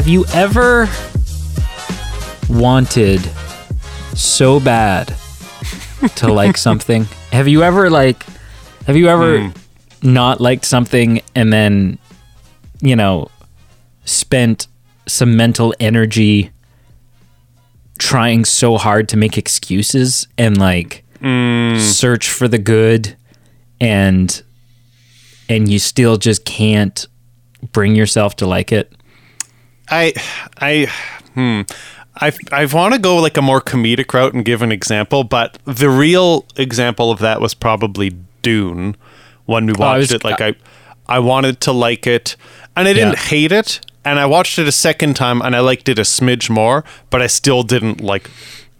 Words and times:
Have 0.00 0.08
you 0.08 0.24
ever 0.32 0.88
wanted 2.48 3.20
so 4.16 4.58
bad 4.58 5.14
to 6.16 6.32
like 6.32 6.56
something? 6.56 7.04
Have 7.32 7.48
you 7.48 7.62
ever 7.62 7.90
like 7.90 8.24
have 8.86 8.96
you 8.96 9.10
ever 9.10 9.48
hmm. 9.50 9.50
not 10.10 10.40
liked 10.40 10.64
something 10.64 11.20
and 11.34 11.52
then 11.52 11.98
you 12.80 12.96
know 12.96 13.28
spent 14.06 14.68
some 15.06 15.36
mental 15.36 15.74
energy 15.78 16.50
trying 17.98 18.46
so 18.46 18.78
hard 18.78 19.06
to 19.10 19.18
make 19.18 19.36
excuses 19.36 20.26
and 20.38 20.56
like 20.56 21.04
hmm. 21.18 21.76
search 21.76 22.30
for 22.30 22.48
the 22.48 22.58
good 22.58 23.14
and 23.82 24.42
and 25.50 25.70
you 25.70 25.78
still 25.78 26.16
just 26.16 26.46
can't 26.46 27.06
bring 27.72 27.94
yourself 27.94 28.34
to 28.36 28.46
like 28.46 28.72
it? 28.72 28.94
I, 29.90 30.12
I, 30.58 30.86
hmm. 31.34 31.62
I, 32.16 32.32
I 32.52 32.64
want 32.66 32.94
to 32.94 33.00
go 33.00 33.16
like 33.16 33.36
a 33.36 33.42
more 33.42 33.60
comedic 33.60 34.12
route 34.12 34.34
and 34.34 34.44
give 34.44 34.62
an 34.62 34.72
example, 34.72 35.24
but 35.24 35.58
the 35.64 35.88
real 35.90 36.44
example 36.56 37.10
of 37.10 37.18
that 37.20 37.40
was 37.40 37.54
probably 37.54 38.10
Dune 38.42 38.96
when 39.46 39.66
we 39.66 39.72
watched 39.72 39.82
I 39.82 39.98
was- 39.98 40.12
it. 40.12 40.24
Like 40.24 40.40
I, 40.40 40.54
I 41.08 41.18
wanted 41.18 41.60
to 41.62 41.72
like 41.72 42.06
it, 42.06 42.36
and 42.76 42.86
I 42.86 42.92
didn't 42.92 43.14
Yeah. 43.14 43.18
hate 43.20 43.52
it. 43.52 43.80
And 44.04 44.18
I 44.18 44.24
watched 44.24 44.58
it 44.58 44.66
a 44.66 44.72
second 44.72 45.14
time, 45.14 45.42
and 45.42 45.54
I 45.54 45.60
liked 45.60 45.86
it 45.88 45.98
a 45.98 46.02
smidge 46.02 46.48
more, 46.48 46.84
but 47.10 47.20
I 47.20 47.26
still 47.26 47.62
didn't 47.62 48.00
like 48.00 48.30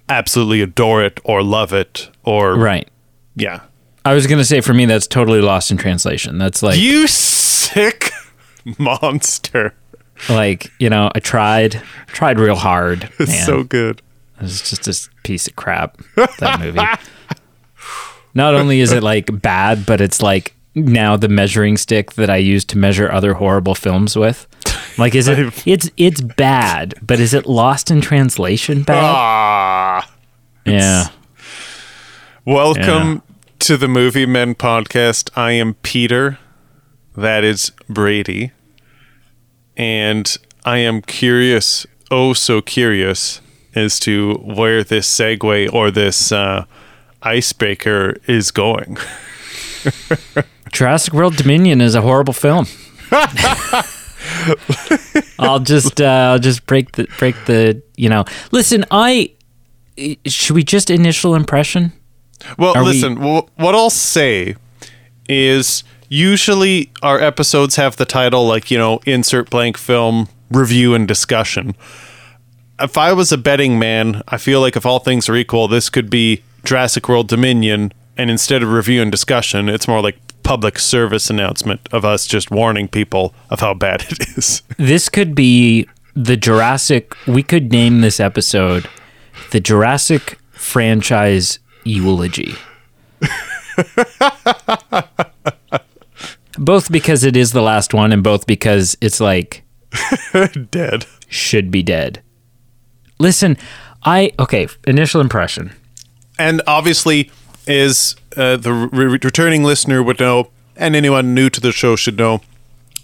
absolutely 0.08 0.62
adore 0.62 1.02
it 1.04 1.20
or 1.24 1.42
love 1.42 1.72
it 1.74 2.08
or 2.24 2.54
Right. 2.56 2.88
yeah. 3.36 3.60
I 4.04 4.14
was 4.14 4.26
gonna 4.26 4.44
say 4.46 4.60
for 4.62 4.72
me 4.72 4.86
that's 4.86 5.06
totally 5.06 5.42
lost 5.42 5.70
in 5.70 5.76
translation. 5.76 6.38
That's 6.38 6.62
like 6.62 6.78
You 6.78 7.06
sick 7.06 8.10
monster! 8.78 9.74
Like 10.28 10.70
you 10.78 10.90
know 10.90 11.10
I 11.14 11.20
tried 11.20 11.82
tried 12.08 12.38
real 12.38 12.56
hard. 12.56 13.10
It's 13.18 13.30
man. 13.30 13.46
so 13.46 13.62
good. 13.62 14.02
It's 14.40 14.70
just 14.70 14.88
a 14.88 15.10
piece 15.22 15.46
of 15.46 15.56
crap. 15.56 16.00
That 16.38 16.60
movie. 16.60 16.80
Not 18.34 18.54
only 18.54 18.80
is 18.80 18.92
it 18.92 19.02
like 19.02 19.42
bad, 19.42 19.84
but 19.84 20.00
it's 20.00 20.22
like 20.22 20.54
now 20.74 21.16
the 21.16 21.28
measuring 21.28 21.76
stick 21.76 22.12
that 22.12 22.30
I 22.30 22.36
use 22.36 22.64
to 22.66 22.78
measure 22.78 23.10
other 23.10 23.34
horrible 23.34 23.74
films 23.74 24.16
with. 24.16 24.46
Like, 24.98 25.14
is 25.14 25.28
it? 25.28 25.38
It's 25.66 25.90
it's 25.96 26.20
bad, 26.20 26.94
but 27.02 27.20
is 27.20 27.34
it 27.34 27.46
lost 27.46 27.90
in 27.90 28.00
translation 28.00 28.82
bad? 28.82 29.02
Ah. 29.14 30.10
yeah. 30.64 31.08
Welcome 32.44 33.22
to 33.60 33.76
the 33.76 33.88
Movie 33.88 34.26
Men 34.26 34.54
podcast. 34.54 35.30
I 35.36 35.52
am 35.52 35.74
Peter. 35.74 36.38
That 37.16 37.44
is 37.44 37.72
Brady. 37.88 38.52
And 39.80 40.36
I 40.66 40.76
am 40.78 41.00
curious, 41.00 41.86
oh 42.10 42.34
so 42.34 42.60
curious, 42.60 43.40
as 43.74 43.98
to 44.00 44.34
where 44.34 44.84
this 44.84 45.08
segue 45.08 45.72
or 45.72 45.90
this 45.90 46.30
uh, 46.30 46.66
icebreaker 47.22 48.16
is 48.26 48.50
going. 48.50 48.98
Jurassic 50.72 51.14
World 51.14 51.36
Dominion 51.36 51.80
is 51.80 51.94
a 51.94 52.02
horrible 52.02 52.34
film. 52.34 52.66
I'll 55.38 55.60
just 55.60 55.98
uh, 55.98 56.04
I'll 56.32 56.38
just 56.38 56.66
break 56.66 56.92
the 56.92 57.08
break 57.18 57.34
the 57.46 57.82
you 57.96 58.10
know. 58.10 58.26
Listen, 58.52 58.84
I 58.90 59.32
should 60.26 60.54
we 60.56 60.62
just 60.62 60.90
initial 60.90 61.34
impression? 61.34 61.92
Well, 62.58 62.76
Are 62.76 62.82
we- 62.84 62.90
listen, 62.90 63.16
wh- 63.16 63.48
what 63.58 63.74
I'll 63.74 63.88
say 63.88 64.56
is 65.26 65.84
usually 66.10 66.90
our 67.02 67.18
episodes 67.18 67.76
have 67.76 67.96
the 67.96 68.04
title 68.04 68.46
like, 68.46 68.70
you 68.70 68.76
know, 68.76 69.00
insert 69.06 69.48
blank 69.48 69.78
film 69.78 70.28
review 70.50 70.94
and 70.94 71.08
discussion. 71.08 71.74
If 72.78 72.98
I 72.98 73.14
was 73.14 73.32
a 73.32 73.38
betting 73.38 73.78
man, 73.78 74.22
I 74.28 74.36
feel 74.36 74.60
like 74.60 74.76
if 74.76 74.84
all 74.84 74.98
things 74.98 75.28
are 75.28 75.36
equal, 75.36 75.68
this 75.68 75.88
could 75.88 76.10
be 76.10 76.42
Jurassic 76.64 77.08
World 77.08 77.28
Dominion, 77.28 77.92
and 78.16 78.30
instead 78.30 78.62
of 78.62 78.72
review 78.72 79.00
and 79.00 79.10
discussion, 79.10 79.68
it's 79.68 79.88
more 79.88 80.02
like 80.02 80.18
public 80.42 80.78
service 80.78 81.30
announcement 81.30 81.80
of 81.92 82.04
us 82.04 82.26
just 82.26 82.50
warning 82.50 82.88
people 82.88 83.34
of 83.50 83.60
how 83.60 83.72
bad 83.72 84.02
it 84.10 84.36
is. 84.36 84.62
This 84.76 85.08
could 85.08 85.34
be 85.34 85.86
the 86.14 86.36
Jurassic. 86.36 87.14
We 87.26 87.42
could 87.42 87.70
name 87.70 88.00
this 88.00 88.18
episode 88.18 88.88
the 89.52 89.60
Jurassic 89.60 90.38
franchise 90.52 91.58
eulogy. 91.84 92.54
both 96.60 96.92
because 96.92 97.24
it 97.24 97.36
is 97.36 97.50
the 97.52 97.62
last 97.62 97.92
one, 97.92 98.12
and 98.12 98.22
both 98.22 98.46
because 98.46 98.96
it's 99.00 99.18
like 99.20 99.64
Dead. 100.70 101.06
should 101.28 101.70
be 101.72 101.82
dead. 101.82 102.22
Listen, 103.18 103.56
I 104.04 104.30
okay. 104.38 104.68
Initial 104.86 105.20
impression. 105.20 105.72
And 106.38 106.62
obviously, 106.66 107.30
is 107.66 108.16
uh, 108.36 108.56
the 108.56 108.72
re- 108.72 109.06
returning 109.06 109.64
listener 109.64 110.02
would 110.02 110.20
know, 110.20 110.50
and 110.76 110.94
anyone 110.96 111.34
new 111.34 111.50
to 111.50 111.60
the 111.60 111.72
show 111.72 111.96
should 111.96 112.16
know, 112.16 112.40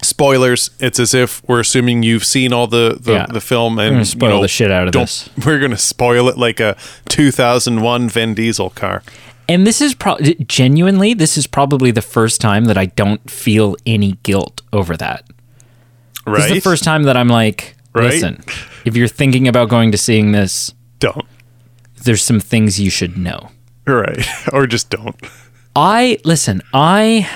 spoilers. 0.03 0.71
It's 0.81 0.99
as 0.99 1.13
if 1.13 1.47
we're 1.49 1.61
assuming 1.61 2.03
you've 2.03 2.25
seen 2.25 2.53
all 2.53 2.67
the 2.67 2.97
the, 3.01 3.13
Yeah. 3.13 3.27
the 3.27 3.41
film, 3.43 3.79
and 3.79 4.07
spoil 4.07 4.29
you 4.31 4.37
know, 4.37 4.43
the 4.43 4.49
shit 4.49 4.71
out 4.71 4.87
of 4.87 4.93
this. 4.95 5.29
We're 5.45 5.59
gonna 5.59 5.77
spoil 5.77 6.29
it 6.29 6.39
like 6.39 6.61
a 6.61 6.77
2001 7.09 8.09
Vin 8.09 8.35
Diesel 8.35 8.71
car. 8.71 9.03
And 9.49 9.67
this 9.67 9.81
is 9.81 9.95
probably 9.95 10.35
genuinely, 10.47 11.15
this 11.15 11.37
is 11.39 11.47
probably 11.47 11.91
the 11.91 12.03
first 12.03 12.41
time 12.41 12.65
that 12.65 12.77
I 12.77 12.87
don't 12.87 13.31
feel 13.31 13.77
any 13.87 14.13
guilt 14.23 14.61
over 14.73 14.97
that. 14.97 15.25
Right? 16.27 16.39
This 16.39 16.47
is 16.47 16.53
the 16.55 16.61
first 16.61 16.83
time 16.85 17.05
that 17.05 17.17
I'm 17.17 17.29
like, 17.29 17.77
Right? 17.95 18.11
listen, 18.11 18.43
if 18.85 18.97
you're 18.97 19.09
thinking 19.09 19.47
about 19.49 19.69
going 19.69 19.93
to 19.93 19.99
seeing 19.99 20.33
this, 20.33 20.75
Don't. 20.99 21.25
there's 22.05 22.23
some 22.23 22.41
things 22.41 22.81
you 22.81 22.91
should 22.91 23.17
know. 23.17 23.51
Right. 23.87 24.27
or 24.53 24.67
just 24.67 24.91
don't. 24.91 25.17
I 25.77 26.19
listen, 26.25 26.63
I 26.75 27.31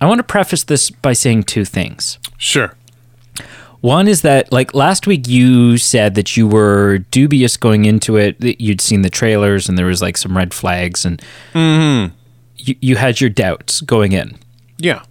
I 0.00 0.06
want 0.06 0.18
to 0.18 0.24
preface 0.24 0.64
this 0.64 0.90
by 0.90 1.14
saying 1.14 1.44
two 1.44 1.64
things. 1.64 2.18
Sure. 2.36 2.74
One 3.80 4.08
is 4.08 4.22
that 4.22 4.52
like 4.52 4.74
last 4.74 5.06
week 5.06 5.28
you 5.28 5.78
said 5.78 6.14
that 6.16 6.36
you 6.36 6.48
were 6.48 6.98
dubious 7.10 7.56
going 7.56 7.84
into 7.84 8.16
it, 8.16 8.40
that 8.40 8.60
you'd 8.60 8.80
seen 8.80 9.02
the 9.02 9.10
trailers 9.10 9.68
and 9.68 9.78
there 9.78 9.86
was 9.86 10.02
like 10.02 10.16
some 10.16 10.36
red 10.36 10.52
flags 10.52 11.04
and 11.04 11.22
mm-hmm. 11.52 12.14
you, 12.56 12.74
you 12.80 12.96
had 12.96 13.20
your 13.20 13.30
doubts 13.30 13.80
going 13.80 14.12
in. 14.12 14.36
Yeah. 14.78 15.02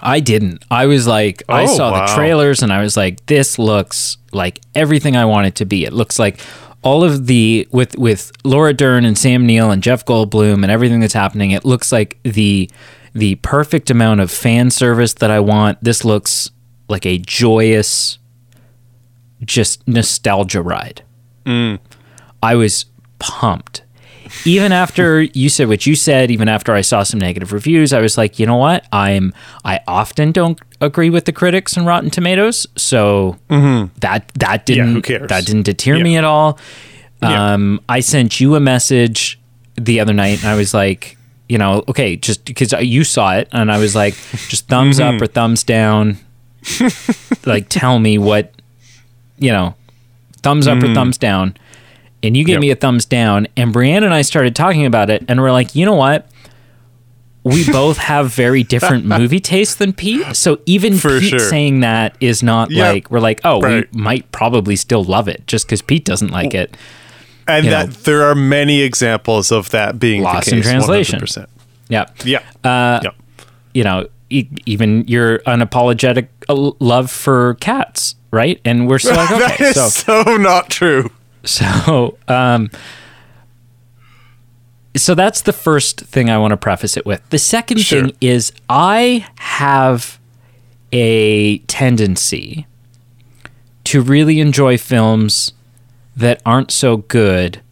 I 0.00 0.20
didn't. 0.20 0.64
I 0.70 0.86
was 0.86 1.06
like, 1.06 1.42
I 1.48 1.62
Oh, 1.62 1.76
saw 1.76 2.06
the 2.06 2.12
trailers 2.14 2.62
and 2.62 2.72
I 2.72 2.82
was 2.82 2.96
like, 2.96 3.24
this 3.26 3.58
looks 3.58 4.18
like 4.32 4.60
everything 4.74 5.16
I 5.16 5.24
want 5.24 5.46
it 5.46 5.54
to 5.56 5.64
be. 5.64 5.84
It 5.84 5.92
looks 5.92 6.18
like 6.18 6.40
all 6.82 7.04
of 7.04 7.26
the 7.28 7.68
with 7.70 7.96
with 7.96 8.32
Laura 8.44 8.74
Dern 8.74 9.04
and 9.04 9.16
Sam 9.16 9.46
Neill 9.46 9.70
and 9.70 9.82
Jeff 9.82 10.04
Goldblum 10.04 10.62
and 10.62 10.70
everything 10.70 11.00
that's 11.00 11.14
happening. 11.14 11.52
It 11.52 11.64
looks 11.64 11.92
like 11.92 12.18
the 12.24 12.68
the 13.14 13.36
perfect 13.36 13.90
amount 13.90 14.20
of 14.20 14.30
fan 14.30 14.70
service 14.70 15.14
that 15.14 15.30
I 15.30 15.38
want. 15.38 15.82
This 15.82 16.04
looks 16.04 16.50
like 16.92 17.04
a 17.06 17.18
joyous, 17.18 18.18
just 19.44 19.86
nostalgia 19.88 20.62
ride. 20.62 21.02
I 21.44 22.54
was 22.54 22.84
pumped. 23.18 23.82
Even 24.46 24.72
after 24.72 25.20
you 25.22 25.48
said 25.48 25.68
what 25.68 25.84
you 25.86 25.94
said, 25.94 26.30
even 26.30 26.48
after 26.48 26.72
I 26.72 26.80
saw 26.80 27.02
some 27.02 27.18
negative 27.20 27.52
reviews, 27.52 27.92
I 27.92 28.00
was 28.00 28.16
like, 28.16 28.38
you 28.38 28.46
know 28.46 28.56
what? 28.56 28.86
I'm 28.92 29.34
I 29.64 29.80
often 29.86 30.32
don't 30.32 30.58
agree 30.80 31.10
with 31.10 31.26
the 31.26 31.32
critics 31.32 31.76
and 31.76 31.84
Rotten 31.86 32.08
Tomatoes, 32.10 32.66
so 32.76 33.36
that 33.48 34.28
that 34.36 34.64
didn't 34.64 35.02
cares? 35.02 35.28
that 35.28 35.44
didn't 35.44 35.64
deter 35.64 35.98
me 35.98 36.16
at 36.16 36.24
all. 36.24 36.58
Yeah. 37.22 37.52
Um, 37.54 37.80
I 37.88 38.00
sent 38.00 38.40
you 38.40 38.54
a 38.54 38.60
message 38.60 39.38
the 39.76 40.00
other 40.00 40.12
night, 40.14 40.38
and 40.40 40.48
I 40.48 40.54
was 40.54 40.72
like, 40.72 41.16
you 41.48 41.58
know, 41.58 41.84
okay, 41.88 42.16
just 42.16 42.44
because 42.46 42.72
you 42.80 43.04
saw 43.04 43.34
it, 43.36 43.48
and 43.52 43.70
I 43.70 43.78
was 43.78 43.94
like, 43.94 44.14
just 44.48 44.66
thumbs 44.68 44.98
up 44.98 45.14
Mm-hmm. 45.14 45.22
or 45.24 45.26
thumbs 45.26 45.62
down. 45.62 46.16
like, 47.46 47.68
tell 47.68 47.98
me 47.98 48.18
what, 48.18 48.52
you 49.38 49.50
know, 49.52 49.74
thumbs 50.42 50.66
up 50.66 50.82
or 50.82 50.92
thumbs 50.94 51.18
down. 51.18 51.56
And 52.22 52.36
you 52.36 52.44
gave 52.44 52.54
Mm. 52.54 52.56
Yep. 52.56 52.60
me 52.60 52.70
a 52.70 52.76
thumbs 52.76 53.04
down, 53.04 53.48
and 53.56 53.74
Brianne 53.74 54.04
and 54.04 54.14
I 54.14 54.22
started 54.22 54.54
talking 54.54 54.86
about 54.86 55.10
it, 55.10 55.24
and 55.28 55.40
we're 55.40 55.50
like, 55.52 55.74
you 55.74 55.84
know 55.84 55.94
what? 55.96 56.28
We 57.42 57.64
both 57.72 57.98
have 57.98 58.30
very 58.32 58.62
different 58.62 59.04
movie 59.04 59.40
tastes 59.40 59.74
than 59.74 59.92
Pete. 59.92 60.36
So 60.36 60.60
even 60.64 60.94
For 60.94 61.18
Pete 61.18 61.30
sure. 61.30 61.38
saying 61.40 61.80
that 61.80 62.16
is 62.20 62.40
not 62.42 62.70
Yep. 62.70 62.92
like 62.94 63.10
we're 63.10 63.18
like, 63.18 63.40
oh, 63.44 63.60
Right. 63.60 63.92
we 63.92 64.00
might 64.00 64.30
probably 64.30 64.76
still 64.76 65.02
love 65.02 65.26
it 65.26 65.44
just 65.48 65.66
because 65.66 65.82
Pete 65.82 66.04
doesn't 66.04 66.28
like 66.30 66.54
it. 66.54 66.76
And 67.48 67.64
You 67.64 67.70
that 67.72 67.86
know. 67.88 67.92
there 68.04 68.22
are 68.22 68.36
many 68.36 68.82
examples 68.82 69.50
of 69.50 69.70
that 69.70 69.98
being 69.98 70.22
Lost 70.22 70.50
the 70.50 70.56
in 70.58 70.62
translation. 70.62 71.18
100%. 71.18 71.46
Yeah. 71.88 72.04
Yeah. 72.24 72.38
Uh, 72.62 73.00
yeah. 73.02 73.10
you 73.74 73.82
know, 73.82 74.06
even 74.66 75.06
your 75.08 75.38
unapologetic 75.40 76.28
uh, 76.48 76.72
love 76.80 77.10
for 77.10 77.54
cats, 77.54 78.14
right? 78.30 78.60
And 78.64 78.88
we're 78.88 78.98
still 78.98 79.16
like, 79.16 79.28
that 79.38 79.52
okay, 79.54 79.64
is 79.70 79.74
so 79.94 80.22
so 80.24 80.36
not 80.36 80.70
true. 80.70 81.10
so 81.44 82.16
um, 82.28 82.70
so 84.96 85.14
that's 85.14 85.40
the 85.42 85.52
first 85.52 86.00
thing 86.00 86.28
I 86.30 86.36
want 86.38 86.50
to 86.52 86.56
preface 86.56 86.96
it 86.96 87.06
with. 87.06 87.26
The 87.30 87.38
second 87.38 87.80
Sure. 87.80 88.02
thing 88.02 88.16
is 88.20 88.52
I 88.68 89.26
have 89.38 90.18
a 90.92 91.58
tendency 91.60 92.66
to 93.84 94.02
really 94.02 94.38
enjoy 94.40 94.76
films 94.76 95.52
that 96.14 96.42
aren't 96.44 96.70
so 96.70 96.98
good, 96.98 97.62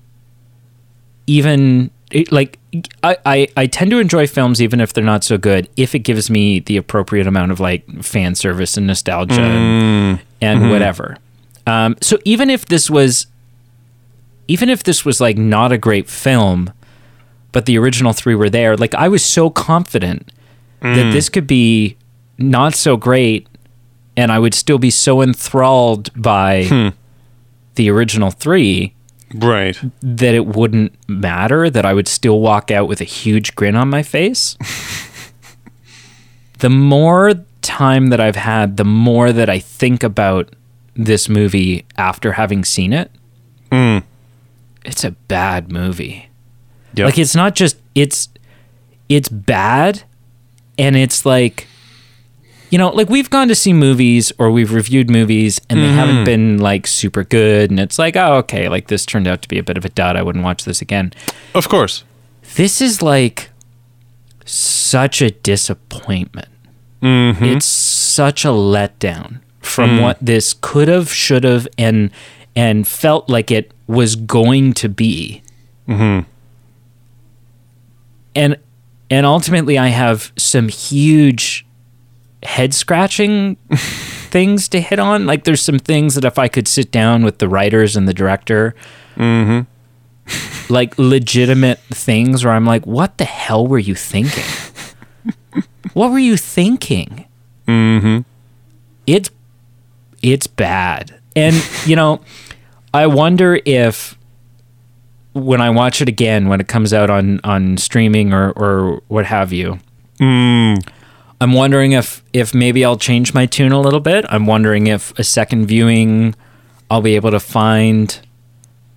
even 1.27 1.91
it- 2.11 2.33
like 2.33 2.59
I, 3.03 3.17
I, 3.25 3.49
I 3.57 3.67
tend 3.67 3.91
to 3.91 3.99
enjoy 3.99 4.27
films 4.27 4.61
even 4.61 4.81
if 4.81 4.93
they're 4.93 5.05
not 5.05 5.25
so 5.25 5.39
good 5.39 5.69
if 5.77 5.95
it 5.95 6.01
gives 6.01 6.31
me 6.31 6.61
the 6.61 6.77
appropriate 6.77 7.27
amount 7.27 7.53
of 7.53 7.61
like 7.61 8.03
fan 8.03 8.35
service 8.35 8.77
and 8.77 8.87
nostalgia 8.87 9.41
and, 9.41 10.19
mm. 10.19 10.23
and 10.41 10.61
mm-hmm. 10.61 10.71
whatever. 10.71 11.17
Um, 11.67 11.97
so 12.01 12.19
even 12.25 12.51
if 12.51 12.67
this 12.67 12.91
was 12.91 13.27
even 14.49 14.69
if 14.69 14.83
this 14.83 15.05
was 15.05 15.21
like 15.21 15.39
not 15.39 15.73
a 15.73 15.79
great 15.79 16.09
film, 16.09 16.73
but 17.53 17.67
the 17.67 17.79
original 17.79 18.13
three 18.13 18.35
were 18.35 18.51
there, 18.51 18.77
like 18.77 18.95
I 18.95 19.09
was 19.09 19.25
so 19.25 19.51
confident 19.51 20.33
that 20.81 21.07
mm. 21.07 21.13
this 21.13 21.29
could 21.29 21.47
be 21.47 21.97
not 22.39 22.75
so 22.75 22.97
great 22.97 23.47
and 24.17 24.33
I 24.33 24.39
would 24.39 24.55
still 24.55 24.79
be 24.79 24.91
so 24.91 25.23
enthralled 25.23 26.11
by 26.21 26.65
hmm. 26.65 26.89
the 27.77 27.91
original 27.91 28.31
three 28.31 28.95
Right. 29.35 29.79
that 30.01 30.35
it 30.35 30.47
wouldn't 30.47 30.93
matter, 31.09 31.71
that 31.71 31.85
I 31.85 31.95
would 31.95 32.09
still 32.09 32.41
walk 32.41 32.71
out 32.71 32.89
with 32.89 33.01
a 33.01 33.05
huge 33.05 33.55
grin 33.55 33.77
on 33.77 33.89
my 33.89 34.03
face. 34.03 34.57
the 36.59 36.71
more 36.71 37.35
time 37.63 38.09
that 38.09 38.21
I've 38.21 38.37
had, 38.37 38.77
the 38.77 38.85
more 38.85 39.33
that 39.33 39.49
I 39.49 39.59
think 39.59 40.03
about 40.03 40.55
this 40.95 41.29
movie 41.29 41.87
after 41.97 42.33
having 42.33 42.65
seen 42.65 42.93
it. 42.93 43.11
Hmm. 43.73 43.99
It's 44.85 45.05
a 45.05 45.13
bad 45.13 45.71
movie. 45.71 46.29
Yep. 46.95 47.05
Like 47.05 47.19
it's 47.19 47.35
not 47.35 47.55
just 47.55 47.77
it's 47.95 48.29
it's 49.09 49.29
bad 49.29 50.03
and 50.79 50.97
it's 50.97 51.25
like 51.25 51.67
you 52.71 52.79
know, 52.79 52.89
like 52.91 53.09
we've 53.09 53.29
gone 53.29 53.49
to 53.49 53.55
see 53.55 53.73
movies 53.73 54.33
or 54.39 54.51
we've 54.51 54.73
reviewed 54.73 55.11
movies 55.11 55.61
and 55.69 55.81
they 55.81 55.89
haven't 55.89 56.17
mm-hmm. 56.17 56.25
been 56.25 56.59
like 56.59 56.87
super 56.87 57.25
good 57.25 57.71
and 57.71 57.79
it's 57.81 57.99
like, 57.99 58.17
oh 58.17 58.37
okay, 58.37 58.69
like 58.69 58.87
this 58.87 59.05
turned 59.05 59.27
out 59.27 59.43
to 59.43 59.49
be 59.49 59.59
a 59.59 59.63
bit 59.63 59.77
of 59.77 59.85
a 59.85 59.89
dud. 59.89 60.17
I 60.17 60.23
wouldn't 60.23 60.45
watch 60.45 60.65
this 60.65 60.81
again. 60.81 61.13
Of 61.55 61.69
course. 61.69 62.05
This 62.55 62.81
is 62.81 63.03
like 63.03 63.51
such 64.45 65.21
a 65.21 65.31
disappointment. 65.31 66.49
Mm-hmm. 67.03 67.45
It's 67.45 67.67
such 67.67 68.45
a 68.45 68.49
letdown 68.49 69.41
from 69.61 69.91
mm. 69.91 70.03
what 70.03 70.19
this 70.21 70.55
could 70.61 70.89
have, 70.89 71.13
should 71.13 71.45
have, 71.45 71.67
and 71.79 72.11
and 72.55 72.87
felt 72.87 73.29
like 73.29 73.51
it 73.51 73.73
was 73.87 74.17
going 74.17 74.75
to 74.75 74.89
be. 74.89 75.43
Mm-hmm. 75.89 76.29
And 78.35 78.59
and 79.09 79.27
ultimately, 79.27 79.79
I 79.79 79.89
have 79.89 80.33
some 80.37 80.69
huge 80.69 81.67
head 82.43 82.73
scratching 82.75 83.57
things 84.31 84.69
to 84.69 84.81
hit 84.81 84.99
on. 84.99 85.27
Like 85.27 85.45
there's 85.45 85.63
some 85.63 85.79
things 85.79 86.15
that 86.15 86.25
if 86.25 86.39
I 86.39 86.49
could 86.49 86.69
sit 86.69 86.91
down 86.91 87.25
with 87.25 87.39
the 87.39 87.49
writers 87.49 87.97
and 87.97 88.09
the 88.09 88.15
director, 88.15 88.75
like 90.71 90.99
legitimate 90.99 91.79
things 91.91 92.45
where 92.45 92.55
I'm 92.55 92.67
like, 92.67 92.87
what 92.87 93.19
the 93.19 93.25
hell 93.25 93.67
were 93.67 93.79
you 93.79 93.95
thinking? 93.95 94.45
what 95.93 96.11
were 96.11 96.19
you 96.19 96.37
thinking? 96.37 97.27
Mm-hmm. 97.67 98.21
It's 99.07 99.31
it's 100.23 100.47
bad. 100.47 101.19
And 101.37 101.55
you 101.87 101.97
know, 101.97 102.21
I 102.93 103.07
wonder 103.07 103.61
if 103.65 104.17
when 105.33 105.61
I 105.61 105.71
watch 105.71 106.03
it 106.03 106.09
again, 106.09 106.49
when 106.49 106.61
it 106.61 106.69
comes 106.69 106.93
out 106.93 107.11
on 107.11 107.41
on 107.45 107.77
streaming 107.77 108.33
or 108.33 108.53
or 108.53 109.03
what 109.09 109.27
have 109.27 109.53
you, 109.53 109.79
I'm 111.41 111.53
wondering 111.53 111.93
if 111.93 112.23
if 112.33 112.55
maybe 112.55 112.85
I'll 112.85 112.99
change 112.99 113.33
my 113.33 113.47
tune 113.47 113.73
a 113.73 113.81
little 113.81 114.01
bit. 114.01 114.25
I'm 114.29 114.47
wondering 114.47 114.87
if 114.87 115.19
a 115.19 115.25
second 115.25 115.67
viewing, 115.67 116.35
I'll 116.91 117.01
be 117.01 117.17
able 117.17 117.31
to 117.31 117.41
find 117.41 118.21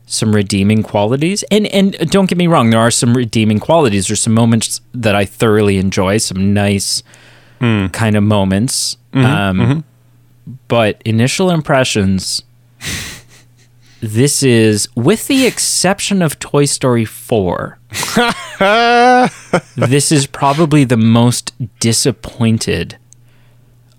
some 0.05 0.35
redeeming 0.35 0.83
qualities. 0.83 1.43
And 1.43 1.67
and 1.67 1.93
don't 2.11 2.27
get 2.27 2.37
me 2.37 2.47
wrong, 2.47 2.69
there 2.69 2.79
are 2.79 2.91
some 2.91 3.15
redeeming 3.15 3.59
qualities. 3.59 4.07
There's 4.07 4.21
some 4.21 4.33
moments 4.33 4.81
that 4.93 5.15
I 5.15 5.25
thoroughly 5.25 5.77
enjoy, 5.77 6.17
some 6.17 6.53
nice 6.53 7.01
hmm. 7.59 7.87
kind 7.87 8.15
of 8.15 8.23
moments. 8.23 8.97
Mm-hmm. 9.13 9.25
um, 9.25 9.57
mm-hmm. 9.57 9.79
But 10.67 11.01
initial 11.05 11.49
impressions. 11.49 12.43
This 14.05 14.43
is, 14.43 14.89
with 14.95 15.27
the 15.27 15.45
exception 15.45 16.21
of 16.21 16.37
Toy 16.37 16.65
Story 16.65 17.05
4, 17.05 17.79
this 19.77 20.11
is 20.11 20.27
probably 20.27 20.83
the 20.83 20.97
most 20.97 21.53
disappointed 21.79 22.97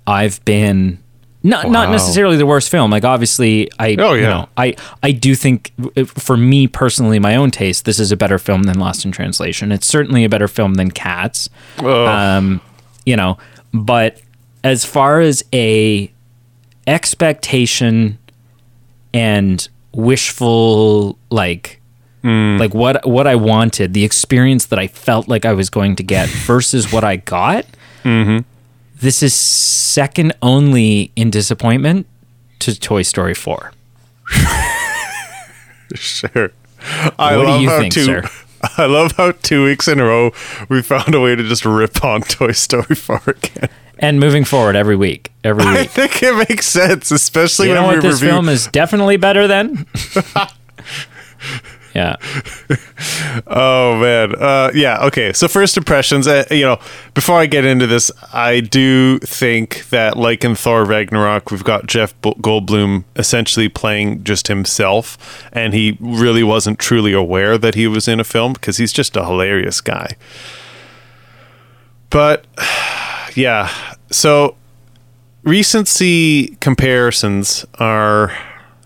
I've 0.06 0.44
been. 0.44 0.98
Not 1.42 1.70
not 1.70 1.90
necessarily 1.90 2.36
the 2.36 2.44
worst 2.46 2.70
film. 2.70 2.90
Like 2.90 3.04
obviously, 3.04 3.70
I 3.78 3.96
Oh, 3.98 4.12
you 4.12 4.22
yeah. 4.22 4.28
know, 4.28 4.48
I 4.58 4.74
I 5.02 5.12
do 5.12 5.34
think 5.34 5.72
uh, 5.96 6.04
for 6.04 6.36
me 6.36 6.66
personally, 6.66 7.18
my 7.18 7.36
own 7.36 7.50
taste, 7.50 7.86
this 7.86 7.98
is 7.98 8.12
a 8.12 8.16
better 8.16 8.38
film 8.38 8.64
than 8.64 8.78
Lost 8.78 9.04
in 9.06 9.12
Translation. 9.12 9.72
It's 9.72 9.86
certainly 9.86 10.24
a 10.24 10.28
better 10.28 10.48
film 10.48 10.74
than 10.74 10.90
Cats. 10.90 11.48
Ugh. 11.78 11.86
Um, 11.86 12.60
you 13.06 13.16
know, 13.16 13.38
but 13.72 14.20
as 14.62 14.84
far 14.84 15.20
as 15.20 15.44
a 15.54 16.10
expectation 16.86 18.18
and 19.12 19.68
wishful 19.94 21.18
like 21.30 21.80
hmm. 22.22 22.56
like 22.58 22.74
what 22.74 23.06
what 23.06 23.26
I 23.26 23.36
wanted, 23.36 23.94
the 23.94 24.04
experience 24.04 24.66
that 24.66 24.78
I 24.78 24.86
felt 24.88 25.28
like 25.28 25.44
I 25.44 25.52
was 25.52 25.70
going 25.70 25.96
to 25.96 26.02
get 26.02 26.28
versus 26.46 26.92
what 26.92 27.04
I 27.04 27.16
got. 27.16 27.66
Mm-hmm. 28.02 28.46
This 28.96 29.22
is 29.22 29.34
second 29.34 30.32
only 30.40 31.10
in 31.16 31.30
disappointment 31.30 32.06
to 32.60 32.78
Toy 32.78 33.02
Story 33.02 33.34
4. 33.34 33.72
Sure. 35.94 36.50
I 37.18 37.36
What 37.36 37.46
do 37.46 37.62
you 37.62 37.68
how 37.68 37.78
think, 37.78 37.94
two, 37.94 38.04
sir? 38.04 38.22
I 38.78 38.86
love 38.86 39.12
how 39.12 39.32
two 39.32 39.64
weeks 39.64 39.88
in 39.88 40.00
a 40.00 40.04
row 40.04 40.32
we 40.68 40.82
found 40.82 41.14
a 41.14 41.20
way 41.20 41.34
to 41.34 41.42
just 41.42 41.64
rip 41.64 42.04
on 42.04 42.20
Toy 42.28 42.52
Story 42.52 42.94
4 42.94 43.22
again. 43.26 43.68
And 43.98 44.18
moving 44.18 44.44
forward 44.44 44.74
every 44.76 44.96
week, 44.96 45.32
every 45.44 45.64
week. 45.66 45.76
I 45.76 45.84
think 45.84 46.22
it 46.22 46.48
makes 46.48 46.66
sense, 46.66 47.10
especially 47.10 47.68
you 47.68 47.74
when 47.74 47.82
know 47.82 47.88
we 47.88 47.94
what 47.96 48.02
this 48.02 48.14
review. 48.20 48.28
film 48.34 48.48
is 48.48 48.66
definitely 48.68 49.16
better 49.16 49.46
than? 49.46 49.86
Yeah. 51.94 52.16
Oh 53.46 53.98
man, 53.98 54.34
uh, 54.36 54.70
yeah. 54.74 55.04
Okay, 55.06 55.32
so 55.32 55.48
first 55.48 55.76
impressions. 55.76 56.26
Uh, 56.26 56.44
you 56.50 56.62
know, 56.62 56.78
before 57.14 57.38
I 57.38 57.46
get 57.46 57.64
into 57.64 57.86
this, 57.86 58.10
I 58.32 58.60
do 58.60 59.18
think 59.18 59.88
that, 59.90 60.16
like 60.16 60.44
in 60.44 60.54
Thor 60.54 60.84
Ragnarok, 60.84 61.50
we've 61.50 61.64
got 61.64 61.86
Jeff 61.86 62.18
Goldblum 62.22 63.04
essentially 63.16 63.68
playing 63.68 64.22
just 64.24 64.46
himself, 64.46 65.18
and 65.52 65.74
he 65.74 65.98
really 66.00 66.44
wasn't 66.44 66.78
truly 66.78 67.12
aware 67.12 67.58
that 67.58 67.74
he 67.74 67.86
was 67.86 68.06
in 68.06 68.20
a 68.20 68.24
film 68.24 68.52
because 68.52 68.76
he's 68.76 68.92
just 68.92 69.16
a 69.16 69.24
hilarious 69.24 69.80
guy. 69.80 70.16
But 72.10 72.46
yeah, 73.34 73.72
so 74.10 74.56
recency 75.42 76.56
comparisons 76.60 77.66
are 77.74 78.32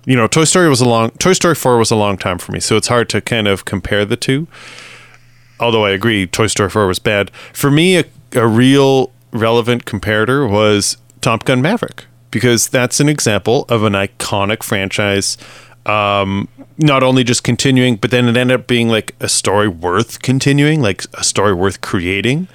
you 0.08 0.16
know 0.16 0.26
toy 0.26 0.44
story 0.44 0.70
was 0.70 0.80
a 0.80 0.88
long 0.88 1.10
toy 1.12 1.34
story 1.34 1.54
4 1.54 1.76
was 1.76 1.90
a 1.90 1.96
long 1.96 2.16
time 2.16 2.38
for 2.38 2.50
me 2.52 2.60
so 2.60 2.76
it's 2.78 2.88
hard 2.88 3.10
to 3.10 3.20
kind 3.20 3.46
of 3.46 3.66
compare 3.66 4.06
the 4.06 4.16
two. 4.16 4.48
Although 5.60 5.84
i 5.84 5.90
agree 5.90 6.26
toy 6.26 6.46
story 6.46 6.70
4 6.70 6.86
was 6.86 6.98
bad. 6.98 7.30
For 7.52 7.70
me 7.70 7.98
a, 7.98 8.04
a 8.32 8.46
real 8.46 9.12
relevant 9.32 9.84
comparator 9.84 10.50
was 10.50 10.96
top 11.20 11.44
gun 11.44 11.60
maverick 11.60 12.06
because 12.30 12.68
that's 12.68 13.00
an 13.00 13.08
example 13.08 13.66
of 13.68 13.84
an 13.84 13.92
iconic 13.92 14.62
franchise 14.62 15.36
um, 15.84 16.48
not 16.78 17.02
only 17.02 17.22
just 17.22 17.44
continuing 17.44 17.96
but 17.96 18.10
then 18.10 18.28
it 18.28 18.36
ended 18.36 18.60
up 18.60 18.66
being 18.66 18.88
like 18.88 19.14
a 19.20 19.28
story 19.28 19.68
worth 19.68 20.22
continuing 20.22 20.80
like 20.80 21.04
a 21.14 21.22
story 21.22 21.52
worth 21.52 21.82
creating. 21.82 22.48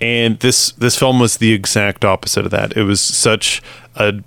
And 0.00 0.38
this 0.40 0.72
this 0.72 0.96
film 0.96 1.20
was 1.20 1.36
the 1.36 1.52
exact 1.52 2.04
opposite 2.04 2.44
of 2.44 2.50
that. 2.50 2.76
It 2.76 2.82
was 2.82 3.00
such 3.00 3.62
a 3.96 4.20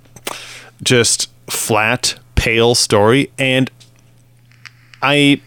just 0.83 1.29
flat, 1.47 2.15
pale 2.41 2.73
story, 2.73 3.31
and 3.37 3.69
I 4.99 5.41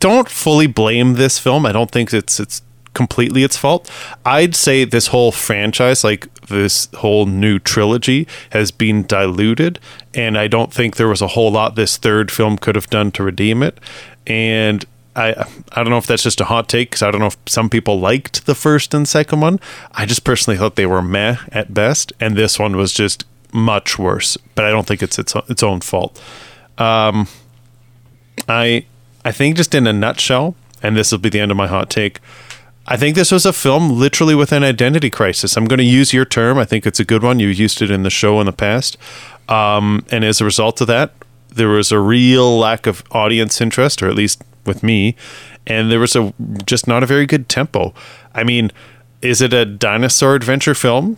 don't 0.00 0.30
fully 0.30 0.66
blame 0.66 1.12
this 1.12 1.38
film. 1.38 1.66
I 1.66 1.72
don't 1.72 1.90
think 1.90 2.10
it's 2.14 2.40
it's 2.40 2.62
completely 2.94 3.42
its 3.42 3.58
fault. 3.58 3.90
I'd 4.24 4.54
say 4.54 4.84
this 4.84 5.08
whole 5.08 5.30
franchise, 5.30 6.02
like 6.02 6.32
this 6.46 6.88
whole 6.94 7.26
new 7.26 7.58
trilogy, 7.58 8.26
has 8.48 8.70
been 8.70 9.06
diluted, 9.06 9.78
and 10.14 10.38
I 10.38 10.48
don't 10.48 10.72
think 10.72 10.96
there 10.96 11.08
was 11.08 11.20
a 11.20 11.28
whole 11.28 11.52
lot 11.52 11.76
this 11.76 11.98
third 11.98 12.30
film 12.30 12.56
could 12.56 12.76
have 12.76 12.88
done 12.88 13.10
to 13.12 13.22
redeem 13.22 13.62
it. 13.62 13.78
And 14.26 14.86
I 15.14 15.44
I 15.72 15.82
don't 15.82 15.90
know 15.90 15.98
if 15.98 16.06
that's 16.06 16.22
just 16.22 16.40
a 16.40 16.46
hot 16.46 16.66
take 16.66 16.88
because 16.88 17.02
I 17.02 17.10
don't 17.10 17.20
know 17.20 17.26
if 17.26 17.36
some 17.44 17.68
people 17.68 18.00
liked 18.00 18.46
the 18.46 18.54
first 18.54 18.94
and 18.94 19.06
second 19.06 19.40
one. 19.40 19.60
I 19.92 20.06
just 20.06 20.24
personally 20.24 20.56
thought 20.56 20.76
they 20.76 20.86
were 20.86 21.02
meh 21.02 21.36
at 21.52 21.74
best, 21.74 22.14
and 22.20 22.36
this 22.36 22.58
one 22.58 22.74
was 22.74 22.94
just 22.94 23.26
much 23.52 23.98
worse. 23.98 24.36
But 24.54 24.64
I 24.64 24.70
don't 24.70 24.86
think 24.86 25.02
it's 25.02 25.18
its 25.18 25.34
its 25.48 25.62
own 25.62 25.80
fault. 25.80 26.22
Um, 26.78 27.28
I 28.48 28.86
I 29.24 29.32
think 29.32 29.56
just 29.56 29.74
in 29.74 29.86
a 29.86 29.92
nutshell, 29.92 30.54
and 30.82 30.96
this 30.96 31.12
will 31.12 31.18
be 31.18 31.28
the 31.28 31.40
end 31.40 31.50
of 31.50 31.56
my 31.56 31.66
hot 31.66 31.90
take. 31.90 32.20
I 32.88 32.96
think 32.96 33.16
this 33.16 33.32
was 33.32 33.44
a 33.44 33.52
film 33.52 33.98
literally 33.98 34.36
with 34.36 34.52
an 34.52 34.62
identity 34.62 35.10
crisis. 35.10 35.56
I'm 35.56 35.64
going 35.64 35.78
to 35.78 35.84
use 35.84 36.12
your 36.12 36.24
term. 36.24 36.56
I 36.56 36.64
think 36.64 36.86
it's 36.86 37.00
a 37.00 37.04
good 37.04 37.22
one. 37.22 37.40
You 37.40 37.48
used 37.48 37.82
it 37.82 37.90
in 37.90 38.04
the 38.04 38.10
show 38.10 38.38
in 38.38 38.46
the 38.46 38.52
past. 38.52 38.96
Um, 39.48 40.06
and 40.12 40.24
as 40.24 40.40
a 40.40 40.44
result 40.44 40.80
of 40.80 40.86
that, 40.86 41.10
there 41.48 41.68
was 41.68 41.90
a 41.90 41.98
real 41.98 42.58
lack 42.58 42.86
of 42.86 43.02
audience 43.10 43.60
interest, 43.60 44.02
or 44.02 44.08
at 44.08 44.14
least 44.14 44.42
with 44.64 44.82
me, 44.82 45.16
and 45.66 45.90
there 45.90 45.98
was 45.98 46.14
a 46.14 46.32
just 46.64 46.86
not 46.86 47.02
a 47.02 47.06
very 47.06 47.26
good 47.26 47.48
tempo. 47.48 47.92
I 48.34 48.44
mean, 48.44 48.70
is 49.22 49.40
it 49.40 49.52
a 49.52 49.64
dinosaur 49.64 50.34
adventure 50.34 50.74
film? 50.74 51.16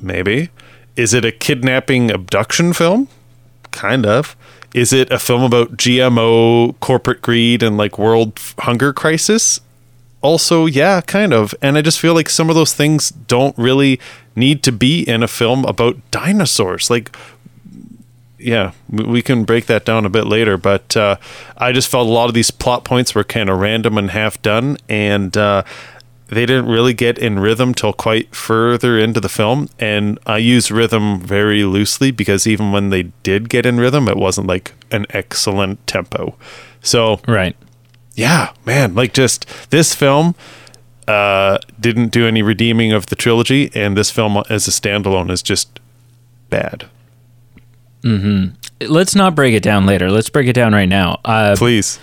Maybe. 0.00 0.50
Is 0.96 1.14
it 1.14 1.24
a 1.24 1.32
kidnapping 1.32 2.10
abduction 2.10 2.72
film? 2.72 3.08
Kind 3.70 4.06
of. 4.06 4.36
Is 4.74 4.92
it 4.92 5.10
a 5.10 5.18
film 5.18 5.42
about 5.42 5.76
GMO 5.76 6.78
corporate 6.80 7.22
greed 7.22 7.62
and 7.62 7.76
like 7.76 7.98
world 7.98 8.40
hunger 8.58 8.92
crisis? 8.92 9.60
Also, 10.20 10.66
yeah, 10.66 11.00
kind 11.00 11.32
of. 11.32 11.54
And 11.60 11.76
I 11.76 11.82
just 11.82 12.00
feel 12.00 12.14
like 12.14 12.28
some 12.28 12.48
of 12.48 12.56
those 12.56 12.72
things 12.72 13.10
don't 13.10 13.56
really 13.58 14.00
need 14.34 14.62
to 14.64 14.72
be 14.72 15.02
in 15.02 15.22
a 15.22 15.28
film 15.28 15.64
about 15.64 15.96
dinosaurs. 16.10 16.90
Like 16.90 17.14
yeah, 18.44 18.72
we 18.90 19.22
can 19.22 19.44
break 19.44 19.66
that 19.66 19.86
down 19.86 20.04
a 20.04 20.10
bit 20.10 20.26
later. 20.26 20.58
But 20.58 20.96
uh, 20.96 21.16
I 21.56 21.72
just 21.72 21.88
felt 21.88 22.06
a 22.06 22.10
lot 22.10 22.28
of 22.28 22.34
these 22.34 22.50
plot 22.50 22.84
points 22.84 23.14
were 23.14 23.24
kind 23.24 23.48
of 23.48 23.58
random 23.58 23.96
and 23.96 24.10
half 24.10 24.40
done, 24.42 24.76
and 24.88 25.34
uh, 25.36 25.62
they 26.28 26.46
didn't 26.46 26.66
really 26.66 26.94
get 26.94 27.18
in 27.18 27.38
rhythm 27.38 27.74
till 27.74 27.92
quite 27.92 28.34
further 28.34 28.98
into 28.98 29.20
the 29.20 29.28
film. 29.28 29.68
And 29.78 30.18
I 30.26 30.38
use 30.38 30.70
rhythm 30.70 31.20
very 31.20 31.64
loosely 31.64 32.10
because 32.10 32.46
even 32.46 32.72
when 32.72 32.90
they 32.90 33.04
did 33.22 33.48
get 33.48 33.66
in 33.66 33.78
rhythm, 33.78 34.08
it 34.08 34.16
wasn't 34.16 34.46
like 34.46 34.72
an 34.90 35.06
excellent 35.10 35.86
tempo. 35.86 36.34
So 36.80 37.20
right, 37.26 37.56
yeah, 38.14 38.52
man, 38.64 38.94
like 38.94 39.12
just 39.12 39.46
this 39.70 39.94
film 39.94 40.34
uh, 41.06 41.58
didn't 41.78 42.08
do 42.08 42.26
any 42.26 42.42
redeeming 42.42 42.92
of 42.92 43.06
the 43.06 43.16
trilogy, 43.16 43.70
and 43.74 43.96
this 43.96 44.10
film 44.10 44.42
as 44.48 44.66
a 44.68 44.70
standalone 44.70 45.30
is 45.30 45.42
just 45.42 45.80
bad. 46.50 46.86
Mm-hmm. 48.02 48.54
Let's 48.92 49.14
not 49.14 49.34
break 49.34 49.54
it 49.54 49.62
down 49.62 49.86
later. 49.86 50.10
Let's 50.10 50.28
break 50.28 50.46
it 50.46 50.52
down 50.52 50.72
right 50.72 50.88
now. 50.88 51.20
Uh, 51.24 51.54
Please. 51.56 51.98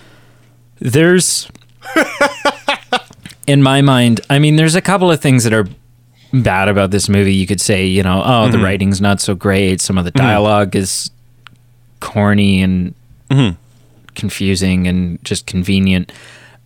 There's, 0.79 1.47
in 3.47 3.61
my 3.63 3.81
mind, 3.81 4.21
I 4.29 4.39
mean, 4.39 4.55
there's 4.55 4.75
a 4.75 4.81
couple 4.81 5.11
of 5.11 5.19
things 5.21 5.43
that 5.43 5.53
are 5.53 5.67
bad 6.33 6.67
about 6.69 6.91
this 6.91 7.09
movie. 7.09 7.33
You 7.33 7.47
could 7.47 7.59
say, 7.61 7.85
you 7.85 8.03
know, 8.03 8.21
oh, 8.25 8.49
the 8.49 8.59
writing's 8.59 9.01
not 9.01 9.19
so 9.19 9.35
great. 9.35 9.81
Some 9.81 9.97
of 9.97 10.05
the 10.05 10.11
dialogue 10.11 10.75
is 10.75 11.09
corny 11.99 12.61
and 12.61 12.93
confusing 14.15 14.87
and 14.87 15.23
just 15.23 15.45
convenient. 15.45 16.11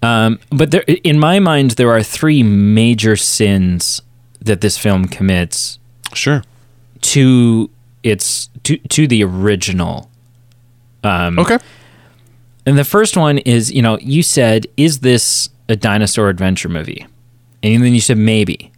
Um, 0.01 0.39
but 0.49 0.71
there, 0.71 0.81
in 1.03 1.19
my 1.19 1.39
mind, 1.39 1.71
there 1.71 1.89
are 1.91 2.03
three 2.03 2.43
major 2.43 3.15
sins 3.15 4.01
that 4.41 4.61
this 4.61 4.77
film 4.77 5.05
commits 5.07 5.79
Sure. 6.13 6.43
to 7.01 7.69
its 8.03 8.49
to 8.63 8.77
to 8.77 9.07
the 9.07 9.23
original. 9.23 10.09
Um, 11.03 11.39
Okay. 11.39 11.57
And 12.67 12.77
the 12.77 12.83
first 12.83 13.15
one 13.15 13.37
is, 13.39 13.71
you 13.71 13.81
know, 13.81 13.97
you 13.99 14.21
said, 14.23 14.67
"Is 14.77 14.99
this 14.99 15.49
a 15.69 15.75
dinosaur 15.75 16.29
adventure 16.29 16.69
movie?" 16.69 17.05
And 17.63 17.83
then 17.83 17.93
you 17.93 18.01
said 18.01 18.17
maybe. 18.17 18.71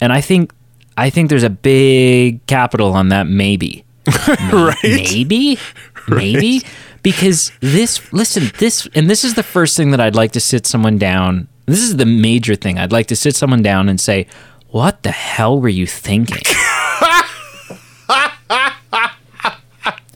And 0.00 0.12
I 0.12 0.20
think 0.20 0.52
I 0.96 1.10
think 1.10 1.28
there's 1.28 1.42
a 1.42 1.50
big 1.50 2.44
capital 2.46 2.92
on 2.92 3.08
that 3.08 3.26
maybe. 3.26 3.84
right. 4.52 4.76
Maybe? 4.82 5.58
Maybe? 6.08 6.62
Because 7.02 7.50
this 7.60 8.12
listen, 8.12 8.50
this 8.58 8.86
and 8.94 9.08
this 9.08 9.24
is 9.24 9.34
the 9.34 9.42
first 9.42 9.76
thing 9.76 9.90
that 9.92 10.00
I'd 10.00 10.14
like 10.14 10.32
to 10.32 10.40
sit 10.40 10.66
someone 10.66 10.98
down. 10.98 11.48
This 11.64 11.80
is 11.80 11.96
the 11.96 12.04
major 12.04 12.54
thing. 12.54 12.78
I'd 12.78 12.92
like 12.92 13.06
to 13.06 13.16
sit 13.16 13.34
someone 13.34 13.62
down 13.62 13.88
and 13.88 13.98
say, 13.98 14.26
"What 14.68 15.02
the 15.02 15.10
hell 15.10 15.58
were 15.58 15.70
you 15.70 15.86
thinking?" 15.86 16.42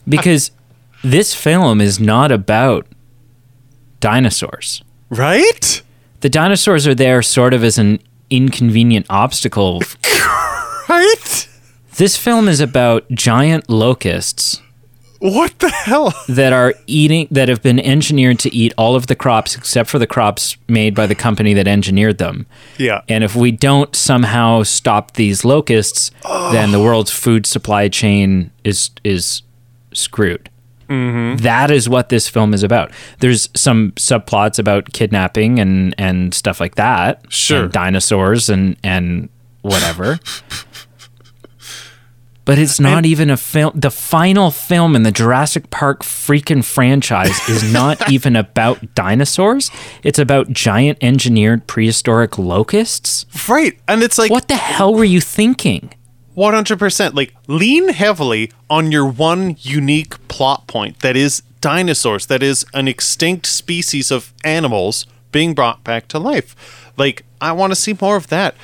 because 0.07 0.51
this 1.03 1.33
film 1.33 1.81
is 1.81 1.99
not 1.99 2.31
about 2.31 2.85
dinosaurs. 3.99 4.83
Right? 5.09 5.81
The 6.21 6.29
dinosaurs 6.29 6.85
are 6.87 6.95
there 6.95 7.21
sort 7.21 7.53
of 7.53 7.63
as 7.63 7.77
an 7.77 7.99
inconvenient 8.29 9.05
obstacle. 9.09 9.81
Right? 10.89 11.47
This 11.97 12.17
film 12.17 12.47
is 12.47 12.59
about 12.59 13.07
giant 13.11 13.69
locusts 13.69 14.59
What 15.19 15.59
the 15.59 15.69
hell? 15.69 16.15
that 16.27 16.51
are 16.51 16.73
eating 16.87 17.27
that 17.29 17.47
have 17.47 17.61
been 17.61 17.79
engineered 17.79 18.39
to 18.39 18.55
eat 18.55 18.73
all 18.75 18.95
of 18.95 19.05
the 19.05 19.15
crops 19.15 19.55
except 19.55 19.87
for 19.87 19.99
the 19.99 20.07
crops 20.07 20.57
made 20.67 20.95
by 20.95 21.05
the 21.05 21.13
company 21.13 21.53
that 21.53 21.67
engineered 21.67 22.17
them. 22.17 22.47
Yeah. 22.79 23.01
And 23.07 23.23
if 23.23 23.35
we 23.35 23.51
don't 23.51 23.95
somehow 23.95 24.63
stop 24.63 25.13
these 25.13 25.45
locusts, 25.45 26.09
then 26.51 26.71
the 26.71 26.79
world's 26.79 27.11
food 27.11 27.45
supply 27.45 27.87
chain 27.87 28.49
is 28.63 28.89
is 29.03 29.43
screwed. 29.93 30.49
Mm-hmm. 30.89 31.43
That 31.43 31.69
is 31.71 31.87
what 31.87 32.09
this 32.09 32.27
film 32.27 32.53
is 32.53 32.63
about. 32.63 32.91
There's 33.19 33.47
some 33.55 33.91
subplots 33.91 34.57
about 34.59 34.91
kidnapping 34.91 35.59
and 35.59 35.93
and 35.97 36.33
stuff 36.33 36.59
like 36.59 36.75
that. 36.75 37.31
Sure. 37.31 37.63
And 37.63 37.71
dinosaurs 37.71 38.49
and 38.49 38.75
and 38.83 39.29
whatever. 39.61 40.19
But 42.45 42.57
it's 42.57 42.79
not 42.79 43.05
even 43.05 43.29
a 43.29 43.37
film. 43.37 43.73
The 43.75 43.91
final 43.91 44.49
film 44.49 44.95
in 44.95 45.03
the 45.03 45.11
Jurassic 45.11 45.69
Park 45.69 46.01
freaking 46.01 46.65
franchise 46.65 47.47
is 47.47 47.71
not 47.71 48.09
even 48.11 48.35
about 48.35 48.95
dinosaurs. 48.95 49.69
It's 50.01 50.17
about 50.17 50.49
giant 50.49 50.97
engineered 50.99 51.67
prehistoric 51.67 52.39
locusts. 52.39 53.27
Right. 53.47 53.79
And 53.87 54.01
it's 54.01 54.17
like 54.17 54.31
What 54.31 54.47
the 54.47 54.55
hell 54.55 54.95
were 54.95 55.03
you 55.03 55.21
thinking? 55.21 55.93
100%. 56.35 57.13
Like, 57.13 57.35
lean 57.45 57.89
heavily 57.89 58.51
on 58.69 58.91
your 58.91 59.05
one 59.05 59.55
unique 59.59 60.27
plot 60.27 60.67
point 60.67 60.99
that 60.99 61.15
is 61.15 61.41
dinosaurs, 61.61 62.27
that 62.27 62.43
is 62.43 62.65
an 62.73 62.87
extinct 62.87 63.45
species 63.45 64.11
of 64.11 64.33
animals 64.43 65.05
being 65.31 65.53
brought 65.53 65.83
back 65.83 66.07
to 66.09 66.19
life. 66.19 66.91
Like, 66.97 67.23
I 67.41 67.51
want 67.51 67.71
to 67.71 67.75
see 67.75 67.95
more 67.99 68.15
of 68.15 68.27
that. 68.27 68.55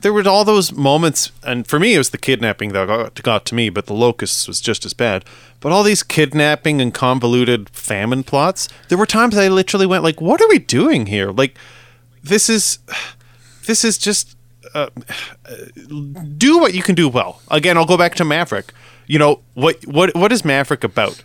There 0.00 0.12
were 0.12 0.26
all 0.26 0.44
those 0.44 0.72
moments, 0.72 1.30
and 1.42 1.66
for 1.66 1.78
me, 1.78 1.94
it 1.94 1.98
was 1.98 2.10
the 2.10 2.18
kidnapping 2.18 2.72
that 2.72 2.86
got, 2.86 3.22
got 3.22 3.44
to 3.46 3.54
me, 3.54 3.68
but 3.68 3.86
the 3.86 3.92
locusts 3.92 4.48
was 4.48 4.60
just 4.60 4.86
as 4.86 4.94
bad. 4.94 5.26
But 5.60 5.72
all 5.72 5.82
these 5.82 6.02
kidnapping 6.02 6.80
and 6.80 6.94
convoluted 6.94 7.68
famine 7.68 8.24
plots, 8.24 8.68
there 8.88 8.96
were 8.96 9.04
times 9.04 9.36
I 9.36 9.48
literally 9.48 9.84
went 9.84 10.02
like, 10.02 10.18
"What 10.18 10.40
are 10.40 10.48
we 10.48 10.58
doing 10.58 11.04
here?" 11.04 11.30
Like, 11.32 11.54
this 12.24 12.48
is, 12.48 12.78
this 13.66 13.84
is 13.84 13.98
just 13.98 14.36
uh, 14.72 14.88
do 16.38 16.58
what 16.58 16.72
you 16.72 16.82
can 16.82 16.94
do 16.94 17.08
well. 17.08 17.42
Again, 17.50 17.76
I'll 17.76 17.84
go 17.84 17.98
back 17.98 18.14
to 18.16 18.24
Maverick. 18.24 18.72
You 19.10 19.18
know 19.18 19.40
what 19.54 19.84
what 19.88 20.14
what 20.14 20.30
is 20.30 20.44
Maverick 20.44 20.84
about? 20.84 21.24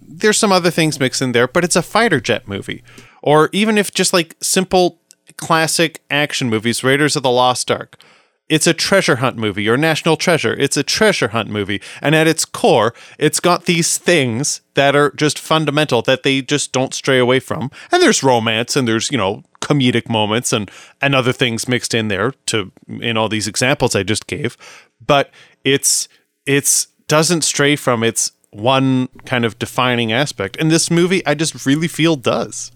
There's 0.00 0.38
some 0.38 0.52
other 0.52 0.70
things 0.70 1.00
mixed 1.00 1.20
in 1.20 1.32
there, 1.32 1.48
but 1.48 1.64
it's 1.64 1.74
a 1.74 1.82
fighter 1.82 2.20
jet 2.20 2.46
movie. 2.46 2.84
Or 3.22 3.50
even 3.50 3.76
if 3.76 3.92
just 3.92 4.12
like 4.12 4.36
simple 4.40 5.00
classic 5.36 6.00
action 6.08 6.48
movies, 6.48 6.84
Raiders 6.84 7.16
of 7.16 7.24
the 7.24 7.32
Lost 7.32 7.72
Ark. 7.72 8.00
It's 8.48 8.68
a 8.68 8.72
treasure 8.72 9.16
hunt 9.16 9.36
movie 9.36 9.68
or 9.68 9.76
National 9.76 10.16
Treasure. 10.16 10.52
It's 10.52 10.76
a 10.76 10.84
treasure 10.84 11.28
hunt 11.28 11.48
movie. 11.48 11.82
And 12.00 12.14
at 12.14 12.28
its 12.28 12.44
core, 12.44 12.94
it's 13.18 13.40
got 13.40 13.64
these 13.64 13.98
things 13.98 14.60
that 14.74 14.94
are 14.94 15.10
just 15.12 15.36
fundamental 15.38 16.02
that 16.02 16.22
they 16.22 16.40
just 16.40 16.70
don't 16.70 16.94
stray 16.94 17.18
away 17.18 17.40
from. 17.40 17.68
And 17.90 18.00
there's 18.00 18.22
romance 18.22 18.76
and 18.76 18.86
there's, 18.86 19.10
you 19.10 19.18
know, 19.18 19.42
comedic 19.60 20.08
moments 20.08 20.52
and 20.52 20.70
and 21.00 21.16
other 21.16 21.32
things 21.32 21.66
mixed 21.66 21.94
in 21.94 22.06
there 22.06 22.32
to 22.46 22.70
in 23.00 23.16
all 23.16 23.28
these 23.28 23.48
examples 23.48 23.96
I 23.96 24.04
just 24.04 24.28
gave. 24.28 24.56
But 25.04 25.30
it's 25.64 26.06
it's 26.46 26.88
doesn't 27.08 27.42
stray 27.42 27.76
from 27.76 28.02
its 28.02 28.32
one 28.50 29.08
kind 29.24 29.44
of 29.44 29.58
defining 29.58 30.12
aspect. 30.12 30.56
And 30.58 30.70
this 30.70 30.90
movie 30.90 31.24
I 31.26 31.34
just 31.34 31.66
really 31.66 31.88
feel 31.88 32.16
does. 32.16 32.70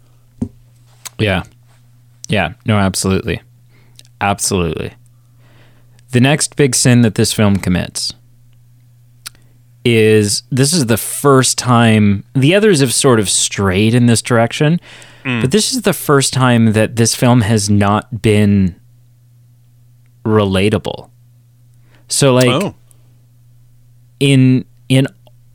Yeah. 1.18 1.44
Yeah. 2.28 2.54
No, 2.66 2.78
absolutely. 2.78 3.42
Absolutely. 4.20 4.94
The 6.11 6.20
next 6.20 6.56
big 6.56 6.75
sin 6.75 7.02
that 7.02 7.14
this 7.14 7.32
film 7.32 7.56
commits 7.56 8.14
is 9.85 10.42
this 10.50 10.73
is 10.73 10.87
the 10.87 10.97
first 10.97 11.56
time 11.56 12.25
the 12.35 12.54
others 12.54 12.80
have 12.80 12.92
sort 12.92 13.20
of 13.20 13.28
strayed 13.28 13.94
in 13.94 14.06
this 14.06 14.20
direction, 14.20 14.80
mm. 15.25 15.40
but 15.40 15.50
this 15.50 15.73
is 15.73 15.82
the 15.82 15.92
first 15.92 16.32
time 16.32 16.73
that 16.73 16.97
this 16.97 17.14
film 17.14 17.42
has 17.42 17.70
not 17.70 18.20
been 18.20 18.75
relatable. 20.25 21.11
So 22.08 22.35
like 22.35 22.49
oh. 22.49 22.75
In 24.21 24.65
in 24.89 25.07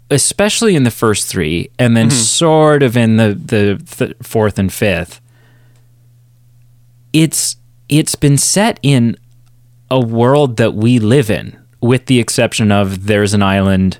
especially 0.09 0.75
in 0.75 0.83
the 0.83 0.91
first 0.91 1.27
three 1.27 1.69
and 1.79 1.97
then 1.97 2.07
mm-hmm. 2.07 2.17
sort 2.17 2.83
of 2.83 2.95
in 2.95 3.17
the 3.17 3.33
the 3.33 3.81
th- 3.85 4.15
fourth 4.21 4.59
and 4.59 4.71
fifth 4.71 5.21
it's 7.13 7.55
it's 7.89 8.15
been 8.15 8.37
set 8.37 8.79
in 8.81 9.17
a 9.89 9.99
world 9.99 10.57
that 10.57 10.73
we 10.73 10.99
live 10.99 11.29
in 11.29 11.57
with 11.81 12.05
the 12.05 12.19
exception 12.19 12.71
of 12.71 13.07
there's 13.07 13.33
an 13.33 13.43
island 13.43 13.99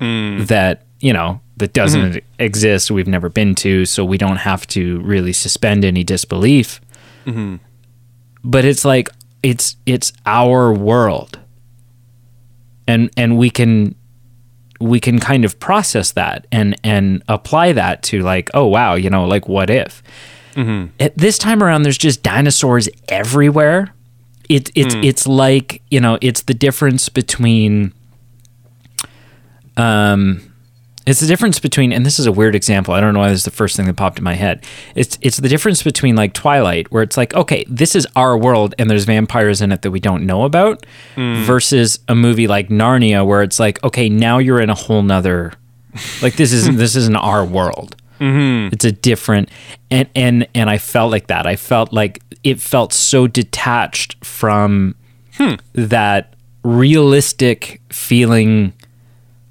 mm. 0.00 0.46
that 0.46 0.82
you 1.00 1.12
know 1.12 1.40
that 1.56 1.72
doesn't 1.72 2.12
mm-hmm. 2.12 2.42
exist 2.42 2.90
we've 2.90 3.06
never 3.06 3.28
been 3.28 3.54
to 3.54 3.84
so 3.84 4.04
we 4.04 4.18
don't 4.18 4.38
have 4.38 4.66
to 4.66 5.00
really 5.00 5.32
suspend 5.32 5.84
any 5.84 6.02
disbelief. 6.02 6.80
Mm-hmm. 7.26 7.56
But 8.42 8.64
it's 8.64 8.84
like 8.84 9.08
it's 9.42 9.76
it's 9.86 10.12
our 10.26 10.72
world 10.72 11.38
and 12.86 13.10
and 13.16 13.36
we 13.38 13.50
can 13.50 13.94
we 14.80 15.00
can 15.00 15.18
kind 15.18 15.44
of 15.44 15.58
process 15.60 16.12
that 16.12 16.46
and 16.52 16.74
and 16.84 17.22
apply 17.28 17.72
that 17.72 18.02
to 18.02 18.20
like 18.22 18.50
oh 18.54 18.66
wow 18.66 18.94
you 18.94 19.08
know 19.10 19.24
like 19.24 19.48
what 19.48 19.70
if? 19.70 20.02
At 21.00 21.16
this 21.16 21.38
time 21.38 21.62
around 21.62 21.82
there's 21.82 21.98
just 21.98 22.22
dinosaurs 22.22 22.88
everywhere. 23.08 23.92
It, 24.48 24.70
it's 24.74 24.94
it's 25.04 25.26
like 25.26 25.82
you 25.90 26.00
know 26.00 26.18
it's 26.20 26.42
the 26.42 26.54
difference 26.54 27.08
between 27.08 27.92
um 29.76 30.53
it's 31.06 31.20
the 31.20 31.26
difference 31.26 31.58
between 31.60 31.92
and 31.92 32.04
this 32.06 32.18
is 32.18 32.26
a 32.26 32.32
weird 32.32 32.54
example 32.54 32.94
i 32.94 33.00
don't 33.00 33.14
know 33.14 33.20
why 33.20 33.28
this 33.28 33.40
is 33.40 33.44
the 33.44 33.50
first 33.50 33.76
thing 33.76 33.86
that 33.86 33.94
popped 33.94 34.18
in 34.18 34.24
my 34.24 34.34
head. 34.34 34.64
It's 34.94 35.18
it's 35.20 35.38
the 35.38 35.48
difference 35.48 35.82
between 35.82 36.16
like 36.16 36.32
twilight 36.32 36.90
where 36.90 37.02
it's 37.02 37.16
like 37.16 37.34
okay 37.34 37.64
this 37.68 37.94
is 37.94 38.06
our 38.16 38.36
world 38.36 38.74
and 38.78 38.90
there's 38.90 39.04
vampires 39.04 39.60
in 39.60 39.72
it 39.72 39.82
that 39.82 39.90
we 39.90 40.00
don't 40.00 40.24
know 40.24 40.44
about 40.44 40.84
hmm. 41.14 41.42
versus 41.44 41.98
a 42.08 42.14
movie 42.14 42.46
like 42.46 42.68
narnia 42.68 43.26
where 43.26 43.42
it's 43.42 43.58
like 43.58 43.82
okay 43.84 44.08
now 44.08 44.38
you're 44.38 44.60
in 44.60 44.70
a 44.70 44.74
whole 44.74 45.02
nother 45.02 45.52
like 46.22 46.36
this 46.36 46.52
isn't 46.52 46.76
this 46.84 46.96
isn't 46.96 47.16
our 47.16 47.44
world. 47.44 47.96
Mm-hmm. 48.20 48.72
It's 48.72 48.84
a 48.84 48.92
different 48.92 49.50
and 49.90 50.08
and 50.14 50.46
and 50.54 50.70
i 50.70 50.78
felt 50.78 51.10
like 51.10 51.26
that. 51.28 51.46
I 51.46 51.56
felt 51.56 51.92
like 51.92 52.22
it 52.42 52.60
felt 52.60 52.92
so 52.92 53.26
detached 53.26 54.24
from 54.24 54.94
hmm. 55.34 55.54
that 55.72 56.34
realistic 56.62 57.80
feeling 57.90 58.72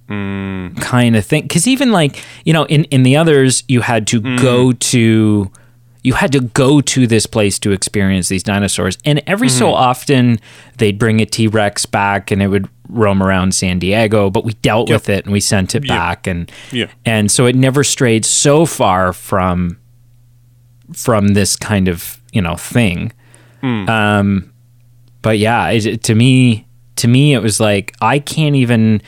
kind 0.08 1.16
of 1.16 1.26
thing. 1.26 1.44
Because 1.44 1.68
even 1.68 1.92
like 1.92 2.24
you 2.46 2.54
know 2.54 2.66
in 2.66 2.86
in 2.86 3.04
the 3.04 3.18
others 3.18 3.64
you 3.68 3.82
had 3.82 4.08
to 4.08 4.22
mm. 4.22 4.42
go 4.42 4.72
to 4.72 5.52
you 6.04 6.14
had 6.14 6.34
to 6.34 6.42
go 6.42 6.82
to 6.82 7.08
this 7.08 7.26
place 7.26 7.58
to 7.60 7.72
experience 7.72 8.28
these 8.28 8.44
dinosaurs. 8.44 8.98
And 9.06 9.24
every 9.26 9.48
so 9.48 9.68
mm. 9.68 9.74
often 9.74 10.40
they'd 10.78 11.00
bring 11.00 11.22
a 11.22 11.26
t-rex 11.26 11.86
back 11.86 12.30
and 12.30 12.42
it 12.42 12.48
would 12.48 12.68
roam 12.90 13.24
around 13.24 13.56
san 13.56 13.80
diego 13.80 14.30
but 14.30 14.44
we 14.44 14.52
dealt 14.56 14.90
with 14.90 15.08
it 15.08 15.24
and 15.24 15.32
we 15.32 15.40
sent 15.40 15.76
it 15.76 15.88
back. 15.88 16.28
And 16.28 16.52
Yeah. 16.72 16.88
and 17.06 17.32
so 17.32 17.46
it 17.46 17.56
never 17.56 17.84
strayed 17.84 18.26
so 18.26 18.66
far 18.66 19.14
from 19.14 19.78
from 20.92 21.30
this 21.30 21.56
kind 21.56 21.88
of 21.88 22.20
you 22.34 22.42
know 22.42 22.56
thing. 22.56 23.14
Mm. 23.62 23.90
Um 23.90 24.54
but 25.22 25.40
yeah 25.40 25.70
it, 25.70 26.04
to 26.04 26.14
me 26.14 26.68
to 26.98 27.08
me 27.08 27.34
it 27.34 27.42
was 27.42 27.60
like 27.60 27.96
i 28.02 28.20
can't 28.20 28.56
even 28.56 29.02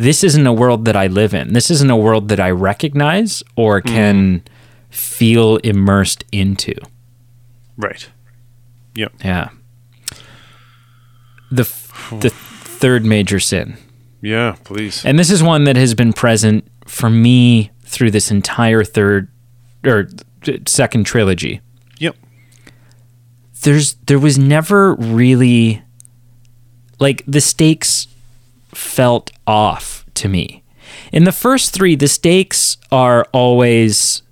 this 0.00 0.24
isn't 0.24 0.46
a 0.46 0.52
world 0.52 0.86
that 0.86 0.96
i 0.96 1.06
live 1.06 1.34
in 1.34 1.52
this 1.52 1.70
isn't 1.70 1.90
a 1.90 1.96
world 1.96 2.28
that 2.28 2.40
i 2.40 2.50
recognize 2.50 3.42
or 3.56 3.80
mm. 3.82 3.86
can 3.86 4.42
feel 4.88 5.56
immersed 5.58 6.24
into 6.32 6.74
Right. 7.76 8.08
Yep. 8.94 9.12
yeah 9.24 9.48
the 11.50 11.62
f- 11.62 12.12
the 12.20 12.30
third 12.80 13.04
major 13.04 13.38
sin 13.40 13.76
Yeah, 14.22 14.56
please. 14.64 15.04
and 15.04 15.18
this 15.18 15.30
is 15.30 15.42
one 15.42 15.64
that 15.64 15.76
has 15.76 15.94
been 15.94 16.12
present 16.12 16.66
for 16.86 17.10
me 17.10 17.70
through 17.84 18.10
this 18.10 18.30
entire 18.30 18.84
third 18.84 19.28
or 19.84 20.08
second 20.66 21.04
trilogy 21.04 21.60
Yep. 21.98 22.16
there's 23.62 23.94
there 24.06 24.18
was 24.18 24.38
never 24.38 24.94
really 24.94 25.82
like 26.98 27.22
the 27.26 27.40
stakes 27.40 28.06
felt 28.74 29.30
off 29.46 30.04
to 30.14 30.28
me. 30.28 30.62
In 31.12 31.24
the 31.24 31.32
first 31.32 31.72
3 31.72 31.94
the 31.96 32.08
stakes 32.08 32.76
are 32.90 33.26
always 33.32 34.22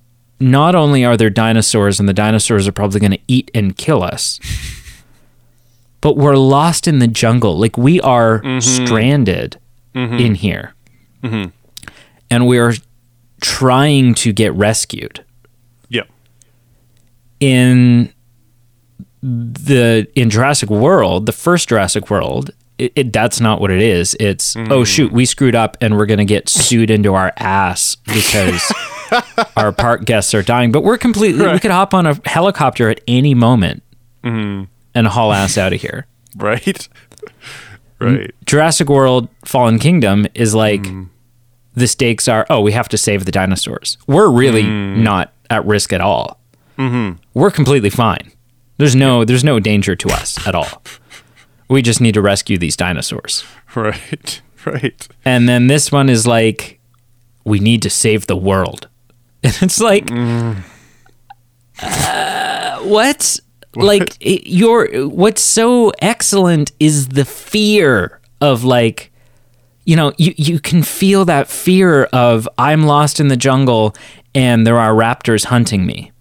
not 0.41 0.75
only 0.75 1.05
are 1.05 1.17
there 1.17 1.31
dinosaurs 1.31 1.99
and 1.99 2.09
the 2.09 2.15
dinosaurs 2.15 2.69
are 2.69 2.73
probably 2.73 3.01
going 3.01 3.13
to 3.13 3.21
eat 3.27 3.51
and 3.55 3.77
kill 3.77 4.03
us 4.03 4.39
but 6.01 6.17
we're 6.17 6.37
lost 6.37 6.87
in 6.87 6.99
the 6.99 7.09
jungle 7.09 7.59
like 7.59 7.77
we 7.77 8.01
are 8.01 8.41
mm-hmm. 8.41 8.61
stranded 8.61 9.59
mm-hmm. 9.95 10.15
in 10.15 10.35
here. 10.35 10.75
Mm-hmm. 11.23 11.51
And 12.31 12.47
we're 12.47 12.75
trying 13.41 14.15
to 14.15 14.33
get 14.33 14.53
rescued 14.55 15.25
Yep. 15.89 16.09
in 17.41 18.13
the 19.23 20.07
in 20.15 20.31
Jurassic 20.31 20.71
World, 20.71 21.27
the 21.27 21.33
first 21.33 21.69
Jurassic 21.69 22.11
World, 22.11 22.51
it, 22.79 22.93
it, 22.95 23.13
that's 23.13 23.41
not 23.41 23.61
what 23.61 23.71
it 23.71 23.83
is. 23.83 24.17
It's 24.21 24.57
oh 24.57 24.61
mm. 24.61 24.87
shoot, 24.87 25.13
we 25.13 25.27
screwed 25.27 25.55
up 25.55 25.77
and 25.81 25.97
we're 25.97 26.07
gonna 26.07 26.25
get 26.25 26.49
sued 26.49 26.91
into 26.91 27.15
our 27.15 27.33
ass 27.37 27.97
because 28.07 28.73
our 29.57 29.73
park 29.73 30.05
guests 30.05 30.33
are 30.35 30.43
dying. 30.43 30.73
But 30.73 30.83
we're 30.83 30.99
completely 30.99 31.47
we 31.47 31.59
could 31.59 31.71
hop 31.71 31.93
on 31.93 32.07
a 32.07 32.21
helicopter 32.25 32.89
at 32.89 33.01
any 33.09 33.35
moment 33.35 33.83
mm-hmm. 34.23 34.65
and 34.95 35.07
haul 35.07 35.33
ass 35.33 35.59
out 35.59 35.73
of 35.73 35.81
here. 35.81 36.07
Right. 36.37 36.89
right. 37.99 38.33
Jurassic 38.47 38.89
World 38.89 39.29
Fallen 39.45 39.79
Kingdom 39.79 40.27
is 40.35 40.55
like 40.55 40.83
mm. 40.83 41.09
the 41.75 41.89
stakes 41.89 42.29
are 42.29 42.47
oh 42.49 42.61
we 42.61 42.73
have 42.73 42.89
to 42.91 42.99
save 42.99 43.25
the 43.25 43.33
dinosaurs. 43.33 43.99
We're 44.07 44.31
really 44.31 44.63
mm. 44.63 44.99
not 44.99 45.33
at 45.51 45.67
risk 45.67 45.93
at 45.93 46.01
all. 46.01 46.39
Mm-hmm. 46.79 47.21
We're 47.35 47.51
completely 47.51 47.91
fine. 47.91 48.31
There's 48.77 48.95
no 48.95 49.25
there's 49.25 49.43
no 49.43 49.59
danger 49.59 49.97
to 49.97 50.09
us 50.11 50.47
at 50.47 50.55
all. 50.55 50.83
We 51.69 51.83
just 51.83 52.01
need 52.01 52.15
to 52.15 52.23
rescue 52.23 52.59
these 52.59 52.77
dinosaurs. 52.77 53.45
Right. 53.75 54.41
Right. 54.67 55.07
And 55.25 55.49
then 55.49 55.69
this 55.69 55.93
one 55.93 56.09
is 56.09 56.27
like 56.27 56.81
we 57.45 57.61
need 57.61 57.81
to 57.83 57.91
save 57.91 58.27
the 58.27 58.37
world. 58.37 58.89
And 59.45 59.55
it's 59.63 59.81
like 59.81 60.11
uh, 61.81 62.79
what? 62.81 63.39
Like 63.77 64.17
it, 64.21 64.49
your 64.49 64.89
what's 65.09 65.41
so 65.41 65.93
excellent 66.03 66.73
is 66.81 67.09
the 67.09 67.25
fear 67.25 68.21
of 68.41 68.65
like 68.65 69.13
you 69.85 69.97
know, 69.97 70.13
you, 70.19 70.35
you 70.37 70.61
can 70.61 70.83
feel 70.83 71.25
that 71.25 71.49
fear 71.49 72.05
of 72.13 72.47
I'm 72.59 72.83
lost 72.83 73.21
in 73.21 73.29
the 73.29 73.39
jungle 73.39 73.95
and 74.35 74.67
there 74.67 74.77
are 74.79 74.93
raptors 74.93 75.47
hunting 75.47 75.87
me. 75.87 76.13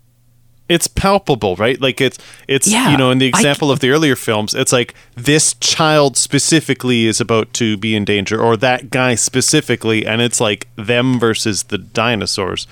It's 0.70 0.88
palpable, 0.88 1.56
right? 1.56 1.80
Like 1.80 2.02
it's 2.02 2.18
it's 2.48 2.68
Yeah, 2.68 2.92
you 2.92 2.98
know, 2.98 3.10
in 3.12 3.20
the 3.20 3.28
I- 3.28 3.30
example 3.30 3.72
of 3.72 3.80
the 3.80 3.90
earlier 3.90 4.16
films, 4.16 4.54
it's 4.54 4.74
like 4.74 4.94
this 5.16 5.54
child 5.62 6.18
specifically 6.18 7.06
is 7.08 7.22
about 7.22 7.54
to 7.54 7.78
be 7.78 7.96
in 7.96 8.04
danger 8.06 8.40
or 8.42 8.58
that 8.58 8.90
guy 8.90 9.16
specifically 9.16 10.06
and 10.06 10.22
it's 10.22 10.42
like 10.42 10.68
them 10.76 11.20
versus 11.20 11.64
the 11.64 11.78
dinosaurs. 11.78 12.68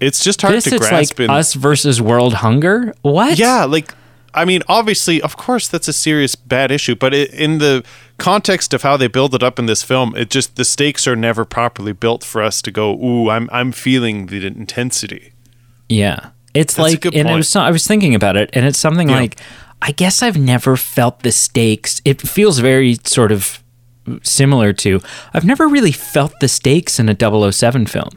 It's 0.00 0.22
just 0.22 0.42
hard 0.42 0.54
This 0.54 0.64
to 0.64 0.74
is 0.74 0.80
grasp 0.80 1.18
like 1.18 1.20
in 1.20 1.30
us 1.30 1.54
versus 1.54 2.00
world 2.02 2.34
hunger. 2.34 2.92
What? 3.02 3.38
Yeah, 3.38 3.64
like 3.64 3.94
I 4.36 4.44
mean, 4.44 4.62
obviously, 4.68 5.22
of 5.22 5.36
course, 5.36 5.68
that's 5.68 5.86
a 5.86 5.92
serious 5.92 6.34
bad 6.34 6.72
issue, 6.72 6.96
but 6.96 7.14
it, 7.14 7.32
in 7.32 7.58
the 7.58 7.84
context 8.18 8.74
of 8.74 8.82
how 8.82 8.96
they 8.96 9.06
build 9.06 9.32
it 9.32 9.44
up 9.44 9.60
in 9.60 9.66
this 9.66 9.84
film, 9.84 10.14
it 10.16 10.28
just 10.28 10.56
the 10.56 10.64
stakes 10.64 11.06
are 11.06 11.14
never 11.16 11.44
properly 11.44 11.92
built 11.92 12.24
for 12.24 12.42
us 12.42 12.60
to 12.62 12.70
go, 12.72 12.92
"Ooh, 13.00 13.30
I'm 13.30 13.48
I'm 13.52 13.70
feeling 13.72 14.26
the 14.26 14.44
intensity." 14.44 15.32
Yeah. 15.88 16.30
It's 16.54 16.74
That's 16.74 16.92
like, 17.04 17.04
and 17.06 17.28
it 17.28 17.34
was, 17.34 17.48
so- 17.48 17.60
I 17.60 17.70
was 17.70 17.86
thinking 17.86 18.14
about 18.14 18.36
it, 18.36 18.50
and 18.52 18.64
it's 18.64 18.78
something 18.78 19.08
Yeah. 19.08 19.16
like, 19.20 19.40
I 19.82 19.90
guess 19.92 20.22
I've 20.22 20.38
never 20.38 20.76
felt 20.76 21.20
the 21.24 21.32
stakes. 21.32 22.00
It 22.04 22.20
feels 22.22 22.58
very 22.60 22.96
sort 23.04 23.32
of 23.32 23.62
similar 24.22 24.72
to, 24.74 25.00
I've 25.34 25.44
never 25.44 25.66
really 25.68 25.92
felt 25.92 26.32
the 26.40 26.48
stakes 26.48 26.98
in 26.98 27.08
a 27.08 27.14
007 27.14 27.86
film. 27.86 28.10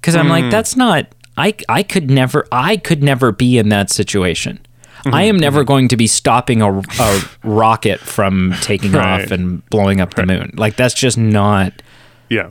Because 0.00 0.16
I'm 0.16 0.26
Hmm. 0.26 0.30
like, 0.32 0.50
that's 0.50 0.76
not, 0.76 1.06
I, 1.36 1.54
I 1.68 1.82
could 1.82 2.10
never, 2.10 2.46
I 2.52 2.76
could 2.76 3.02
never 3.02 3.32
be 3.32 3.56
in 3.58 3.68
that 3.70 3.90
situation. 3.90 4.58
Mm-hmm. 5.04 5.14
I 5.14 5.22
am 5.24 5.36
never 5.36 5.64
going 5.64 5.88
to 5.88 5.96
be 5.96 6.06
stopping 6.06 6.60
a, 6.62 6.78
a 6.78 7.22
rocket 7.44 8.00
from 8.00 8.54
taking 8.62 8.92
Right. 8.98 9.22
off 9.24 9.30
and 9.30 9.64
blowing 9.70 10.00
up 10.00 10.14
the 10.14 10.26
moon. 10.26 10.52
Like, 10.56 10.76
that's 10.76 10.94
just 10.94 11.16
not 11.18 11.72
Yeah, 12.28 12.50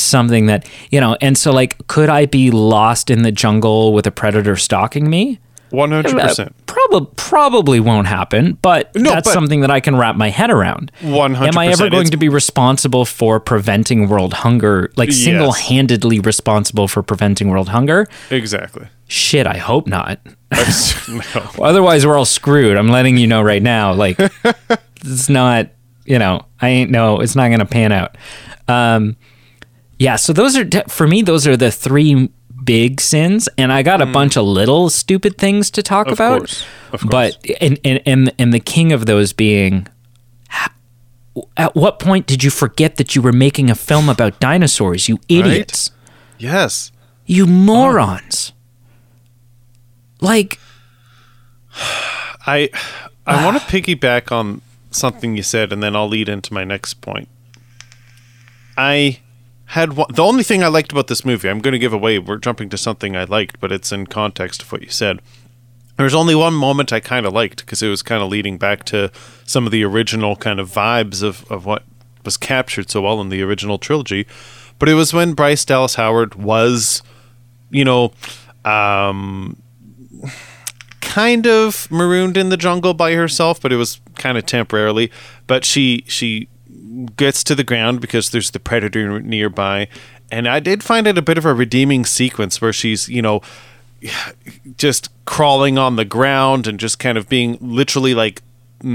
something 0.00 0.46
that 0.46 0.66
you 0.90 1.00
know 1.00 1.16
and 1.20 1.36
so 1.38 1.52
like 1.52 1.76
could 1.88 2.08
i 2.08 2.26
be 2.26 2.50
lost 2.50 3.10
in 3.10 3.22
the 3.22 3.32
jungle 3.32 3.92
with 3.92 4.06
a 4.06 4.10
predator 4.10 4.56
stalking 4.56 5.08
me 5.10 5.38
one 5.70 5.92
hundred 5.92 6.18
percent. 6.18 6.52
probably 6.66 7.08
probably 7.16 7.78
won't 7.78 8.08
happen 8.08 8.58
but 8.60 8.92
No, 8.96 9.10
that's 9.10 9.28
but- 9.28 9.32
something 9.34 9.60
that 9.60 9.70
i 9.70 9.78
can 9.78 9.94
wrap 9.96 10.16
my 10.16 10.28
head 10.28 10.50
around 10.50 10.90
100%. 11.00 11.46
am 11.46 11.56
i 11.58 11.68
ever 11.68 11.88
going 11.88 12.00
It's- 12.02 12.10
to 12.10 12.16
be 12.16 12.28
responsible 12.28 13.04
for 13.04 13.38
preventing 13.38 14.08
world 14.08 14.32
hunger 14.32 14.90
like 14.96 15.10
Yes. 15.10 15.18
single-handedly 15.18 16.18
responsible 16.20 16.88
for 16.88 17.02
preventing 17.04 17.48
world 17.50 17.68
hunger 17.68 18.08
Exactly. 18.30 18.88
shit 19.06 19.46
i 19.46 19.58
hope 19.58 19.86
not 19.86 20.18
no. 21.08 21.50
otherwise 21.62 22.04
we're 22.04 22.16
all 22.16 22.24
screwed 22.24 22.76
i'm 22.76 22.88
letting 22.88 23.16
you 23.16 23.28
know 23.28 23.40
right 23.40 23.62
now 23.62 23.92
like 23.92 24.18
it's 25.04 25.28
not 25.28 25.68
you 26.04 26.18
know 26.18 26.44
i 26.60 26.68
ain't 26.68 26.90
no 26.90 27.20
it's 27.20 27.36
not 27.36 27.48
gonna 27.50 27.64
pan 27.64 27.92
out 27.92 28.16
um 28.66 29.16
yeah 30.00 30.16
so 30.16 30.32
those 30.32 30.56
are 30.56 30.66
for 30.88 31.06
me 31.06 31.22
those 31.22 31.46
are 31.46 31.56
the 31.56 31.70
three 31.70 32.28
big 32.64 33.00
sins 33.00 33.48
and 33.56 33.72
i 33.72 33.82
got 33.82 34.02
a 34.02 34.06
mm. 34.06 34.12
bunch 34.12 34.36
of 34.36 34.44
little 34.44 34.90
stupid 34.90 35.38
things 35.38 35.70
to 35.70 35.82
talk 35.82 36.08
Of 36.08 36.14
about 36.14 36.40
course. 36.40 36.64
Of 36.92 37.00
course. 37.02 37.36
but 37.36 37.50
and, 37.60 37.78
and 37.84 38.02
and 38.04 38.34
and 38.38 38.52
the 38.52 38.60
king 38.60 38.92
of 38.92 39.06
those 39.06 39.32
being 39.32 39.86
at 41.56 41.76
what 41.76 42.00
point 42.00 42.26
did 42.26 42.42
you 42.42 42.50
forget 42.50 42.96
that 42.96 43.14
you 43.14 43.22
were 43.22 43.32
making 43.32 43.70
a 43.70 43.76
film 43.76 44.08
about 44.08 44.40
dinosaurs 44.40 45.08
you 45.08 45.18
idiots 45.28 45.92
yes. 46.38 46.90
you 47.26 47.44
uh-huh. 47.44 47.52
morons 47.52 48.52
like 50.20 50.58
I 52.46 52.70
I 53.26 53.44
want 53.44 53.60
to 53.60 53.64
piggyback 53.64 54.32
on 54.32 54.62
something 54.90 55.36
you 55.36 55.42
said, 55.42 55.72
and 55.72 55.82
then 55.82 55.94
I'll 55.94 56.08
lead 56.08 56.28
into 56.28 56.52
my 56.52 56.64
next 56.64 56.94
point. 56.94 57.28
I 58.76 59.20
had 59.70 59.92
one, 59.92 60.08
the 60.12 60.24
only 60.24 60.42
thing 60.42 60.64
I 60.64 60.66
liked 60.66 60.90
about 60.90 61.06
this 61.06 61.24
movie. 61.24 61.48
I'm 61.48 61.60
going 61.60 61.72
to 61.72 61.78
give 61.78 61.92
away. 61.92 62.18
We're 62.18 62.38
jumping 62.38 62.68
to 62.70 62.76
something 62.76 63.14
I 63.14 63.22
liked, 63.22 63.60
but 63.60 63.70
it's 63.70 63.92
in 63.92 64.08
context 64.08 64.62
of 64.62 64.72
what 64.72 64.82
you 64.82 64.88
said. 64.88 65.20
There's 65.96 66.14
only 66.14 66.34
one 66.34 66.54
moment 66.54 66.92
I 66.92 66.98
kind 66.98 67.24
of 67.24 67.32
liked 67.32 67.60
because 67.60 67.80
it 67.80 67.88
was 67.88 68.02
kind 68.02 68.20
of 68.20 68.30
leading 68.30 68.58
back 68.58 68.82
to 68.86 69.12
some 69.44 69.66
of 69.66 69.72
the 69.72 69.84
original 69.84 70.34
kind 70.34 70.58
of 70.58 70.68
vibes 70.68 71.22
of, 71.22 71.48
of 71.52 71.66
what 71.66 71.84
was 72.24 72.36
captured 72.36 72.90
so 72.90 73.02
well 73.02 73.20
in 73.20 73.28
the 73.28 73.42
original 73.42 73.78
trilogy. 73.78 74.26
But 74.80 74.88
it 74.88 74.94
was 74.94 75.12
when 75.12 75.34
Bryce 75.34 75.64
Dallas 75.64 75.94
Howard 75.94 76.34
was, 76.34 77.04
you 77.70 77.84
know, 77.84 78.12
um, 78.64 79.62
kind 81.00 81.46
of 81.46 81.88
marooned 81.92 82.36
in 82.36 82.48
the 82.48 82.56
jungle 82.56 82.92
by 82.92 83.14
herself, 83.14 83.60
but 83.60 83.72
it 83.72 83.76
was 83.76 84.00
kind 84.16 84.36
of 84.36 84.46
temporarily. 84.46 85.12
But 85.46 85.64
she 85.64 86.02
she 86.08 86.48
gets 87.16 87.44
to 87.44 87.54
the 87.54 87.64
ground 87.64 88.00
because 88.00 88.30
there's 88.30 88.50
the 88.50 88.60
predator 88.60 89.20
nearby, 89.20 89.88
and 90.30 90.48
I 90.48 90.60
did 90.60 90.82
find 90.82 91.06
it 91.06 91.18
a 91.18 91.22
bit 91.22 91.38
of 91.38 91.44
a 91.44 91.54
redeeming 91.54 92.04
sequence 92.04 92.60
where 92.60 92.72
she's 92.72 93.08
you 93.08 93.22
know 93.22 93.42
just 94.76 95.10
crawling 95.26 95.76
on 95.76 95.96
the 95.96 96.04
ground 96.04 96.66
and 96.66 96.80
just 96.80 96.98
kind 96.98 97.18
of 97.18 97.28
being 97.28 97.58
literally 97.60 98.14
like 98.14 98.42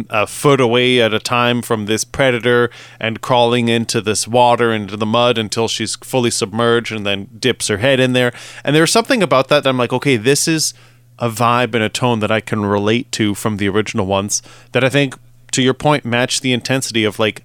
a 0.09 0.25
foot 0.25 0.59
away 0.59 0.99
at 0.99 1.13
a 1.13 1.19
time 1.19 1.61
from 1.61 1.85
this 1.85 2.03
predator 2.03 2.71
and 2.99 3.21
crawling 3.21 3.67
into 3.67 4.01
this 4.01 4.27
water 4.27 4.73
into 4.73 4.97
the 4.97 5.05
mud 5.05 5.37
until 5.37 5.67
she's 5.67 5.95
fully 5.97 6.31
submerged 6.31 6.91
and 6.91 7.05
then 7.05 7.29
dips 7.37 7.67
her 7.67 7.77
head 7.77 7.99
in 7.99 8.13
there. 8.13 8.33
And 8.63 8.75
there's 8.75 8.91
something 8.91 9.21
about 9.21 9.47
that 9.49 9.63
that 9.63 9.69
i'm 9.69 9.77
like 9.77 9.93
okay 9.93 10.17
this 10.17 10.47
is 10.47 10.73
a 11.19 11.29
vibe 11.29 11.73
and 11.73 11.83
a 11.83 11.89
tone 11.89 12.19
that 12.19 12.31
i 12.31 12.41
can 12.41 12.65
relate 12.65 13.11
to 13.11 13.33
from 13.33 13.57
the 13.57 13.69
original 13.69 14.05
ones 14.05 14.41
that 14.73 14.83
i 14.83 14.89
think 14.89 15.15
to 15.51 15.61
your 15.61 15.73
point 15.73 16.03
match 16.03 16.41
the 16.41 16.51
intensity 16.51 17.03
of 17.05 17.19
like 17.19 17.43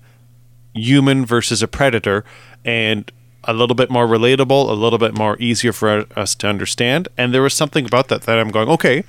human 0.74 1.26
versus 1.26 1.62
a 1.62 1.68
predator 1.68 2.24
and 2.64 3.10
a 3.44 3.52
little 3.54 3.74
bit 3.74 3.90
more 3.90 4.06
relatable, 4.06 4.68
a 4.68 4.74
little 4.74 4.98
bit 4.98 5.16
more 5.16 5.36
easier 5.38 5.72
for 5.72 6.06
us 6.16 6.34
to 6.36 6.46
understand. 6.46 7.08
And 7.16 7.32
there 7.32 7.42
was 7.42 7.54
something 7.54 7.86
about 7.86 8.08
that 8.08 8.22
that 8.22 8.38
I'm 8.38 8.50
going, 8.50 8.68
okay, 8.68 9.04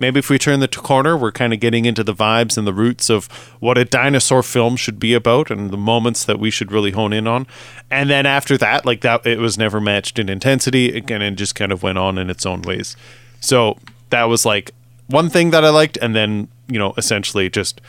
maybe 0.00 0.18
if 0.18 0.30
we 0.30 0.38
turn 0.38 0.60
the 0.60 0.68
corner, 0.68 1.16
we're 1.16 1.32
kind 1.32 1.52
of 1.52 1.60
getting 1.60 1.84
into 1.84 2.02
the 2.02 2.14
vibes 2.14 2.56
and 2.56 2.66
the 2.66 2.72
roots 2.72 3.10
of 3.10 3.26
what 3.60 3.78
a 3.78 3.84
dinosaur 3.84 4.42
film 4.42 4.76
should 4.76 4.98
be 4.98 5.14
about 5.14 5.50
and 5.50 5.70
the 5.70 5.76
moments 5.76 6.24
that 6.24 6.38
we 6.38 6.50
should 6.50 6.72
really 6.72 6.92
hone 6.92 7.12
in 7.12 7.26
on. 7.26 7.46
And 7.90 8.10
then 8.10 8.26
after 8.26 8.56
that, 8.58 8.86
like 8.86 9.02
that, 9.02 9.26
it 9.26 9.38
was 9.38 9.58
never 9.58 9.80
matched 9.80 10.18
in 10.18 10.28
intensity 10.28 10.96
again 10.96 11.22
and 11.22 11.36
just 11.36 11.54
kind 11.54 11.72
of 11.72 11.82
went 11.82 11.98
on 11.98 12.18
in 12.18 12.30
its 12.30 12.46
own 12.46 12.62
ways. 12.62 12.96
So 13.40 13.78
that 14.10 14.24
was 14.24 14.46
like 14.46 14.72
one 15.08 15.28
thing 15.28 15.50
that 15.50 15.64
I 15.64 15.70
liked. 15.70 15.98
And 15.98 16.14
then, 16.16 16.48
you 16.68 16.78
know, 16.78 16.94
essentially 16.96 17.50
just 17.50 17.80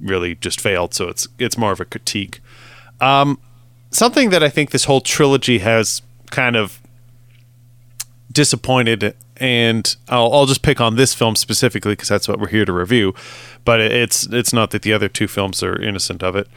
really 0.00 0.36
just 0.36 0.60
failed. 0.60 0.94
So 0.94 1.08
it's, 1.08 1.28
it's 1.38 1.58
more 1.58 1.72
of 1.72 1.80
a 1.80 1.84
critique. 1.84 2.40
Um, 3.00 3.38
something 3.90 4.30
that 4.30 4.42
I 4.42 4.48
think 4.48 4.70
this 4.70 4.84
whole 4.84 5.00
trilogy 5.00 5.58
has 5.58 6.02
kind 6.30 6.56
of 6.56 6.80
disappointed, 8.30 9.14
and 9.36 9.96
I'll, 10.08 10.32
I'll 10.32 10.46
just 10.46 10.62
pick 10.62 10.80
on 10.80 10.96
this 10.96 11.14
film 11.14 11.36
specifically 11.36 11.92
because 11.92 12.08
that's 12.08 12.28
what 12.28 12.38
we're 12.38 12.48
here 12.48 12.64
to 12.64 12.72
review. 12.72 13.14
But 13.64 13.80
it's 13.80 14.26
it's 14.26 14.52
not 14.52 14.70
that 14.70 14.82
the 14.82 14.92
other 14.92 15.08
two 15.08 15.28
films 15.28 15.62
are 15.62 15.80
innocent 15.80 16.22
of 16.22 16.36
it. 16.36 16.48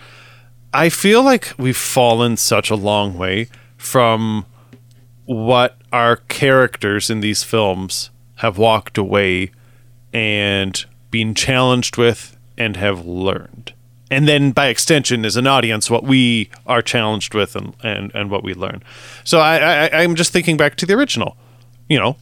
I 0.73 0.89
feel 0.89 1.23
like 1.23 1.53
we've 1.57 1.77
fallen 1.77 2.37
such 2.37 2.69
a 2.69 2.75
long 2.75 3.17
way 3.17 3.49
from 3.77 4.45
what 5.25 5.77
our 5.91 6.15
characters 6.15 7.09
in 7.09 7.19
these 7.19 7.43
films 7.43 8.09
have 8.37 8.57
walked 8.57 8.97
away 8.97 9.51
and 10.11 10.83
been 11.11 11.35
challenged 11.35 11.97
with 11.97 12.37
and 12.57 12.75
have 12.77 13.05
learned 13.05 13.72
and 14.13 14.27
then 14.27 14.51
by 14.51 14.67
extension 14.67 15.25
as 15.25 15.35
an 15.35 15.47
audience 15.47 15.89
what 15.89 16.03
we 16.03 16.49
are 16.65 16.81
challenged 16.81 17.33
with 17.33 17.55
and 17.55 17.73
and, 17.83 18.11
and 18.13 18.29
what 18.29 18.43
we 18.43 18.53
learn. 18.53 18.83
So 19.23 19.39
I, 19.39 19.87
I 19.87 20.01
i'm 20.01 20.15
just 20.15 20.31
thinking 20.31 20.57
back 20.57 20.75
to 20.77 20.85
the 20.85 20.93
original. 20.93 21.37
You 21.89 21.99
know 21.99 22.17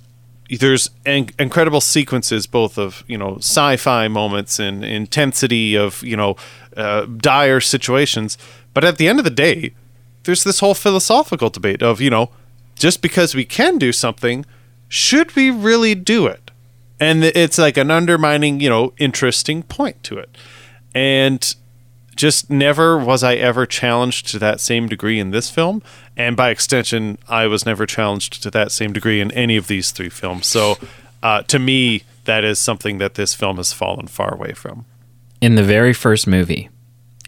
there's 0.60 0.90
in- 1.06 1.30
incredible 1.40 1.82
sequences 1.82 2.46
both 2.46 2.78
of 2.78 3.04
you 3.08 3.18
know 3.18 3.38
sci-fi 3.38 4.08
moments 4.08 4.60
and 4.60 4.84
intensity 4.84 5.76
of 5.76 6.04
you 6.04 6.18
know 6.18 6.36
uh, 6.78 7.06
dire 7.06 7.60
situations. 7.60 8.38
But 8.74 8.84
at 8.84 8.98
the 8.98 9.08
end 9.08 9.20
of 9.20 9.26
the 9.26 9.32
day 9.32 9.74
there's 10.24 10.44
this 10.44 10.60
whole 10.60 10.74
philosophical 10.74 11.50
debate 11.50 11.82
of 11.82 12.02
you 12.02 12.10
know 12.10 12.30
just 12.76 13.02
because 13.02 13.36
we 13.36 13.46
can 13.46 13.78
do 13.78 13.92
something 13.92 14.46
should 14.88 15.36
we 15.38 15.50
really 15.50 15.96
do 15.96 16.28
it? 16.28 16.52
And 17.00 17.24
it's 17.24 17.58
like 17.58 17.78
an 17.78 17.92
undermining 17.92 18.60
you 18.60 18.70
know 18.70 18.94
interesting 18.98 19.64
point 19.64 20.04
to 20.04 20.18
it. 20.18 20.38
And 20.94 21.56
just 22.22 22.52
never 22.52 23.00
was 23.00 23.24
I 23.24 23.34
ever 23.34 23.66
challenged 23.66 24.28
to 24.28 24.38
that 24.38 24.60
same 24.60 24.88
degree 24.88 25.20
in 25.20 25.32
this 25.32 25.50
film, 25.50 25.82
and 26.16 26.38
by 26.38 26.52
extension, 26.52 27.18
I 27.28 27.48
was 27.48 27.66
never 27.66 27.88
challenged 27.88 28.44
to 28.44 28.52
that 28.52 28.72
same 28.72 28.94
degree 28.94 29.20
in 29.20 29.32
any 29.32 29.58
of 29.58 29.66
these 29.66 29.90
three 29.90 30.10
films. 30.10 30.46
So, 30.46 30.78
uh, 31.24 31.42
to 31.42 31.58
me, 31.58 32.04
that 32.26 32.44
is 32.44 32.60
something 32.60 33.00
that 33.00 33.16
this 33.16 33.34
film 33.34 33.58
has 33.58 33.74
fallen 33.74 34.06
far 34.06 34.36
away 34.36 34.54
from. 34.54 34.86
In 35.42 35.56
the 35.56 35.64
very 35.64 35.94
first 35.94 36.28
movie, 36.28 36.70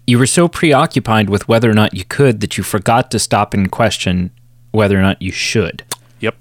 you 0.06 0.19
were 0.19 0.27
so 0.27 0.47
preoccupied 0.47 1.27
with 1.27 1.47
whether 1.47 1.71
or 1.71 1.73
not 1.73 1.95
you 1.95 2.06
could 2.06 2.39
that 2.41 2.60
you 2.60 2.63
forgot 2.63 3.10
to 3.10 3.17
stop 3.17 3.56
and 3.56 3.71
question 3.71 4.29
whether 4.69 4.95
or 4.95 5.01
not 5.01 5.19
you 5.19 5.32
should. 5.32 5.84
Yep. 6.19 6.36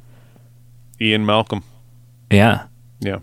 Ian 1.01 1.25
Malcolm. 1.25 1.65
Yeah. 2.31 2.67
Yeah. 3.01 3.21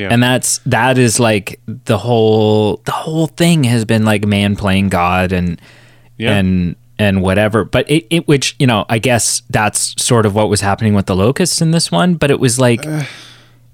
Yeah. 0.00 0.08
And 0.10 0.22
that's 0.22 0.58
that 0.66 0.96
is 0.98 1.20
like 1.20 1.60
the 1.66 1.98
whole 1.98 2.78
the 2.84 2.92
whole 2.92 3.26
thing 3.26 3.64
has 3.64 3.84
been 3.84 4.04
like 4.04 4.24
man 4.24 4.56
playing 4.56 4.88
God 4.88 5.32
and 5.32 5.60
yeah. 6.16 6.36
and 6.36 6.76
and 6.98 7.22
whatever. 7.22 7.64
But 7.64 7.90
it, 7.90 8.06
it 8.10 8.28
which, 8.28 8.56
you 8.58 8.66
know, 8.66 8.84
I 8.88 8.98
guess 8.98 9.42
that's 9.50 9.94
sort 10.02 10.26
of 10.26 10.34
what 10.34 10.48
was 10.48 10.60
happening 10.60 10.94
with 10.94 11.06
the 11.06 11.16
locusts 11.16 11.60
in 11.60 11.70
this 11.70 11.92
one, 11.92 12.14
but 12.14 12.30
it 12.30 12.40
was 12.40 12.58
like 12.58 12.84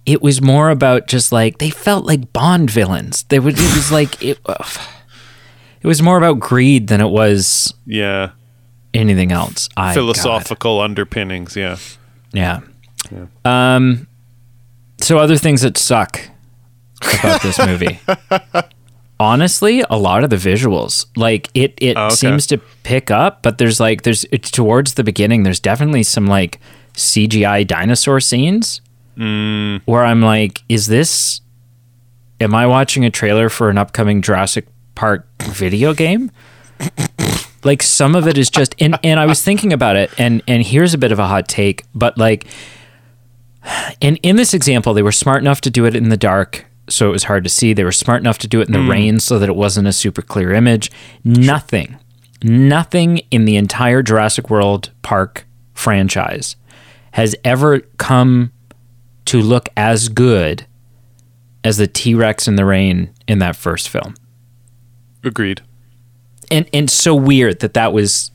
it 0.04 0.22
was 0.22 0.40
more 0.40 0.70
about 0.70 1.06
just 1.08 1.32
like 1.32 1.58
they 1.58 1.70
felt 1.70 2.04
like 2.04 2.32
Bond 2.32 2.70
villains. 2.70 3.24
They 3.24 3.38
would 3.40 3.54
it 3.58 3.74
was 3.74 3.90
like 3.92 4.22
it 4.22 4.38
it 4.48 5.86
was 5.86 6.02
more 6.02 6.16
about 6.18 6.40
greed 6.40 6.88
than 6.88 7.00
it 7.00 7.08
was 7.10 7.74
Yeah. 7.84 8.30
anything 8.94 9.32
else. 9.32 9.68
I 9.76 9.94
philosophical 9.94 10.78
God. 10.78 10.84
underpinnings, 10.84 11.56
yeah. 11.56 11.76
Yeah. 12.32 12.60
Yeah. 13.10 13.26
Um 13.44 14.06
so 15.06 15.18
other 15.18 15.36
things 15.36 15.62
that 15.62 15.78
suck 15.78 16.20
about 17.00 17.40
this 17.40 17.64
movie. 17.64 18.00
Honestly, 19.20 19.82
a 19.88 19.96
lot 19.96 20.24
of 20.24 20.30
the 20.30 20.36
visuals, 20.36 21.06
like 21.16 21.48
it, 21.54 21.74
it 21.80 21.96
oh, 21.96 22.06
okay. 22.06 22.16
seems 22.16 22.46
to 22.48 22.58
pick 22.82 23.10
up, 23.10 23.40
but 23.42 23.58
there's 23.58 23.78
like 23.78 24.02
there's 24.02 24.26
it's 24.32 24.50
towards 24.50 24.94
the 24.94 25.04
beginning. 25.04 25.44
There's 25.44 25.60
definitely 25.60 26.02
some 26.02 26.26
like 26.26 26.60
CGI 26.94 27.66
dinosaur 27.66 28.20
scenes 28.20 28.80
mm. 29.16 29.80
where 29.86 30.04
I'm 30.04 30.20
like, 30.20 30.62
is 30.68 30.86
this? 30.86 31.40
Am 32.40 32.54
I 32.54 32.66
watching 32.66 33.04
a 33.04 33.10
trailer 33.10 33.48
for 33.48 33.70
an 33.70 33.78
upcoming 33.78 34.20
Jurassic 34.20 34.66
Park 34.96 35.26
video 35.44 35.94
game? 35.94 36.32
like 37.64 37.82
some 37.82 38.14
of 38.14 38.28
it 38.28 38.36
is 38.36 38.50
just 38.50 38.74
and 38.80 38.98
and 39.02 39.20
I 39.20 39.26
was 39.26 39.42
thinking 39.42 39.72
about 39.72 39.96
it 39.96 40.10
and 40.18 40.42
and 40.46 40.62
here's 40.62 40.92
a 40.94 40.98
bit 40.98 41.12
of 41.12 41.20
a 41.20 41.26
hot 41.26 41.48
take, 41.48 41.84
but 41.94 42.18
like 42.18 42.46
and 44.00 44.18
in 44.22 44.36
this 44.36 44.54
example, 44.54 44.94
they 44.94 45.02
were 45.02 45.12
smart 45.12 45.40
enough 45.42 45.60
to 45.62 45.70
do 45.70 45.84
it 45.84 45.96
in 45.96 46.08
the 46.08 46.16
dark, 46.16 46.66
so 46.88 47.08
it 47.08 47.12
was 47.12 47.24
hard 47.24 47.44
to 47.44 47.50
see. 47.50 47.72
They 47.72 47.84
were 47.84 47.92
smart 47.92 48.20
enough 48.20 48.38
to 48.38 48.48
do 48.48 48.60
it 48.60 48.68
in 48.68 48.72
the 48.72 48.78
mm. 48.78 48.90
rain 48.90 49.20
so 49.20 49.38
that 49.38 49.48
it 49.48 49.56
wasn't 49.56 49.88
a 49.88 49.92
super 49.92 50.22
clear 50.22 50.52
image. 50.52 50.90
Nothing, 51.24 51.96
nothing 52.42 53.18
in 53.30 53.44
the 53.44 53.56
entire 53.56 54.02
Jurassic 54.02 54.50
World 54.50 54.90
Park 55.02 55.46
franchise 55.74 56.56
has 57.12 57.34
ever 57.44 57.80
come 57.98 58.52
to 59.26 59.40
look 59.40 59.68
as 59.76 60.08
good 60.08 60.66
as 61.64 61.78
the 61.78 61.86
T 61.86 62.14
Rex 62.14 62.46
in 62.46 62.56
the 62.56 62.64
rain 62.64 63.10
in 63.26 63.40
that 63.40 63.56
first 63.56 63.88
film. 63.88 64.14
Agreed. 65.24 65.62
And 66.50 66.68
and 66.72 66.88
so 66.88 67.14
weird 67.14 67.60
that 67.60 67.74
that 67.74 67.92
was 67.92 68.30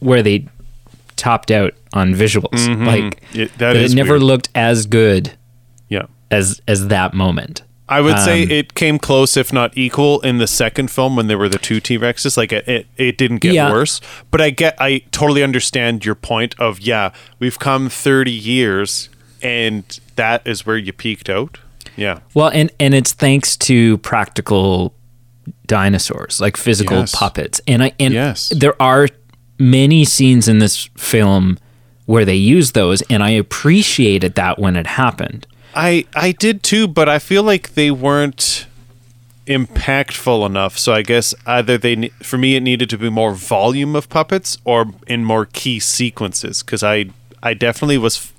where 0.00 0.22
they 0.22 0.48
topped 1.18 1.50
out 1.50 1.74
on 1.92 2.14
visuals. 2.14 2.66
Mm-hmm. 2.66 2.86
Like 2.86 3.22
it, 3.34 3.56
that 3.58 3.76
it 3.76 3.92
never 3.92 4.14
weird. 4.14 4.22
looked 4.22 4.48
as 4.54 4.86
good. 4.86 5.36
Yeah. 5.88 6.06
As 6.30 6.62
as 6.66 6.88
that 6.88 7.12
moment. 7.12 7.62
I 7.90 8.02
would 8.02 8.14
um, 8.14 8.24
say 8.24 8.42
it 8.42 8.74
came 8.74 8.98
close, 8.98 9.36
if 9.36 9.50
not 9.50 9.76
equal, 9.76 10.20
in 10.20 10.38
the 10.38 10.46
second 10.46 10.90
film 10.90 11.16
when 11.16 11.26
there 11.26 11.38
were 11.38 11.48
the 11.48 11.58
two 11.58 11.80
T 11.80 11.98
Rexes. 11.98 12.36
Like 12.36 12.52
it, 12.52 12.68
it, 12.68 12.86
it, 12.96 13.16
didn't 13.16 13.38
get 13.38 13.54
yeah. 13.54 13.70
worse. 13.70 14.00
But 14.30 14.42
I 14.42 14.50
get, 14.50 14.76
I 14.78 14.98
totally 15.10 15.42
understand 15.42 16.04
your 16.04 16.14
point 16.14 16.54
of 16.58 16.80
yeah, 16.80 17.12
we've 17.38 17.58
come 17.58 17.88
thirty 17.88 18.30
years, 18.30 19.08
and 19.40 19.84
that 20.16 20.46
is 20.46 20.66
where 20.66 20.76
you 20.76 20.92
peaked 20.92 21.30
out. 21.30 21.58
Yeah. 21.96 22.20
Well, 22.34 22.50
and 22.52 22.70
and 22.78 22.94
it's 22.94 23.14
thanks 23.14 23.56
to 23.58 23.96
practical 23.98 24.94
dinosaurs, 25.66 26.42
like 26.42 26.58
physical 26.58 26.98
yes. 26.98 27.14
puppets, 27.14 27.60
and 27.66 27.82
I 27.82 27.92
and 27.98 28.12
yes. 28.12 28.50
there 28.54 28.80
are 28.82 29.08
many 29.58 30.04
scenes 30.04 30.48
in 30.48 30.58
this 30.58 30.86
film 30.96 31.58
where 32.06 32.24
they 32.24 32.34
use 32.34 32.72
those, 32.72 33.02
and 33.02 33.22
I 33.22 33.30
appreciated 33.30 34.34
that 34.36 34.58
when 34.58 34.76
it 34.76 34.86
happened. 34.86 35.46
I 35.74 36.06
I 36.14 36.32
did 36.32 36.62
too, 36.62 36.88
but 36.88 37.08
I 37.08 37.18
feel 37.18 37.42
like 37.42 37.74
they 37.74 37.90
weren't 37.90 38.66
impactful 39.48 40.46
enough. 40.46 40.78
So 40.78 40.92
I 40.92 41.02
guess 41.02 41.34
either 41.46 41.78
they, 41.78 42.08
for 42.22 42.38
me, 42.38 42.54
it 42.54 42.60
needed 42.60 42.90
to 42.90 42.98
be 42.98 43.10
more 43.10 43.34
volume 43.34 43.96
of 43.96 44.08
puppets 44.08 44.58
or 44.64 44.92
in 45.06 45.24
more 45.24 45.46
key 45.46 45.80
sequences. 45.80 46.62
Because 46.62 46.82
I, 46.82 47.06
I 47.42 47.54
definitely 47.54 47.98
was, 47.98 48.32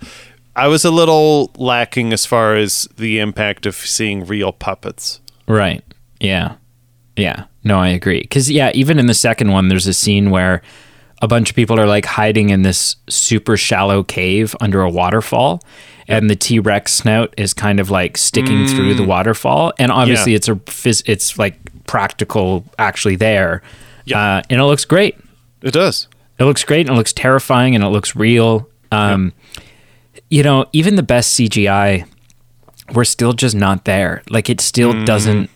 I 0.56 0.68
was 0.68 0.86
a 0.86 0.92
little 0.92 1.52
lacking 1.58 2.14
as 2.14 2.26
far 2.26 2.56
as 2.56 2.88
the 2.96 3.20
impact 3.20 3.66
of 3.66 3.76
seeing 3.76 4.26
real 4.26 4.52
puppets. 4.52 5.20
Right. 5.48 5.84
Yeah. 6.20 6.56
Yeah. 7.16 7.46
No, 7.64 7.80
I 7.80 7.90
agree. 7.90 8.22
Because, 8.22 8.50
yeah, 8.50 8.72
even 8.76 9.00
in 9.00 9.08
the 9.08 9.14
second 9.14 9.52
one, 9.52 9.68
there's 9.68 9.88
a 9.88 9.94
scene 9.94 10.30
where 10.30 10.62
a 11.22 11.28
bunch 11.28 11.50
of 11.50 11.56
people 11.56 11.80
are 11.80 11.86
like 11.88 12.06
hiding 12.06 12.50
in 12.50 12.62
this 12.62 12.96
super 13.10 13.58
shallow 13.58 14.04
cave 14.04 14.56
under 14.62 14.82
a 14.82 14.90
waterfall. 14.90 15.62
And 16.08 16.30
the 16.30 16.36
T 16.36 16.60
Rex 16.60 16.94
snout 16.94 17.34
is 17.38 17.54
kind 17.54 17.80
of 17.80 17.92
like 17.92 18.18
sticking 18.18 18.66
through 18.68 18.96
the 18.96 19.04
waterfall. 19.06 19.74
And 19.78 19.92
obviously, 19.92 20.32
Yeah. 20.32 20.38
it's 20.38 20.48
a 20.48 20.56
phys- 20.56 21.04
it's 21.06 21.38
like 21.38 21.60
practical 21.86 22.66
actually 22.80 23.16
there. 23.16 23.62
Yeah. 24.06 24.38
Uh, 24.38 24.42
and 24.50 24.60
it 24.60 24.64
looks 24.64 24.86
great. 24.86 25.18
It 25.62 25.72
does. 25.74 26.08
It 26.40 26.46
looks 26.46 26.64
great 26.64 26.88
and 26.88 26.96
it 26.96 26.98
looks 26.98 27.14
terrifying 27.14 27.76
and 27.76 27.84
it 27.84 27.90
looks 27.90 28.16
real. 28.16 28.68
Um, 28.92 29.34
You 30.32 30.42
know, 30.44 30.66
even 30.74 30.96
the 30.96 31.04
best 31.04 31.34
CGI, 31.40 32.06
we're 32.94 33.04
still 33.04 33.34
just 33.34 33.56
not 33.56 33.86
there. 33.86 34.22
Like 34.30 34.50
it 34.50 34.62
still 34.62 34.94
Mm-hmm. 34.94 35.06
doesn't 35.06 35.50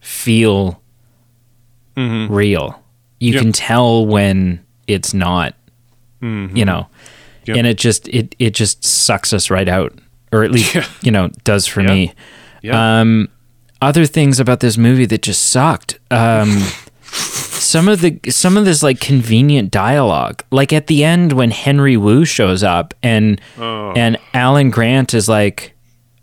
feel 0.00 0.80
real. 1.96 2.82
You 3.20 3.34
Yep. 3.34 3.42
can 3.42 3.52
tell 3.52 4.04
when 4.06 4.60
it's 4.88 5.14
not. 5.14 5.54
You 6.22 6.64
know, 6.66 6.86
Mm-hmm. 6.88 7.44
Yep. 7.46 7.56
and 7.56 7.66
it 7.66 7.78
just 7.78 8.08
it 8.08 8.34
it 8.38 8.50
just 8.54 8.84
sucks 8.84 9.32
us 9.32 9.48
right 9.50 9.68
out, 9.68 9.96
or 10.32 10.44
at 10.44 10.50
least 10.50 10.74
Yeah. 10.74 10.86
you 11.02 11.10
know 11.10 11.30
does 11.44 11.66
for 11.66 11.80
Yeah. 11.80 11.88
me. 11.88 12.12
Um, 12.70 13.28
other 13.80 14.04
things 14.04 14.38
about 14.38 14.60
this 14.60 14.76
movie 14.76 15.06
that 15.06 15.22
just 15.22 15.42
sucked. 15.44 15.98
Um, 16.10 16.58
some 17.02 17.88
of 17.88 18.02
the 18.02 18.18
some 18.28 18.56
of 18.58 18.66
this 18.66 18.82
like 18.82 19.00
convenient 19.00 19.70
dialogue, 19.70 20.42
like 20.50 20.72
at 20.74 20.86
the 20.88 21.02
end 21.04 21.32
when 21.32 21.50
Henry 21.50 21.96
Wu 21.96 22.24
shows 22.26 22.62
up 22.62 22.92
and 23.02 23.40
Oh. 23.58 23.92
and 23.96 24.18
Alan 24.34 24.68
Grant 24.70 25.14
is 25.14 25.26
like, 25.28 25.72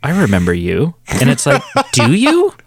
"I 0.03 0.11
remember 0.11 0.53
you," 0.53 0.93
and 1.07 1.29
it's 1.31 1.45
like, 1.47 1.63
"Do 1.93 2.13
you?" 2.13 2.53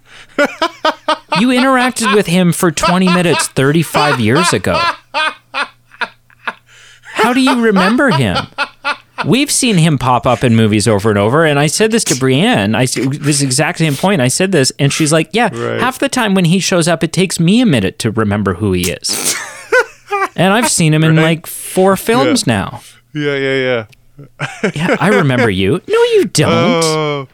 You 1.38 1.48
interacted 1.48 2.14
with 2.14 2.26
him 2.26 2.52
for 2.52 2.70
20 2.70 3.06
minutes 3.06 3.48
35 3.48 4.20
years 4.20 4.52
ago. 4.52 4.78
How 7.12 7.32
do 7.32 7.40
you 7.40 7.62
remember 7.64 8.10
him? 8.10 8.36
We've 9.26 9.50
seen 9.50 9.76
him 9.76 9.98
pop 9.98 10.26
up 10.26 10.42
in 10.42 10.56
movies 10.56 10.88
over 10.88 11.10
and 11.10 11.18
over, 11.18 11.44
and 11.44 11.58
I 11.58 11.66
said 11.66 11.90
this 11.90 12.04
to 12.04 12.14
Brienne. 12.16 12.74
I 12.74 12.86
this 12.86 13.42
exact 13.42 13.78
same 13.78 13.94
point. 13.94 14.22
I 14.22 14.28
said 14.28 14.50
this, 14.52 14.72
and 14.78 14.90
she's 14.92 15.12
like, 15.12 15.28
"Yeah, 15.32 15.50
Right. 15.52 15.78
half 15.80 15.98
the 15.98 16.08
time 16.08 16.34
when 16.34 16.46
he 16.46 16.58
shows 16.58 16.88
up, 16.88 17.04
it 17.04 17.12
takes 17.12 17.38
me 17.38 17.60
a 17.60 17.66
minute 17.66 17.98
to 17.98 18.10
remember 18.10 18.54
who 18.54 18.72
he 18.72 18.90
is." 18.90 19.34
and 20.36 20.52
I've 20.54 20.70
seen 20.70 20.94
him 20.94 21.04
in 21.04 21.16
like 21.16 21.46
four 21.46 21.96
films 21.96 22.46
now. 22.46 22.80
yeah, 23.14 23.34
yeah, 23.36 23.86
yeah. 24.18 24.28
Yeah, 24.74 24.96
I 25.00 25.08
remember 25.08 25.50
you. 25.50 25.80
No, 25.86 26.02
you 26.14 26.24
don't. 26.26 26.84
Oh, 26.84 27.28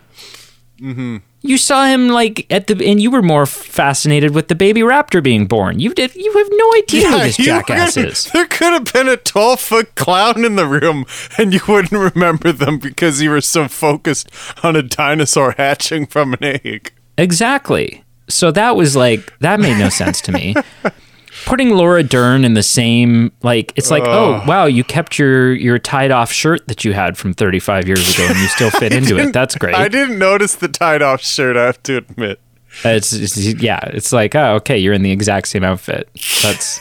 mm-hmm. 0.81 1.17
You 1.47 1.59
saw 1.59 1.87
him 1.87 2.09
like 2.09 2.47
at 2.51 2.67
the, 2.67 2.75
and 2.87 3.01
you 3.01 3.11
were 3.11 3.23
more 3.23 3.47
fascinated 3.47 4.35
with 4.35 4.49
the 4.49 4.55
baby 4.55 4.81
raptor 4.81 5.23
being 5.23 5.47
born. 5.47 5.79
You 5.79 5.95
did. 5.95 6.15
You 6.15 6.33
have 6.33 6.49
no 6.51 6.73
idea 6.77 7.09
who 7.11 7.19
this 7.19 7.37
jackass 7.37 7.95
could- 7.95 8.07
is. 8.09 8.25
There 8.33 8.47
could 8.47 8.73
have 8.73 8.93
been 8.93 9.09
a 9.09 9.17
12 9.17 9.61
foot 9.61 9.95
clown 9.95 10.45
in 10.45 10.57
the 10.57 10.67
room 10.67 11.07
and 11.39 11.53
you 11.55 11.61
wouldn't 11.69 12.15
remember 12.15 12.53
them 12.53 12.79
because 12.79 13.23
you 13.23 13.31
were 13.31 13.41
so 13.41 13.69
focused 13.69 14.31
on 14.63 14.77
a 14.77 14.83
dinosaur 14.83 15.55
hatching 15.57 16.07
from 16.07 16.33
an 16.35 16.45
egg. 16.45 16.93
Exactly. 17.19 18.03
So 18.29 18.51
that 18.51 18.75
was 18.77 18.97
like 18.97 19.33
that 19.41 19.61
made 19.61 19.79
no 19.79 19.89
sense 19.89 20.21
to 20.23 20.33
me. 20.33 20.55
Putting 21.47 21.71
Laura 21.71 22.03
Dern 22.03 22.45
in 22.45 22.55
the 22.55 22.63
same 22.63 23.33
like 23.43 23.73
it's 23.77 23.91
like 23.91 24.03
oh 24.05 24.43
wow 24.47 24.65
you 24.67 24.83
kept 24.85 25.17
your 25.19 25.55
your 25.55 25.79
tied 25.79 26.11
off 26.11 26.33
shirt 26.33 26.67
that 26.69 26.85
you 26.85 26.93
had 26.93 27.17
from 27.17 27.33
35 27.33 27.87
years 27.87 28.15
ago 28.15 28.27
and 28.29 28.37
you 28.37 28.49
still 28.49 28.71
fit 28.71 28.93
into 28.99 29.17
it. 29.17 29.33
That's 29.33 29.55
great. 29.55 29.75
I 29.75 29.89
didn't 29.89 30.19
notice 30.19 30.57
the 30.57 30.69
tied 30.69 31.03
off 31.03 31.23
shirt, 31.23 31.57
I 31.57 31.67
have 31.67 31.83
to 31.85 31.99
admit. 31.99 32.41
It's, 32.85 33.13
it's 33.13 33.37
yeah. 33.63 33.81
It's 33.93 34.13
like 34.13 34.35
oh 34.35 34.57
okay 34.57 34.77
you're 34.77 34.93
in 34.93 35.03
the 35.03 35.13
exact 35.13 35.49
same 35.49 35.65
outfit. 35.65 36.11
That's 36.43 36.79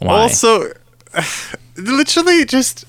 why. 0.00 0.20
Also, 0.20 0.72
literally 1.76 2.44
just. 2.44 2.84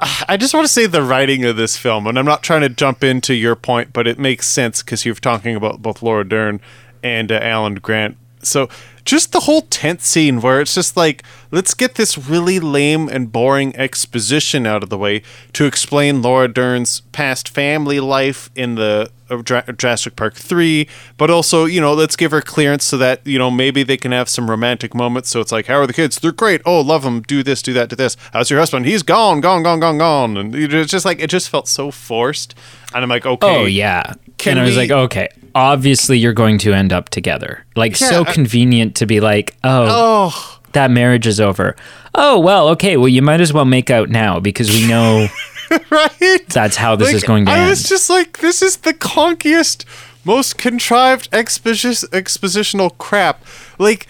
I 0.00 0.36
just 0.36 0.52
want 0.52 0.66
to 0.66 0.72
say 0.72 0.84
the 0.86 1.02
writing 1.02 1.44
of 1.46 1.56
this 1.56 1.76
film, 1.78 2.06
and 2.06 2.18
I'm 2.18 2.26
not 2.26 2.42
trying 2.42 2.60
to 2.60 2.68
jump 2.68 3.02
into 3.02 3.32
your 3.32 3.56
point, 3.56 3.92
but 3.92 4.06
it 4.06 4.18
makes 4.18 4.46
sense 4.46 4.82
because 4.82 5.06
you're 5.06 5.14
talking 5.14 5.56
about 5.56 5.80
both 5.80 6.02
Laura 6.02 6.28
Dern 6.28 6.60
and 7.02 7.32
uh, 7.32 7.38
Alan 7.40 7.76
Grant. 7.76 8.18
So, 8.42 8.68
just 9.04 9.32
the 9.32 9.40
whole 9.40 9.62
tent 9.62 10.02
scene 10.02 10.40
where 10.42 10.60
it's 10.60 10.74
just 10.74 10.94
like, 10.96 11.22
let's 11.50 11.72
get 11.72 11.94
this 11.94 12.18
really 12.18 12.60
lame 12.60 13.08
and 13.08 13.32
boring 13.32 13.74
exposition 13.74 14.66
out 14.66 14.82
of 14.82 14.90
the 14.90 14.98
way 14.98 15.22
to 15.54 15.64
explain 15.64 16.20
Laura 16.20 16.46
Dern's 16.46 17.00
past 17.12 17.48
family 17.48 18.00
life 18.00 18.50
in 18.54 18.74
the 18.74 19.10
uh, 19.30 19.42
Jurassic 19.42 20.14
Park 20.14 20.34
3, 20.34 20.86
but 21.16 21.30
also, 21.30 21.64
you 21.64 21.80
know, 21.80 21.94
let's 21.94 22.16
give 22.16 22.30
her 22.32 22.42
clearance 22.42 22.84
so 22.84 22.98
that, 22.98 23.26
you 23.26 23.38
know, 23.38 23.50
maybe 23.50 23.82
they 23.82 23.96
can 23.96 24.12
have 24.12 24.28
some 24.28 24.50
romantic 24.50 24.94
moments. 24.94 25.30
So 25.30 25.40
it's 25.40 25.52
like, 25.52 25.66
how 25.66 25.76
are 25.76 25.86
the 25.86 25.92
kids? 25.94 26.18
They're 26.18 26.30
great. 26.32 26.60
Oh, 26.66 26.80
love 26.82 27.02
them. 27.02 27.22
Do 27.22 27.42
this, 27.42 27.62
do 27.62 27.72
that, 27.72 27.88
do 27.88 27.96
this. 27.96 28.14
How's 28.34 28.50
your 28.50 28.58
husband? 28.58 28.84
He's 28.84 29.02
gone, 29.02 29.40
gone, 29.40 29.62
gone, 29.62 29.80
gone, 29.80 29.96
gone. 29.98 30.36
And 30.36 30.54
it's 30.54 30.90
just 30.90 31.06
like, 31.06 31.18
it 31.20 31.30
just 31.30 31.48
felt 31.48 31.66
so 31.66 31.90
forced. 31.90 32.54
And 32.94 33.02
I'm 33.02 33.08
like, 33.08 33.24
okay. 33.24 33.56
Oh 33.62 33.64
yeah. 33.64 34.14
Can 34.36 34.52
and 34.52 34.60
I 34.60 34.64
was 34.64 34.76
we- 34.76 34.82
like, 34.82 34.90
okay, 34.90 35.28
obviously 35.54 36.18
you're 36.18 36.32
going 36.32 36.58
to 36.58 36.72
end 36.72 36.92
up 36.92 37.08
together. 37.08 37.64
Like 37.76 37.96
so 37.96 38.24
I- 38.24 38.32
convenient 38.32 38.96
to 38.96 39.06
be 39.06 39.20
like, 39.20 39.56
oh, 39.64 39.86
Oh, 40.30 40.60
that 40.72 40.90
marriage 40.90 41.26
is 41.26 41.40
over. 41.40 41.76
Oh 42.14 42.38
well, 42.38 42.68
okay. 42.70 42.96
Well, 42.96 43.08
you 43.08 43.22
might 43.22 43.40
as 43.40 43.52
well 43.52 43.64
make 43.64 43.90
out 43.90 44.08
now 44.08 44.40
because 44.40 44.70
we 44.70 44.86
know 44.88 45.26
right? 45.90 46.38
that's 46.48 46.76
how 46.76 46.96
this 46.96 47.08
Like, 47.08 47.16
is 47.16 47.24
going 47.24 47.46
to 47.46 47.52
I 47.52 47.58
end. 47.60 47.68
was 47.70 47.82
just 47.88 48.08
like, 48.10 48.38
this 48.38 48.62
is 48.62 48.78
the 48.78 48.94
clunkiest, 48.94 49.84
most 50.24 50.58
contrived 50.58 51.30
exposi- 51.30 52.08
expositional 52.10 52.96
crap. 52.98 53.44
Like, 53.78 54.06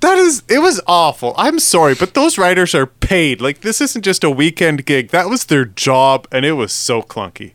that 0.00 0.18
is, 0.18 0.42
it 0.48 0.58
was 0.58 0.80
awful. 0.86 1.34
I'm 1.36 1.58
sorry, 1.60 1.94
but 1.94 2.14
those 2.14 2.36
writers 2.38 2.74
are 2.74 2.86
paid. 2.86 3.40
Like, 3.40 3.60
this 3.60 3.80
isn't 3.80 4.02
just 4.02 4.24
a 4.24 4.30
weekend 4.30 4.84
gig. 4.84 5.10
That 5.10 5.28
was 5.30 5.44
their 5.46 5.64
job, 5.64 6.26
and 6.32 6.44
it 6.44 6.52
was 6.54 6.72
so 6.72 7.02
clunky. 7.02 7.52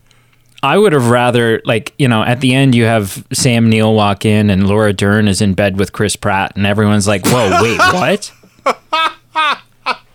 I 0.64 0.78
would 0.78 0.94
have 0.94 1.10
rather 1.10 1.62
like 1.66 1.94
you 1.98 2.08
know 2.08 2.24
at 2.24 2.42
the 2.42 2.54
end 2.54 2.74
you 2.76 2.86
have 2.86 3.26
Sam 3.32 3.70
Neill 3.70 3.94
walk 3.94 4.26
in 4.26 4.50
and 4.50 4.68
Laura 4.68 4.92
Dern 4.94 5.28
is 5.28 5.42
in 5.42 5.54
bed 5.54 5.78
with 5.78 5.94
Chris 5.94 6.16
Pratt 6.16 6.56
and 6.56 6.66
everyone's 6.66 7.08
like, 7.08 7.26
whoa, 7.26 7.62
wait, 7.62 7.78
what? 7.94 8.32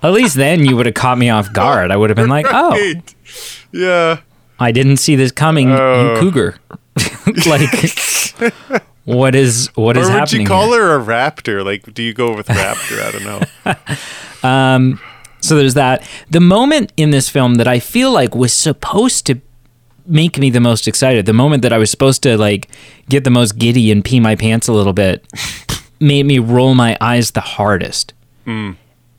At 0.02 0.12
least 0.12 0.34
then 0.36 0.64
you 0.64 0.76
would 0.76 0.86
have 0.86 0.96
caught 0.96 1.16
me 1.16 1.30
off 1.30 1.52
guard. 1.52 1.90
I 1.92 1.96
would 1.96 2.10
have 2.10 2.16
been 2.16 2.28
like, 2.28 2.46
oh, 2.48 2.76
Yeah. 3.70 4.18
I 4.58 4.72
didn't 4.72 4.96
see 4.98 5.14
this 5.16 5.30
coming, 5.32 5.70
Oh. 5.70 6.14
you 6.14 6.20
cougar. 6.20 6.56
like, 7.46 7.70
what 9.04 9.34
is 9.34 9.68
what 9.74 9.96
is 9.96 10.08
Or 10.08 10.12
would 10.12 10.18
happening? 10.18 10.40
you 10.42 10.46
call 10.48 10.72
here? 10.72 10.82
her 10.82 11.00
a 11.00 11.04
raptor? 11.04 11.64
Like, 11.64 11.94
do 11.94 12.02
you 12.02 12.12
go 12.12 12.34
with 12.34 12.48
raptor? 12.48 13.00
I 13.00 13.10
don't 13.12 14.42
know. 14.42 14.48
Um, 14.48 15.00
so 15.40 15.56
there's 15.56 15.74
that. 15.74 16.06
The 16.30 16.40
moment 16.40 16.92
in 16.96 17.10
this 17.10 17.28
film 17.28 17.54
that 17.56 17.66
I 17.68 17.78
feel 17.78 18.10
like 18.12 18.34
was 18.34 18.52
supposed 18.52 19.24
to 19.26 19.40
make 20.06 20.38
me 20.38 20.50
the 20.50 20.60
most 20.60 20.88
excited, 20.88 21.26
the 21.26 21.32
moment 21.32 21.62
that 21.62 21.72
I 21.72 21.78
was 21.78 21.90
supposed 21.90 22.22
to 22.24 22.36
like 22.36 22.68
get 23.08 23.24
the 23.24 23.30
most 23.30 23.58
giddy 23.58 23.90
and 23.90 24.04
pee 24.04 24.20
my 24.20 24.34
pants 24.36 24.68
a 24.68 24.72
little 24.72 24.92
bit, 24.92 25.24
made 26.00 26.26
me 26.26 26.38
roll 26.38 26.74
my 26.74 26.96
eyes 27.00 27.30
the 27.32 27.40
hardest. 27.40 28.14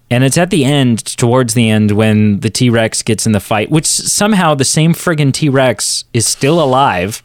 And 0.09 0.23
it's 0.23 0.37
at 0.37 0.49
the 0.51 0.63
end, 0.63 0.99
towards 1.17 1.53
the 1.55 1.69
end, 1.69 1.91
when 1.91 2.41
the 2.41 2.49
T 2.49 2.69
Rex 2.69 3.01
gets 3.01 3.25
in 3.25 3.31
the 3.31 3.39
fight, 3.39 3.71
which 3.71 3.85
somehow 3.87 4.53
the 4.53 4.65
same 4.65 4.93
friggin' 4.93 5.33
T 5.33 5.49
Rex 5.49 6.05
is 6.13 6.27
still 6.27 6.61
alive. 6.61 7.23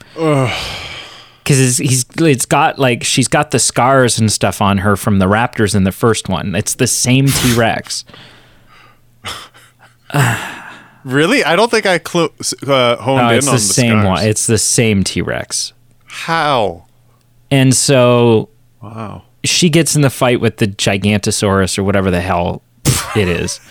Because 1.45 1.79
he's 1.79 2.05
it's 2.21 2.47
got 2.47 2.79
like 2.79 3.03
she's 3.05 3.29
got 3.29 3.51
the 3.51 3.59
scars 3.59 4.19
and 4.19 4.31
stuff 4.31 4.63
on 4.63 4.79
her 4.79 4.97
from 4.97 5.19
the 5.19 5.27
raptors 5.27 5.75
in 5.75 5.85
the 5.85 5.93
first 5.93 6.29
one. 6.29 6.55
It's 6.55 6.75
the 6.75 6.87
same 6.87 7.27
T 7.27 7.55
Rex. 7.55 8.05
Really? 11.09 11.43
I 11.45 11.57
don't 11.57 11.71
think 11.71 11.87
I 11.87 11.99
clo- 11.99 12.33
uh, 12.67 12.97
honed 12.97 13.23
No, 13.23 13.29
in 13.31 13.39
it's 13.39 13.47
on 13.49 13.55
the 13.55 13.59
the 13.59 13.65
same 13.65 13.91
scars. 14.01 14.07
one. 14.07 14.25
It's 14.27 14.47
the 14.47 14.59
same 14.59 15.03
T 15.05 15.23
Rex. 15.23 15.73
How? 16.07 16.85
And 17.51 17.75
so 17.75 18.49
Wow. 18.83 19.23
she 19.45 19.71
gets 19.71 19.97
in 19.97 20.03
the 20.03 20.11
fight 20.11 20.41
with 20.41 20.59
the 20.59 20.67
Gigantosaurus 20.67 21.79
or 21.79 21.83
whatever 21.85 22.11
the 22.11 22.21
hell 22.21 22.63
it 23.17 23.29
is. 23.29 23.61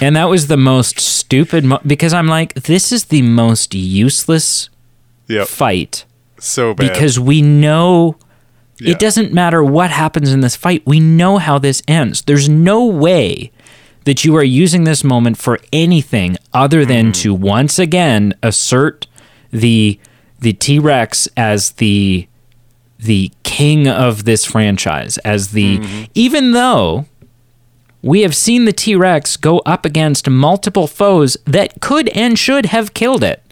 And 0.00 0.14
that 0.16 0.28
was 0.28 0.48
the 0.48 0.56
most 0.58 1.00
stupid 1.00 1.64
mo- 1.64 1.80
because 1.86 2.12
I'm 2.12 2.26
like, 2.26 2.52
this 2.54 2.92
is 2.92 3.04
the 3.06 3.22
most 3.22 3.74
useless 3.74 4.68
Yep. 5.28 5.48
fight 5.48 6.04
So 6.38 6.74
bad. 6.74 6.92
because 6.92 7.18
we 7.18 7.40
know 7.40 8.16
Yeah. 8.78 8.90
it 8.90 8.98
doesn't 8.98 9.32
matter 9.32 9.64
what 9.64 9.90
happens 9.90 10.32
in 10.32 10.40
this 10.40 10.54
fight. 10.54 10.82
We 10.84 11.00
know 11.00 11.38
how 11.38 11.58
this 11.58 11.82
ends. 11.88 12.22
There's 12.22 12.46
no 12.48 12.84
way 12.84 13.52
that 14.06 14.24
you 14.24 14.34
are 14.36 14.44
using 14.44 14.84
this 14.84 15.04
moment 15.04 15.36
for 15.36 15.58
anything 15.72 16.36
other 16.54 16.84
than 16.84 17.06
hmm. 17.06 17.12
to 17.12 17.34
once 17.34 17.78
again 17.78 18.32
assert 18.42 19.06
the 19.50 20.00
the 20.38 20.54
T-Rex 20.54 21.28
as 21.36 21.72
the 21.72 22.26
the 22.98 23.30
king 23.42 23.86
of 23.86 24.24
this 24.24 24.44
franchise 24.44 25.18
as 25.18 25.50
the 25.52 25.78
mm-hmm. 25.78 26.04
even 26.14 26.52
though 26.52 27.04
we 28.00 28.22
have 28.22 28.36
seen 28.36 28.64
the 28.64 28.72
T-Rex 28.72 29.36
go 29.36 29.58
up 29.60 29.84
against 29.84 30.30
multiple 30.30 30.86
foes 30.86 31.36
that 31.44 31.80
could 31.80 32.08
and 32.10 32.38
should 32.38 32.66
have 32.66 32.94
killed 32.94 33.24
it. 33.24 33.42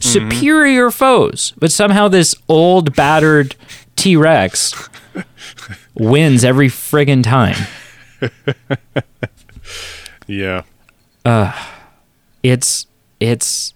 Mm-hmm. 0.00 0.30
Superior 0.30 0.90
foes, 0.90 1.52
but 1.58 1.70
somehow 1.70 2.08
this 2.08 2.34
old 2.48 2.96
battered 2.96 3.54
T-Rex 3.94 4.88
wins 5.94 6.42
every 6.42 6.68
friggin' 6.68 7.22
time. 7.22 7.54
Yeah. 10.30 10.62
It's 12.42 12.86
it's 13.18 13.74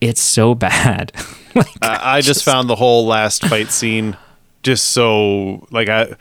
it's 0.00 0.20
so 0.20 0.54
bad. 0.54 1.12
like, 1.54 1.66
I, 1.80 2.16
I 2.16 2.20
just 2.20 2.44
found 2.44 2.68
the 2.68 2.76
whole 2.76 3.06
last 3.06 3.44
fight 3.46 3.70
scene 3.70 4.16
just 4.62 4.88
so 4.88 5.66
like 5.70 5.88
I 5.88 6.14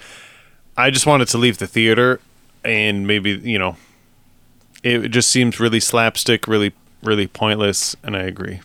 I 0.78 0.91
just 0.91 1.06
wanted 1.06 1.28
to 1.30 1.38
leave 1.38 1.58
the 1.58 1.67
theater 1.67 2.20
and 2.63 3.06
maybe 3.06 3.32
you 3.32 3.60
know 3.60 3.76
it 4.84 5.10
just 5.10 5.30
seems 5.30 5.60
really 5.60 5.80
slapstick, 5.80 6.48
really 6.48 6.74
really 7.04 7.28
pointless, 7.28 7.96
and 8.04 8.15
I 8.15 8.22
agree. 8.22 8.62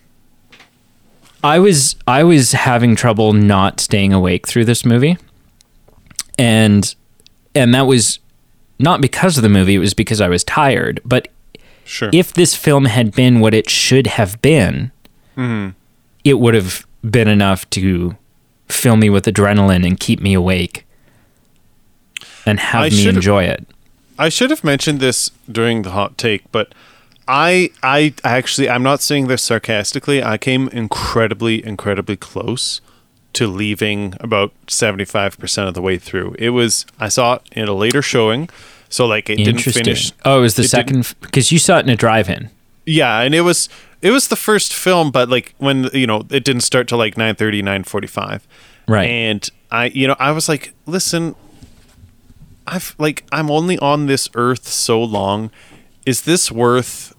I 1.42 1.58
was 1.58 1.96
I 2.06 2.22
was 2.22 2.52
having 2.52 2.96
trouble 2.96 3.32
not 3.32 3.80
staying 3.80 4.12
awake 4.12 4.46
through 4.46 4.64
this 4.64 4.84
movie. 4.84 5.18
And 6.38 6.94
and 7.54 7.74
that 7.74 7.86
was 7.86 8.18
not 8.78 9.00
because 9.00 9.36
of 9.36 9.42
the 9.42 9.48
movie, 9.48 9.74
it 9.74 9.78
was 9.78 9.94
because 9.94 10.20
I 10.20 10.28
was 10.28 10.44
tired. 10.44 11.00
But 11.04 11.28
Sure. 11.84 12.10
if 12.12 12.32
this 12.34 12.54
film 12.54 12.86
had 12.86 13.14
been 13.14 13.40
what 13.40 13.54
it 13.54 13.70
should 13.70 14.08
have 14.08 14.42
been, 14.42 14.90
mm-hmm. 15.36 15.70
it 16.24 16.34
would 16.34 16.54
have 16.54 16.86
been 17.08 17.28
enough 17.28 17.68
to 17.70 18.16
fill 18.68 18.96
me 18.96 19.08
with 19.08 19.26
adrenaline 19.26 19.86
and 19.86 19.98
keep 20.00 20.20
me 20.20 20.34
awake 20.34 20.84
and 22.44 22.58
have 22.58 22.84
I 22.84 22.88
me 22.88 23.08
enjoy 23.08 23.44
it. 23.44 23.66
I 24.18 24.28
should 24.28 24.50
have 24.50 24.64
mentioned 24.64 25.00
this 25.00 25.30
during 25.50 25.82
the 25.82 25.90
hot 25.90 26.16
take, 26.16 26.50
but 26.50 26.74
I 27.28 27.70
I 27.82 28.14
actually 28.24 28.70
I'm 28.70 28.82
not 28.82 29.02
saying 29.02 29.26
this 29.26 29.42
sarcastically. 29.42 30.22
I 30.22 30.38
came 30.38 30.68
incredibly 30.68 31.64
incredibly 31.64 32.16
close 32.16 32.80
to 33.36 33.46
leaving 33.46 34.14
about 34.20 34.52
75% 34.66 35.68
of 35.68 35.74
the 35.74 35.82
way 35.82 35.98
through. 35.98 36.34
It 36.38 36.50
was 36.50 36.86
I 36.98 37.08
saw 37.08 37.34
it 37.34 37.42
in 37.52 37.68
a 37.68 37.74
later 37.74 38.00
showing, 38.00 38.48
so 38.88 39.06
like 39.06 39.28
it 39.28 39.36
didn't 39.36 39.60
finish. 39.60 40.12
Oh, 40.24 40.38
it 40.38 40.40
was 40.42 40.54
the 40.54 40.62
it 40.62 40.68
second 40.68 41.14
because 41.20 41.52
you 41.52 41.58
saw 41.58 41.78
it 41.78 41.84
in 41.84 41.90
a 41.90 41.96
drive-in. 41.96 42.50
Yeah, 42.86 43.20
and 43.20 43.34
it 43.34 43.42
was 43.42 43.68
it 44.00 44.10
was 44.10 44.28
the 44.28 44.36
first 44.36 44.72
film, 44.72 45.10
but 45.10 45.28
like 45.28 45.54
when 45.58 45.90
you 45.92 46.06
know 46.06 46.22
it 46.30 46.44
didn't 46.44 46.62
start 46.62 46.88
till 46.88 46.98
like 46.98 47.14
9:30, 47.16 47.62
9:45. 47.62 48.42
Right. 48.88 49.04
And 49.04 49.50
I 49.70 49.86
you 49.86 50.06
know, 50.06 50.16
I 50.18 50.32
was 50.32 50.48
like, 50.48 50.72
listen, 50.86 51.34
I've 52.66 52.94
like 52.98 53.24
I'm 53.32 53.50
only 53.50 53.78
on 53.80 54.06
this 54.06 54.30
earth 54.34 54.66
so 54.66 55.02
long. 55.02 55.50
Is 56.06 56.22
this 56.22 56.50
worth 56.50 57.14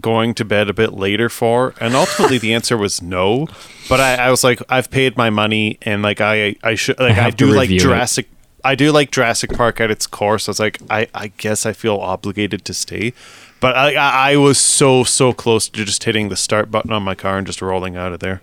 going 0.00 0.34
to 0.34 0.44
bed 0.44 0.68
a 0.68 0.72
bit 0.74 0.92
later 0.94 1.28
for? 1.28 1.74
And 1.80 1.94
ultimately 1.94 2.38
the 2.38 2.52
answer 2.54 2.76
was 2.76 3.00
no. 3.02 3.46
But 3.88 4.00
I, 4.00 4.14
I 4.16 4.30
was 4.30 4.42
like, 4.44 4.62
I've 4.68 4.90
paid 4.90 5.16
my 5.16 5.30
money 5.30 5.78
and 5.82 6.02
like 6.02 6.20
I 6.20 6.56
I 6.62 6.74
should 6.74 6.98
like 7.00 7.16
I, 7.18 7.30
to 7.30 7.36
do 7.36 7.46
like 7.46 7.68
review 7.70 7.92
it. 7.92 8.26
I 8.62 8.74
do 8.74 8.92
like 8.92 9.10
Jurassic 9.10 9.52
Park 9.54 9.80
at 9.80 9.90
its 9.90 10.06
core, 10.06 10.38
so 10.38 10.50
it's 10.50 10.60
like 10.60 10.78
I, 10.90 11.06
I 11.14 11.28
guess 11.38 11.64
I 11.64 11.72
feel 11.72 11.96
obligated 11.96 12.64
to 12.66 12.74
stay. 12.74 13.12
But 13.58 13.76
I, 13.76 13.94
I 13.94 14.32
I 14.32 14.36
was 14.36 14.58
so 14.58 15.02
so 15.04 15.32
close 15.32 15.68
to 15.70 15.84
just 15.84 16.04
hitting 16.04 16.28
the 16.28 16.36
start 16.36 16.70
button 16.70 16.92
on 16.92 17.02
my 17.02 17.14
car 17.14 17.38
and 17.38 17.46
just 17.46 17.62
rolling 17.62 17.96
out 17.96 18.12
of 18.12 18.20
there. 18.20 18.42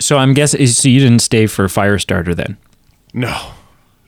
So 0.00 0.18
I'm 0.18 0.34
guessing 0.34 0.66
so 0.66 0.88
you 0.88 1.00
didn't 1.00 1.20
stay 1.22 1.46
for 1.46 1.66
Firestarter 1.66 2.34
then. 2.34 2.56
No, 3.12 3.52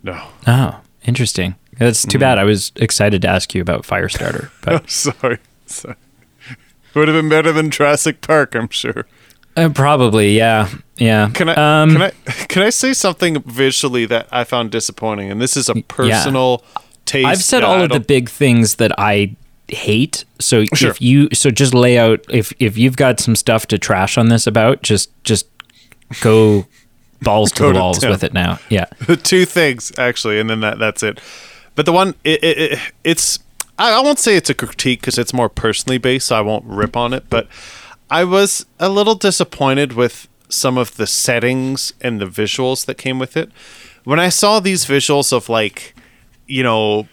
no. 0.03 0.29
Oh, 0.47 0.81
interesting. 1.05 1.55
That's 1.79 2.05
Mm. 2.07 2.11
too 2.11 2.19
bad. 2.19 2.39
I 2.39 2.45
was 2.45 2.73
excited 2.77 3.23
to 3.23 3.29
ask 3.29 3.55
you 3.55 3.63
about 3.63 3.83
Firestarter, 3.83 4.51
but 4.63 4.89
Sorry, 4.91 5.39
sorry. 5.67 5.95
Would 6.97 7.09
have 7.09 7.15
been 7.17 7.29
better 7.29 7.53
than 7.53 7.71
Jurassic 7.71 8.21
Park, 8.23 8.55
I'm 8.55 8.69
sure. 8.71 9.07
uh, 9.57 9.69
probably, 9.69 10.37
yeah, 10.37 10.69
yeah. 10.97 11.31
Can 11.35 11.49
I 11.51 11.83
Um, 11.83 11.93
can 11.93 12.03
I 12.03 12.11
can 12.49 12.63
I 12.63 12.71
say 12.71 12.93
something 12.95 13.43
visually 13.43 14.07
that 14.07 14.27
I 14.33 14.45
found 14.45 14.71
disappointing? 14.71 15.31
And 15.31 15.41
this 15.41 15.57
is 15.57 15.69
a 15.69 15.75
personal 15.83 16.65
taste. 17.05 17.27
I've 17.27 17.43
said 17.45 17.63
all 17.63 17.83
of 17.83 17.91
the 17.91 18.01
big 18.01 18.29
things 18.31 18.77
that 18.77 18.93
I 18.99 19.37
hate. 19.69 20.25
So 20.41 20.65
Sure. 20.75 20.91
if 20.91 21.01
you 21.03 21.29
so 21.33 21.51
just 21.51 21.75
lay 21.75 21.99
out 21.99 22.25
if 22.31 22.53
if 22.59 22.79
you've 22.79 22.97
got 22.97 23.21
some 23.21 23.37
stuff 23.37 23.67
to 23.69 23.79
trash 23.79 24.17
on 24.17 24.29
this 24.29 24.47
about, 24.47 24.83
just 24.83 25.11
just 25.23 25.47
go 26.23 26.67
balls 27.21 27.53
to 27.53 27.61
Go 27.61 27.67
the 27.69 27.73
to 27.75 27.79
walls 27.81 28.05
with 28.07 28.25
it 28.25 28.33
now. 28.33 28.59
Yeah. 28.71 28.87
two 29.23 29.45
things 29.45 29.93
actually, 29.99 30.41
and 30.41 30.49
then 30.49 30.61
that 30.61 30.79
that's 30.79 31.03
it. 31.03 31.21
But 31.75 31.85
the 31.85 31.93
one 31.93 32.15
it, 32.25 32.43
it, 32.43 32.59
it 32.73 32.79
it's 33.05 33.39
I, 33.79 33.93
I 33.93 34.01
won't 34.01 34.19
say 34.19 34.37
it's 34.37 34.51
a 34.51 34.55
critique 34.55 35.01
because 35.01 35.19
it's 35.19 35.33
more 35.33 35.49
personally 35.49 35.99
based, 35.99 36.29
so 36.29 36.37
I 36.37 36.41
won't 36.41 36.65
rip 36.67 36.97
on 36.97 37.13
it. 37.13 37.29
But 37.29 37.49
I 38.11 38.25
was 38.25 38.67
a 38.79 38.89
little 38.89 39.15
disappointed 39.15 39.93
with 39.93 40.29
some 40.49 40.79
of 40.79 40.97
the 40.97 41.07
settings 41.07 41.93
and 42.01 42.21
the 42.21 42.27
visuals 42.27 42.87
that 42.87 42.97
came 42.97 43.19
with 43.19 43.37
it. 43.37 43.51
When 44.05 44.21
I 44.21 44.29
saw 44.29 44.61
these 44.61 44.85
visuals 44.85 45.33
of 45.33 45.49
like, 45.49 45.95
you 46.47 46.63
know, 46.63 47.09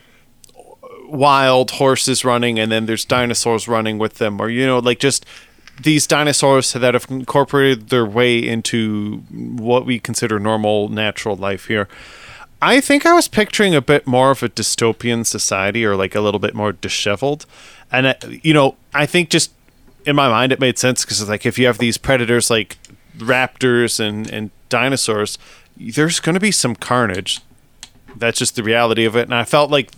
wild 1.13 1.71
horses 1.71 2.26
running 2.26 2.58
and 2.60 2.71
then 2.71 2.88
there's 2.88 3.06
dinosaurs 3.06 3.67
running 3.67 3.99
with 3.99 4.15
them 4.15 4.41
or 4.41 4.49
you 4.49 4.65
know 4.65 4.80
like 4.80 4.97
just 4.97 5.28
these 5.84 6.08
dinosaurs 6.08 6.73
that 6.73 6.95
have 6.95 7.06
incorporated 7.10 7.89
their 7.89 8.06
way 8.06 8.39
into 8.39 9.17
what 9.30 9.86
we 9.86 9.99
consider 9.99 10.39
normal 10.39 10.89
natural 10.89 11.36
life 11.36 11.67
here 11.67 11.88
i 12.63 12.80
think 12.82 13.06
i 13.06 13.13
was 13.13 13.28
picturing 13.28 13.76
a 13.76 13.82
bit 13.82 14.08
more 14.08 14.32
of 14.32 14.43
a 14.43 14.49
dystopian 14.49 15.26
society 15.26 15.86
or 15.86 15.95
like 15.95 16.15
a 16.15 16.21
little 16.21 16.39
bit 16.39 16.54
more 16.54 16.71
disheveled. 16.71 17.45
And 17.91 18.08
I, 18.08 18.15
you 18.41 18.54
know 18.54 18.76
i 18.93 19.06
think 19.06 19.30
just 19.30 19.52
in 20.06 20.15
my 20.15 20.30
mind 20.30 20.52
it 20.52 20.60
made 20.60 20.78
sense 20.78 21.04
because 21.04 21.28
like 21.28 21.45
if 21.45 21.58
you 21.58 21.67
have 21.67 21.78
these 21.78 21.97
predators 21.97 22.49
like 22.49 22.78
raptors 23.17 23.99
and 23.99 24.30
and 24.30 24.52
dinosaurs 24.69 25.38
there's 25.78 26.19
going 26.19 26.36
to 26.36 26.39
be 26.39 26.52
some 26.52 26.76
carnage. 26.76 27.41
That's 28.15 28.38
just 28.38 28.56
the 28.56 28.63
reality 28.63 29.06
of 29.06 29.15
it. 29.15 29.23
And 29.23 29.36
i 29.36 29.43
felt 29.43 29.71
like 29.71 29.91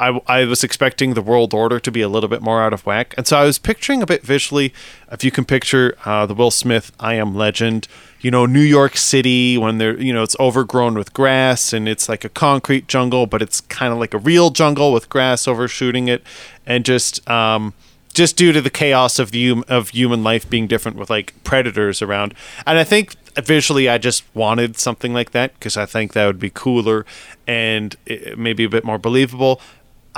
I, 0.00 0.20
I 0.26 0.44
was 0.44 0.62
expecting 0.62 1.14
the 1.14 1.22
world 1.22 1.52
order 1.52 1.80
to 1.80 1.90
be 1.90 2.00
a 2.00 2.08
little 2.08 2.28
bit 2.28 2.42
more 2.42 2.62
out 2.62 2.72
of 2.72 2.86
whack. 2.86 3.14
And 3.16 3.26
so 3.26 3.36
I 3.36 3.44
was 3.44 3.58
picturing 3.58 4.02
a 4.02 4.06
bit 4.06 4.22
visually, 4.22 4.72
if 5.10 5.24
you 5.24 5.30
can 5.30 5.44
picture 5.44 5.96
uh, 6.04 6.26
the 6.26 6.34
Will 6.34 6.50
Smith 6.50 6.92
I 7.00 7.14
Am 7.14 7.34
Legend, 7.34 7.88
you 8.20 8.30
know, 8.30 8.46
New 8.46 8.60
York 8.60 8.96
City 8.96 9.58
when 9.58 9.78
they're, 9.78 10.00
you 10.00 10.12
know, 10.12 10.22
it's 10.22 10.36
overgrown 10.38 10.94
with 10.94 11.12
grass 11.12 11.72
and 11.72 11.88
it's 11.88 12.08
like 12.08 12.24
a 12.24 12.28
concrete 12.28 12.88
jungle, 12.88 13.26
but 13.26 13.42
it's 13.42 13.60
kind 13.62 13.92
of 13.92 13.98
like 13.98 14.14
a 14.14 14.18
real 14.18 14.50
jungle 14.50 14.92
with 14.92 15.08
grass 15.08 15.48
overshooting 15.48 16.08
it. 16.08 16.22
And 16.66 16.84
just, 16.84 17.28
um, 17.28 17.74
just 18.14 18.36
due 18.36 18.52
to 18.52 18.60
the 18.60 18.70
chaos 18.70 19.18
of 19.18 19.30
the 19.30 19.62
of 19.68 19.90
human 19.90 20.24
life 20.24 20.48
being 20.48 20.66
different 20.66 20.96
with 20.96 21.08
like 21.08 21.32
predators 21.44 22.02
around. 22.02 22.34
And 22.66 22.76
I 22.76 22.82
think 22.82 23.14
visually 23.36 23.88
I 23.88 23.98
just 23.98 24.24
wanted 24.34 24.76
something 24.76 25.12
like 25.12 25.30
that 25.30 25.54
because 25.54 25.76
I 25.76 25.86
think 25.86 26.12
that 26.14 26.26
would 26.26 26.40
be 26.40 26.50
cooler 26.50 27.06
and 27.46 27.94
eh, 28.08 28.34
maybe 28.36 28.64
a 28.64 28.68
bit 28.68 28.84
more 28.84 28.98
believable. 28.98 29.60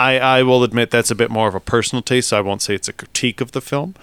I, 0.00 0.38
I 0.38 0.42
will 0.42 0.64
admit 0.64 0.90
that's 0.90 1.10
a 1.10 1.14
bit 1.14 1.30
more 1.30 1.46
of 1.46 1.54
a 1.54 1.60
personal 1.60 2.02
taste, 2.02 2.28
so 2.30 2.38
I 2.38 2.40
won't 2.40 2.62
say 2.62 2.74
it's 2.74 2.88
a 2.88 2.92
critique 2.94 3.42
of 3.42 3.52
the 3.52 3.60
film. 3.60 3.94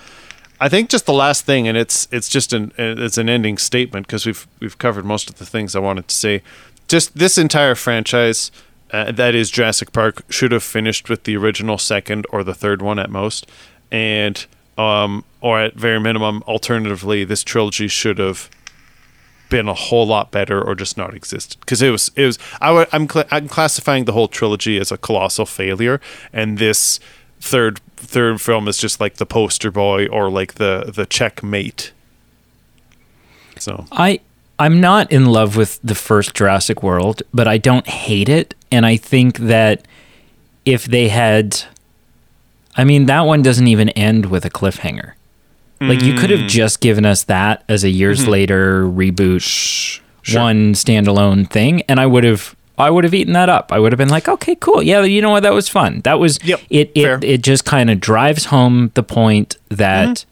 I 0.60 0.70
think 0.70 0.90
just 0.90 1.08
the 1.08 1.14
last 1.14 1.46
thing, 1.46 1.68
and 1.68 1.76
it's 1.78 2.08
it's 2.12 2.30
just 2.30 2.54
an 2.54 2.72
it's 2.78 3.18
an 3.18 3.30
ending 3.30 3.58
statement 3.58 4.06
because 4.06 4.26
we've 4.26 4.48
we've 4.60 4.78
covered 4.78 5.06
most 5.06 5.30
of 5.30 5.38
the 5.38 5.46
things 5.46 5.76
I 5.76 5.80
wanted 5.80 6.08
to 6.08 6.16
say. 6.16 6.44
Just 6.88 7.18
this 7.18 7.38
entire 7.38 7.76
franchise, 7.76 8.52
uh, 8.92 9.12
that 9.12 9.34
is 9.36 9.50
Jurassic 9.50 9.92
Park, 9.92 10.24
should 10.30 10.52
have 10.52 10.64
finished 10.64 11.10
with 11.10 11.24
the 11.24 11.36
original 11.36 11.78
second 11.78 12.26
or 12.32 12.44
the 12.44 12.56
third 12.56 12.82
one 12.82 13.00
at 13.00 13.10
most, 13.10 13.48
and 13.92 14.46
um 14.78 15.24
or 15.42 15.60
at 15.62 15.74
very 15.76 16.00
minimum, 16.00 16.44
alternatively, 16.48 17.24
this 17.24 17.44
trilogy 17.44 17.88
should 17.88 18.20
have 18.20 18.50
been 19.50 19.68
a 19.68 19.74
whole 19.74 20.06
lot 20.06 20.32
better 20.32 20.62
or 20.62 20.76
just 20.76 20.98
not 20.98 21.14
existed. 21.14 21.60
Because 21.60 21.82
it 21.82 21.90
was 21.90 22.12
it 22.16 22.26
was 22.26 22.40
I 22.62 22.72
would, 22.72 22.88
I'm 22.92 23.10
cl- 23.10 23.28
I'm 23.32 23.48
classifying 23.48 24.06
the 24.06 24.14
whole 24.14 24.28
trilogy 24.28 24.80
as 24.80 24.92
a 24.92 24.98
colossal 24.98 25.46
failure 25.46 26.00
and 26.34 26.58
this 26.58 27.00
third 27.40 27.80
third 27.96 28.42
film 28.42 28.68
is 28.68 28.78
just 28.78 29.00
like 29.00 29.16
the 29.16 29.26
poster 29.26 29.72
boy 29.72 30.08
or 30.08 30.30
like 30.30 30.56
the 30.56 30.92
the 30.94 31.06
checkmate. 31.06 31.92
So. 33.60 33.86
I 33.92 34.22
I'm 34.60 34.82
not 34.82 35.12
in 35.12 35.28
love 35.28 35.56
with 35.56 35.80
the 35.84 35.96
first 35.96 36.34
Jurassic 36.34 36.82
World, 36.82 37.22
but 37.34 37.48
I 37.48 37.58
don't 37.58 37.88
hate 37.88 38.30
it 38.30 38.56
and 38.72 38.86
I 38.86 38.98
think 38.98 39.38
that 39.38 39.86
if 40.66 40.86
they 40.86 41.10
had 41.10 41.64
I 42.76 42.84
mean 42.84 43.06
that 43.06 43.22
one 43.22 43.42
doesn't 43.42 43.68
even 43.68 43.90
end 43.90 44.28
with 44.28 44.46
a 44.46 44.50
cliffhanger. 44.50 45.14
Like 45.80 46.02
you 46.02 46.16
could 46.16 46.30
have 46.32 46.42
mm. 46.42 46.48
just 46.48 46.82
given 46.82 47.06
us 47.06 47.24
that 47.26 47.64
as 47.70 47.84
a 47.84 47.90
years 47.90 48.22
mm-hmm. 48.22 48.32
later 48.32 48.84
reboot 48.84 49.42
sure. 49.42 50.42
one 50.42 50.74
standalone 50.74 51.48
thing 51.50 51.84
and 51.84 52.00
I 52.00 52.06
would 52.06 52.24
have 52.24 52.56
I 52.78 52.90
would 52.92 53.04
have 53.04 53.14
eaten 53.14 53.34
that 53.34 53.50
up. 53.50 53.72
I 53.72 53.80
would 53.80 53.92
have 53.92 53.98
been 53.98 54.10
like, 54.10 54.28
"Okay, 54.28 54.56
cool. 54.56 54.84
Yeah, 54.84 55.02
you 55.04 55.22
know 55.22 55.32
what? 55.32 55.42
That 55.42 55.54
was 55.54 55.68
fun." 55.68 56.02
That 56.02 56.20
was 56.20 56.40
Yep, 56.44 56.62
it 56.70 56.94
fair. 56.94 57.16
it 57.16 57.24
it 57.24 57.42
just 57.42 57.66
kind 57.66 57.90
of 57.90 58.00
drives 58.00 58.46
home 58.46 58.92
the 58.94 59.02
point 59.02 59.58
that 59.70 60.26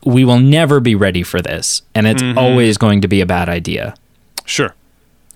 mm-hmm. 0.00 0.10
we 0.10 0.24
will 0.24 0.38
never 0.38 0.80
be 0.80 0.94
ready 0.94 1.22
for 1.22 1.40
this, 1.40 1.82
and 1.94 2.06
it's 2.06 2.22
Mm-hmm. 2.22 2.36
always 2.36 2.76
going 2.76 3.00
to 3.00 3.08
be 3.08 3.22
a 3.22 3.26
bad 3.26 3.48
idea. 3.48 3.94
Sure. 4.44 4.74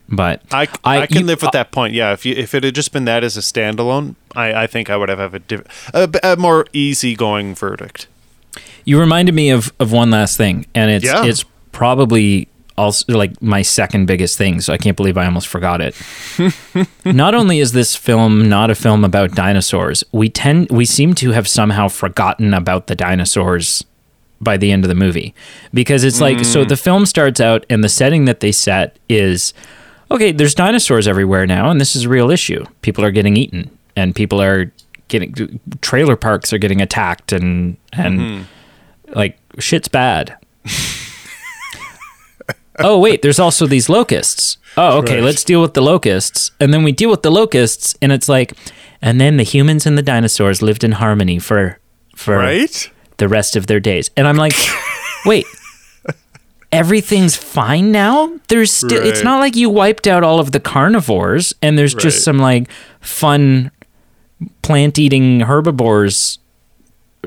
But 0.09 0.43
I, 0.53 0.69
I, 0.85 1.07
can 1.07 1.21
you- 1.21 1.25
live 1.25 1.41
with 1.41 1.53
that 1.53 1.71
point. 1.71 1.95
Yeah, 1.95 2.13
if 2.13 2.27
you, 2.27 2.35
if 2.35 2.55
it 2.55 2.65
had 2.65 2.75
just 2.75 2.93
been 2.93 3.07
that 3.07 3.25
as 3.25 3.39
a 3.39 3.41
standalone, 3.41 4.17
I, 4.37 4.65
I 4.65 4.67
think 4.67 4.91
I 4.91 4.97
would 4.99 5.09
have 5.09 5.19
have 5.19 5.33
a, 5.33 5.39
diff- 5.39 5.91
a, 5.95 6.11
a 6.23 6.37
more 6.37 6.67
easygoing 6.75 7.55
verdict. 7.55 8.09
You 8.85 8.99
reminded 8.99 9.35
me 9.35 9.51
of 9.51 9.73
of 9.79 9.93
one 9.93 10.11
last 10.11 10.37
thing, 10.37 10.67
and 10.75 10.91
it's 10.91 11.05
Yeah. 11.05 11.25
it's 11.25 11.45
probably 11.73 12.49
also 12.77 13.13
like 13.13 13.41
my 13.43 13.63
second 13.63 14.07
biggest 14.07 14.39
thing. 14.39 14.61
So 14.61 14.73
I 14.73 14.79
can't 14.79 14.97
believe 14.97 15.17
I 15.17 15.25
almost 15.27 15.49
forgot 15.49 15.81
it. 15.81 15.95
not 17.05 17.35
only 17.35 17.59
is 17.59 17.73
this 17.73 17.95
film 17.95 18.49
not 18.49 18.71
a 18.71 18.75
film 18.75 19.05
about 19.05 19.33
dinosaurs, 19.33 20.05
we 20.13 20.29
tend 20.29 20.71
we 20.71 20.85
seem 20.85 21.15
to 21.15 21.33
have 21.33 21.47
somehow 21.49 21.89
forgotten 21.89 22.55
about 22.55 22.87
the 22.87 22.95
dinosaurs 22.95 23.85
by 24.43 24.57
the 24.57 24.73
end 24.73 24.85
of 24.85 24.89
the 24.89 24.95
movie 24.95 25.35
because 25.73 26.03
it's 26.03 26.21
like 26.21 26.45
so 26.45 26.65
mm. 26.65 26.69
the 26.69 26.77
film 26.77 27.07
starts 27.07 27.41
out 27.41 27.65
and 27.71 27.85
the 27.85 27.89
setting 27.89 28.25
that 28.25 28.41
they 28.41 28.51
set 28.51 28.99
is 29.09 29.55
okay 30.11 30.33
there's 30.33 30.53
dinosaurs 30.55 31.07
everywhere 31.07 31.47
now 31.47 31.71
and 31.71 31.81
this 31.81 31.95
is 31.95 32.05
a 32.05 32.09
real 32.09 32.29
issue 32.29 32.65
people 32.83 33.05
are 33.05 33.13
getting 33.13 33.37
eaten 33.37 33.71
and 33.95 34.17
people 34.17 34.43
are 34.43 34.73
getting 35.07 35.61
trailer 35.81 36.17
parks 36.17 36.53
are 36.53 36.59
getting 36.59 36.81
attacked 36.81 37.31
and 37.31 37.77
and 37.93 38.19
mm-hmm. 38.19 38.43
Like 39.15 39.39
shit's 39.59 39.89
bad. 39.89 40.37
oh 42.79 42.99
wait, 42.99 43.23
there's 43.23 43.39
also 43.39 43.67
these 43.67 43.89
locusts. 43.89 44.59
Oh, 44.77 44.99
okay, 44.99 45.17
Right. 45.17 45.25
let's 45.25 45.45
deal 45.45 45.61
with 45.61 45.75
the 45.75 45.83
locusts. 45.83 46.51
And 46.59 46.73
then 46.73 46.83
we 46.83 46.93
deal 46.93 47.11
with 47.11 47.23
the 47.23 47.31
locusts 47.31 47.95
and 48.01 48.13
it's 48.13 48.29
like 48.29 48.55
and 49.03 49.21
then 49.21 49.37
the 49.37 49.43
humans 49.43 49.85
and 49.87 49.99
the 49.99 50.03
dinosaurs 50.03 50.63
lived 50.63 50.85
in 50.85 50.93
harmony 50.93 51.39
for 51.39 51.79
for 52.17 52.39
Right? 52.39 52.91
the 53.19 53.29
rest 53.29 53.57
of 53.57 53.67
their 53.67 53.81
days. 53.81 54.11
And 54.17 54.27
I'm 54.27 54.37
like, 54.37 54.55
wait, 55.27 55.45
everything's 56.73 57.37
fine 57.37 57.93
now? 57.93 58.33
There's 58.49 58.73
still 58.73 59.03
it's 59.05 59.23
not 59.23 59.39
like 59.41 59.55
you 59.57 59.69
wiped 59.71 60.07
out 60.07 60.25
all 60.25 60.41
of 60.41 60.53
the 60.53 60.61
carnivores 60.61 61.55
and 61.63 61.79
there's 61.79 61.95
just 61.95 62.25
some 62.25 62.39
like 62.39 62.69
fun 63.01 63.71
plant 64.63 64.99
eating 64.99 65.41
herbivores 65.41 66.39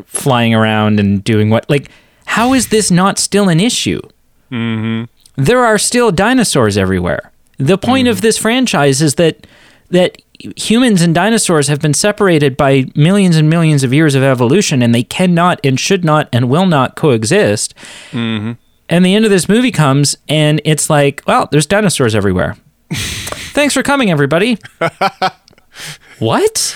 flying 0.06 0.54
around 0.54 1.00
and 1.00 1.24
doing 1.24 1.50
what 1.50 1.70
like 1.70 1.89
how 2.26 2.54
is 2.54 2.68
this 2.68 2.91
not 2.91 3.18
still 3.18 3.50
an 3.50 3.60
issue? 3.60 4.02
Mm-hmm. 4.52 5.06
There 5.41 5.64
are 5.64 5.78
still 5.78 6.12
dinosaurs 6.12 6.78
everywhere. 6.78 7.32
The 7.58 7.78
point 7.78 8.08
of 8.08 8.22
this 8.22 8.38
franchise 8.38 9.02
is 9.02 9.16
that 9.16 9.48
that 9.89 10.18
humans 10.58 11.02
and 11.02 11.14
dinosaurs 11.16 11.68
have 11.68 11.80
been 11.80 11.93
separated 11.93 12.58
by 12.58 12.86
millions 12.96 13.36
and 13.36 13.50
millions 13.50 13.84
of 13.84 13.93
years 13.93 14.16
of 14.16 14.24
evolution, 14.24 14.82
and 14.82 14.93
they 14.93 15.04
cannot 15.04 15.60
and 15.64 15.80
should 15.80 16.04
not 16.04 16.28
and 16.34 16.50
will 16.50 16.66
not 16.66 16.96
coexist. 16.96 17.74
And 18.88 19.04
the 19.04 19.16
end 19.16 19.26
of 19.26 19.32
this 19.32 19.50
movie 19.50 19.72
comes, 19.72 20.18
and 20.28 20.62
it's 20.64 20.89
like, 20.89 21.24
well, 21.26 21.48
there's 21.52 21.66
dinosaurs 21.66 22.14
everywhere. 22.14 22.56
Thanks 22.93 23.74
for 23.74 23.82
coming, 23.82 24.12
everybody. 24.12 24.58
what? 26.20 26.76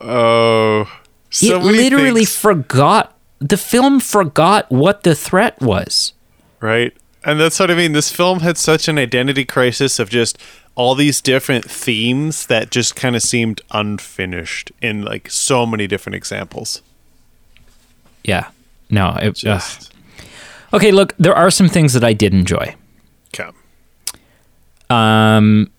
Oh. 0.00 0.90
So 1.30 1.56
it 1.56 1.62
literally 1.62 2.24
things, 2.24 2.36
forgot. 2.36 3.16
The 3.38 3.56
film 3.56 4.00
forgot 4.00 4.70
what 4.70 5.02
the 5.02 5.14
threat 5.14 5.60
was. 5.60 6.12
right? 6.60 6.96
And 7.24 7.38
that's 7.38 7.58
what 7.60 7.70
I 7.70 7.74
mean. 7.74 7.92
This 7.92 8.10
film 8.10 8.40
had 8.40 8.56
such 8.56 8.88
an 8.88 8.96
identity 8.98 9.44
crisis 9.44 9.98
of 9.98 10.08
just 10.08 10.38
all 10.76 10.94
these 10.94 11.20
different 11.20 11.68
themes 11.68 12.46
that 12.46 12.70
just 12.70 12.94
kind 12.94 13.16
of 13.16 13.22
seemed 13.22 13.60
unfinished 13.72 14.70
in 14.80 15.02
like 15.02 15.28
so 15.30 15.66
many 15.66 15.86
different 15.86 16.14
examples. 16.14 16.80
Yeah. 18.24 18.48
No. 18.88 19.16
It. 19.20 19.34
Just 19.34 19.92
Okay. 20.72 20.92
Look, 20.92 21.14
there 21.18 21.34
are 21.34 21.50
some 21.50 21.68
things 21.68 21.92
that 21.94 22.04
I 22.04 22.12
did 22.12 22.32
enjoy. 22.32 22.74
okay. 23.34 23.50
Um, 24.90 25.70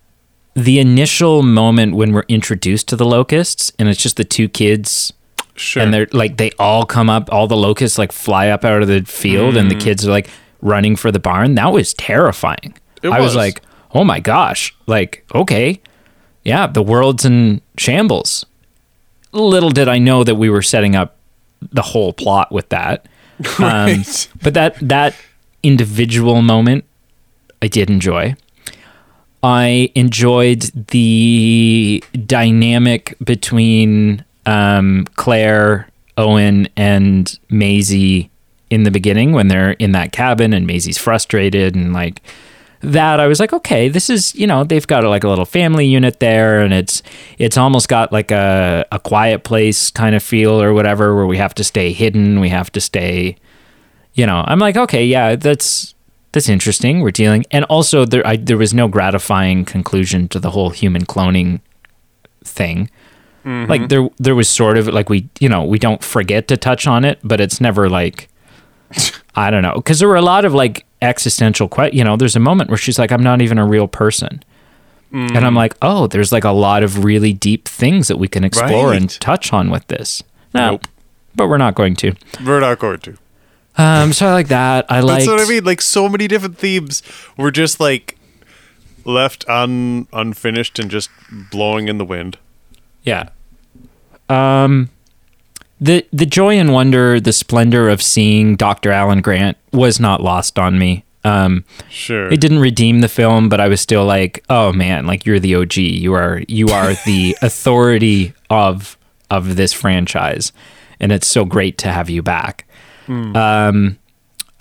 the 0.56 0.80
initial 0.80 1.41
moment 1.41 1.95
when 1.95 2.12
we're 2.12 2.26
introduced 2.28 2.88
to 2.89 2.95
the 2.95 3.06
locusts, 3.06 3.72
and 3.80 3.88
it's 3.88 4.02
just 4.02 4.18
the 4.18 4.24
two 4.26 4.50
kids, 4.50 5.14
Sure. 5.60 5.84
and 5.84 5.93
they're 5.93 6.07
like 6.14 6.38
they 6.38 6.51
all 6.57 6.86
come 6.86 7.10
up, 7.10 7.32
all 7.32 7.47
the 7.47 7.57
locusts 7.57 7.97
like 7.97 8.12
fly 8.12 8.47
up 8.49 8.64
out 8.66 8.82
of 8.82 8.88
the 8.88 9.01
field, 9.03 9.57
and 9.57 9.70
the 9.70 9.76
Mm. 9.76 9.82
kids 9.82 10.07
are 10.07 10.12
like 10.12 10.30
running 10.62 10.95
for 10.95 11.12
the 11.12 11.20
barn. 11.20 11.55
That 11.55 11.72
was 11.74 11.93
terrifying. 11.93 12.74
It 13.03 13.10
I 13.10 13.20
was 13.20 13.30
was. 13.30 13.36
like, 13.36 13.62
oh 13.93 14.03
my 14.03 14.20
gosh, 14.20 14.74
like 14.88 15.26
okay, 15.36 15.82
yeah, 16.43 16.68
the 16.68 16.82
world's 16.84 17.26
in 17.26 17.62
shambles. 17.78 18.45
Little 19.32 19.70
did 19.70 19.88
I 19.88 19.99
know 19.99 20.24
that 20.24 20.36
we 20.36 20.49
were 20.49 20.62
setting 20.64 20.95
up 20.95 21.16
the 21.72 21.82
whole 21.84 22.14
plot 22.14 22.51
with 22.51 22.70
that. 22.70 23.05
Um, 23.60 24.03
but 24.41 24.53
that 24.53 24.76
that 24.82 25.16
individual 25.64 26.41
moment 26.41 26.84
I 27.62 27.68
did 27.68 27.89
enjoy. 27.89 28.36
I 29.43 29.89
enjoyed 29.95 30.62
the 30.89 32.03
dynamic 32.26 33.16
between 33.24 34.26
um, 34.50 35.06
Claire, 35.16 35.88
Owen, 36.18 36.68
and 36.76 37.39
Maisie 37.50 38.32
in 38.72 38.82
the 38.82 38.91
beginning 38.91 39.32
when 39.32 39.47
they're 39.47 39.72
in 39.74 39.91
that 39.91 40.12
cabin 40.12 40.54
and 40.54 40.66
Maisie's 40.66 40.97
frustrated 40.97 41.76
and 41.76 41.93
like 41.93 42.22
that 42.82 43.20
I 43.20 43.28
was 43.28 43.39
like 43.39 43.52
okay 43.52 43.89
this 43.89 44.10
is 44.10 44.34
you 44.36 44.47
know 44.47 44.64
they've 44.64 44.86
got 44.86 45.04
like 45.04 45.24
a 45.24 45.28
little 45.28 45.45
family 45.45 45.86
unit 45.86 46.20
there 46.20 46.62
and 46.62 46.74
it's 46.74 47.02
it's 47.38 47.58
almost 47.58 47.89
got 47.89 48.12
like 48.14 48.32
a 48.32 48.86
a 48.91 49.00
quiet 49.00 49.43
place 49.43 49.89
kind 49.89 50.16
of 50.16 50.22
feel 50.22 50.62
or 50.62 50.72
whatever 50.72 51.16
where 51.16 51.26
we 51.26 51.38
have 51.38 51.56
to 51.56 51.64
stay 51.64 51.91
hidden 51.91 52.39
we 52.39 52.50
have 52.50 52.72
to 52.72 52.80
stay 52.80 53.36
you 54.14 54.26
know 54.26 54.43
I'm 54.47 54.60
like 54.60 54.78
okay 54.78 55.04
yeah 55.04 55.36
that's 55.36 55.95
that's 56.32 56.47
interesting 56.47 57.02
we're 57.02 57.12
dealing 57.12 57.45
and 57.50 57.66
also 57.66 58.06
there 58.06 58.26
I, 58.26 58.38
there 58.38 58.58
was 58.58 58.74
no 58.74 58.88
gratifying 58.88 59.66
conclusion 59.66 60.28
to 60.30 60.39
the 60.39 60.52
whole 60.52 60.70
human 60.70 61.06
cloning 61.06 61.62
thing 62.45 62.89
like 63.46 63.90
there 63.90 64.08
there 64.18 64.36
was 64.36 64.48
sort 64.50 64.78
of 64.78 64.88
like 64.88 65.10
we 65.10 65.28
you 65.40 65.50
know 65.50 65.64
we 65.64 65.80
don't 65.80 66.04
forget 66.04 66.48
to 66.50 66.58
touch 66.58 66.86
on 66.88 67.04
it 67.06 67.18
but 67.24 67.40
it's 67.42 67.60
never 67.60 67.90
like 67.90 68.28
I 69.36 69.50
don't 69.50 69.64
know 69.64 69.76
because 69.76 70.00
there 70.00 70.08
were 70.08 70.18
a 70.18 70.22
lot 70.22 70.46
of 70.46 70.54
like 70.54 70.86
existential 71.02 71.68
que- 71.70 71.92
you 71.94 72.04
know 72.04 72.16
there's 72.18 72.36
a 72.36 72.40
moment 72.40 72.70
where 72.70 72.78
she's 72.78 73.00
like 73.00 73.12
I'm 73.12 73.24
not 73.24 73.42
even 73.42 73.58
a 73.58 73.66
real 73.66 73.88
person 73.88 74.44
and 75.12 75.38
I'm 75.46 75.56
like 75.56 75.74
oh 75.82 76.06
there's 76.08 76.32
like 76.32 76.44
a 76.44 76.52
lot 76.52 76.84
of 76.84 77.04
really 77.04 77.34
deep 77.34 77.68
things 77.68 78.08
that 78.10 78.18
we 78.18 78.28
can 78.28 78.44
explore 78.44 78.94
and 78.94 79.10
touch 79.20 79.52
on 79.54 79.72
with 79.72 79.88
this 79.88 80.22
no 80.54 80.72
Nope. 80.72 80.88
but 81.34 81.48
we're 81.48 81.58
not 81.58 81.74
going 81.76 81.96
to 81.98 82.14
We're 82.46 82.60
not 82.60 82.78
going 82.80 83.00
to. 83.00 83.18
um 83.78 84.14
so 84.14 84.28
I 84.28 84.34
like 84.34 84.50
that 84.50 84.86
I 84.92 85.00
like 85.00 85.20
That's 85.26 85.28
what 85.30 85.40
I 85.40 85.46
mean. 85.50 85.64
Like 85.64 85.82
so 85.82 86.08
many 86.10 86.28
different 86.28 86.58
themes 86.60 87.02
were 87.38 87.50
just 87.52 87.80
like 87.80 88.18
left 89.06 89.48
un 89.50 90.08
unfinished 90.14 90.78
and 90.78 90.92
just 90.92 91.10
blowing 91.50 91.88
in 91.88 91.98
the 91.98 92.06
wind. 92.06 92.38
Yeah. 93.04 93.30
Um 94.28 94.89
the 95.82 96.06
the 96.12 96.26
joy 96.26 96.58
and 96.60 96.74
wonder, 96.74 97.20
the 97.20 97.34
splendor 97.34 97.89
of 97.89 98.02
seeing 98.02 98.56
Dr. 98.56 98.91
Alan 98.91 99.22
Grant 99.22 99.58
was 99.72 100.00
not 100.00 100.22
lost 100.22 100.60
on 100.60 100.78
me. 100.78 101.04
Um 101.24 101.64
Sure. 101.89 102.32
it 102.32 102.39
didn't 102.41 102.60
redeem 102.60 103.02
the 103.02 103.08
film, 103.08 103.50
but 103.50 103.60
I 103.60 103.68
was 103.68 103.82
still 103.82 104.06
like, 104.06 104.43
"Oh 104.50 104.72
man, 104.74 105.06
like 105.08 105.26
you're 105.26 105.39
the 105.39 105.56
OG. 105.56 105.78
You 105.78 106.14
are 106.14 106.41
you 106.47 106.68
are 106.70 106.93
the 107.06 107.36
authority 107.41 108.34
of 108.50 108.97
of 109.32 109.56
this 109.56 109.74
franchise." 109.74 110.52
And 111.00 111.12
it's 111.14 111.28
so 111.28 111.45
great 111.45 111.78
to 111.80 111.91
have 111.91 112.10
you 112.10 112.22
back. 112.22 112.66
Um 113.08 113.97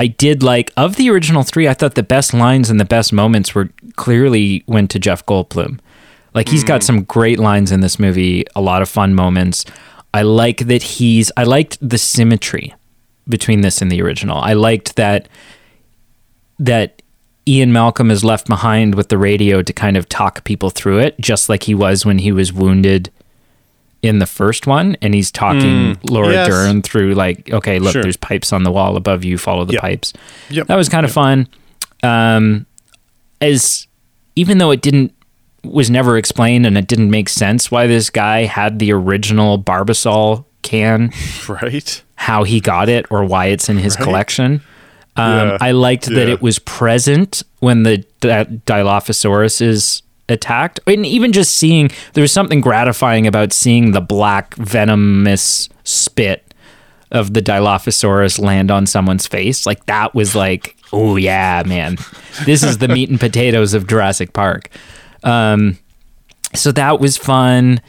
I 0.01 0.07
did 0.07 0.43
like 0.45 0.73
of 0.77 0.95
the 0.97 1.11
original 1.11 1.43
3, 1.43 1.67
I 1.69 1.75
thought 1.75 1.97
the 1.97 2.03
best 2.05 2.33
lines 2.33 2.71
and 2.71 2.79
the 2.79 2.85
best 2.85 3.13
moments 3.13 3.55
were 3.55 3.69
clearly 3.97 4.63
went 4.69 4.91
to 4.93 4.99
Jeff 5.01 5.27
Goldblum. 5.27 5.81
Like 6.35 6.49
he's 6.49 6.65
got 6.65 6.83
some 6.83 7.05
great 7.05 7.39
lines 7.39 7.73
in 7.73 7.81
this 7.81 7.99
movie, 7.99 8.45
a 8.55 8.61
lot 8.61 8.83
of 8.83 8.89
fun 8.89 9.15
moments. 9.15 9.65
I 10.15 10.23
like 10.23 10.59
that 10.67 10.83
he's 10.83 11.31
I 11.37 11.45
liked 11.45 11.79
the 11.87 11.99
symmetry 11.99 12.75
between 13.29 13.61
this 13.63 13.83
and 13.83 13.91
the 13.91 14.01
original. 14.03 14.39
I 14.39 14.53
liked 14.55 14.97
that 14.97 15.29
that 16.59 17.03
Ian 17.47 17.73
Malcolm 17.73 18.11
is 18.11 18.25
left 18.25 18.47
behind 18.47 18.95
with 18.95 19.09
the 19.09 19.19
radio 19.19 19.63
to 19.63 19.73
kind 19.73 19.97
of 19.97 20.09
talk 20.09 20.45
people 20.45 20.71
through 20.71 20.99
it, 20.99 21.19
just 21.21 21.49
like 21.49 21.63
he 21.63 21.75
was 21.75 22.05
when 22.05 22.19
he 22.19 22.33
was 22.33 22.53
wounded 22.53 23.11
in 24.03 24.19
the 24.19 24.27
first 24.27 24.67
one, 24.67 24.97
and 25.03 25.15
he's 25.15 25.31
talking 25.33 25.99
Laura 26.09 26.31
yes. 26.33 26.47
Dern 26.49 26.83
through 26.83 27.15
like, 27.15 27.51
okay, 27.53 27.79
look, 27.79 27.93
Sure. 27.93 28.03
there's 28.03 28.17
pipes 28.17 28.53
on 28.53 28.63
the 28.63 28.71
wall 28.71 28.97
above 28.97 29.25
you, 29.25 29.39
follow 29.39 29.65
the 29.65 29.73
Yep. 29.73 29.81
pipes. 29.83 30.13
Yep. 30.51 30.67
That 30.69 30.77
was 30.77 30.89
kind 30.89 31.05
of 31.05 31.11
fun. 31.13 31.49
Um, 32.03 32.67
as 33.41 33.87
even 34.37 34.59
though 34.59 34.71
it 34.71 34.83
didn't 34.83 35.13
was 35.65 35.91
never 35.91 36.17
explained 36.17 36.67
and 36.67 36.79
it 36.79 36.87
didn't 36.87 37.11
make 37.11 37.29
sense 37.29 37.71
why 37.71 37.87
this 37.87 38.11
guy 38.11 38.45
had 38.45 38.79
the 38.79 38.93
original 38.93 39.63
Barbasol 39.63 40.45
can, 40.63 41.13
right. 41.49 42.03
how 42.17 42.45
he 42.45 42.61
got 42.61 42.89
it 42.89 43.07
or 43.11 43.25
why 43.25 43.47
it's 43.47 43.69
in 43.69 43.79
his 43.79 43.97
Right. 43.97 44.05
collection. 44.05 44.63
Um, 45.17 45.49
Yeah. 45.49 45.59
I 45.61 45.71
liked 45.73 46.07
that 46.07 46.29
it 46.29 46.41
was 46.41 46.59
present 46.61 47.43
when 47.59 47.83
the 47.83 47.99
Di- 48.21 48.45
Dilophosaurus 48.67 49.61
is 49.61 50.03
attacked, 50.29 50.79
and 50.87 51.05
even 51.07 51.33
just 51.33 51.57
seeing 51.57 51.91
there 52.13 52.23
was 52.23 52.33
something 52.33 52.61
gratifying 52.61 53.27
about 53.27 53.53
seeing 53.53 53.93
the 53.93 54.01
black 54.01 54.55
venomous 54.57 55.69
spit 55.85 56.55
of 57.11 57.33
the 57.35 57.41
Dilophosaurus 57.43 58.39
land 58.39 58.71
on 58.71 58.87
someone's 58.87 59.27
face. 59.27 59.65
Like 59.67 59.87
that 59.87 60.15
was 60.15 60.35
like, 60.35 60.77
oh 60.93 61.17
yeah, 61.17 61.63
man, 61.67 61.97
this 62.45 62.63
is 62.63 62.79
the 62.79 62.89
meat 62.89 63.09
and 63.11 63.19
potatoes 63.19 63.75
of 63.75 63.87
Jurassic 63.87 64.33
Park. 64.35 64.69
Um, 65.25 65.79
so 66.55 66.73
that 66.73 67.01
was 67.01 67.17
fun. 67.17 67.81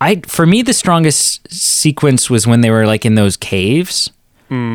I 0.00 0.22
for 0.26 0.46
me 0.46 0.62
the 0.62 0.72
strongest 0.72 1.50
sequence 1.52 2.28
was 2.28 2.46
when 2.46 2.60
they 2.60 2.70
were 2.70 2.86
like 2.86 3.04
in 3.04 3.14
those 3.14 3.36
caves. 3.36 4.10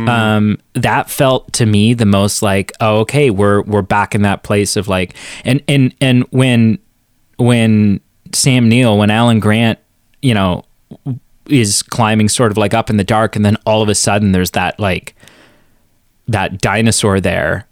Um, 0.09 0.57
that 0.73 1.09
felt 1.09 1.53
to 1.53 1.65
me 1.65 1.93
the 1.93 2.05
most 2.05 2.41
like, 2.41 2.73
oh, 2.81 2.99
okay, 2.99 3.29
we're 3.29 3.61
we're 3.61 3.81
back 3.81 4.13
in 4.13 4.21
that 4.23 4.43
place 4.43 4.75
of 4.75 4.87
like, 4.87 5.15
and 5.45 5.63
and 5.67 5.95
and 6.01 6.23
when 6.31 6.79
when 7.37 8.01
Sam 8.33 8.67
Neill, 8.67 8.97
when 8.97 9.09
Alan 9.09 9.39
Grant, 9.39 9.79
you 10.21 10.33
know, 10.33 10.65
is 11.47 11.83
climbing 11.83 12.29
sort 12.29 12.51
of 12.51 12.57
like 12.57 12.73
up 12.73 12.89
in 12.89 12.97
the 12.97 13.03
dark, 13.03 13.35
and 13.35 13.45
then 13.45 13.55
all 13.65 13.81
of 13.81 13.89
a 13.89 13.95
sudden 13.95 14.33
there's 14.33 14.51
that 14.51 14.79
like 14.79 15.15
that 16.27 16.59
dinosaur 16.61 17.19
there. 17.19 17.67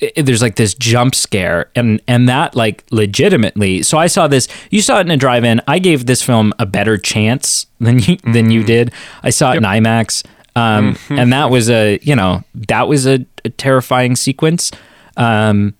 I- 0.00 0.12
I- 0.16 0.22
there's 0.22 0.42
like 0.42 0.56
this 0.56 0.74
jump 0.74 1.14
scare, 1.14 1.70
and 1.76 2.00
and 2.08 2.28
that 2.28 2.54
like 2.56 2.84
legitimately. 2.90 3.82
So 3.82 3.98
I 3.98 4.06
saw 4.06 4.26
this. 4.28 4.48
You 4.70 4.80
saw 4.82 4.98
it 4.98 5.02
in 5.02 5.10
a 5.10 5.16
drive-in. 5.16 5.60
I 5.68 5.78
gave 5.78 6.06
this 6.06 6.22
film 6.22 6.52
a 6.58 6.66
better 6.66 6.96
chance 6.98 7.66
than 7.80 7.98
you 7.98 8.16
than 8.32 8.50
you 8.50 8.62
did. 8.64 8.92
I 9.22 9.30
saw 9.30 9.52
it 9.52 9.56
in 9.58 9.62
IMAX, 9.64 10.24
um, 10.56 10.96
and 11.10 11.32
that 11.32 11.50
was 11.50 11.68
a 11.70 11.98
you 12.02 12.16
know 12.16 12.42
that 12.68 12.88
was 12.88 13.06
a, 13.06 13.24
a 13.44 13.50
terrifying 13.50 14.16
sequence. 14.16 14.70
Um, 15.16 15.74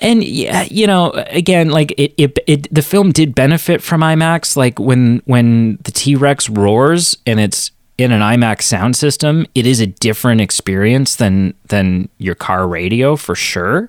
and 0.00 0.24
yeah, 0.24 0.62
you 0.68 0.86
know, 0.86 1.10
again, 1.28 1.68
like 1.70 1.92
it, 1.96 2.12
it, 2.18 2.38
it, 2.48 2.74
the 2.74 2.82
film 2.82 3.12
did 3.12 3.34
benefit 3.36 3.82
from 3.82 4.00
IMAX. 4.00 4.56
Like 4.56 4.80
when 4.80 5.22
when 5.26 5.78
the 5.84 5.92
T 5.92 6.16
Rex 6.16 6.48
roars 6.50 7.16
and 7.26 7.38
it's 7.38 7.70
in 7.96 8.10
an 8.10 8.20
IMAX 8.20 8.62
sound 8.62 8.96
system, 8.96 9.46
it 9.54 9.66
is 9.66 9.80
a 9.80 9.86
different 9.86 10.40
experience 10.40 11.16
than 11.16 11.54
than 11.68 12.08
your 12.18 12.34
car 12.34 12.66
radio 12.66 13.16
for 13.16 13.34
sure. 13.34 13.88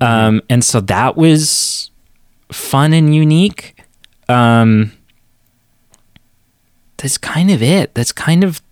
Um, 0.00 0.42
and 0.48 0.64
so 0.64 0.80
that 0.82 1.16
was 1.16 1.90
fun 2.52 2.92
and 2.92 3.14
unique. 3.14 3.82
Um, 4.28 4.92
that's 6.96 7.18
kind 7.18 7.50
of 7.50 7.62
it. 7.62 7.94
That's 7.94 8.12
kind 8.12 8.44
of 8.44 8.62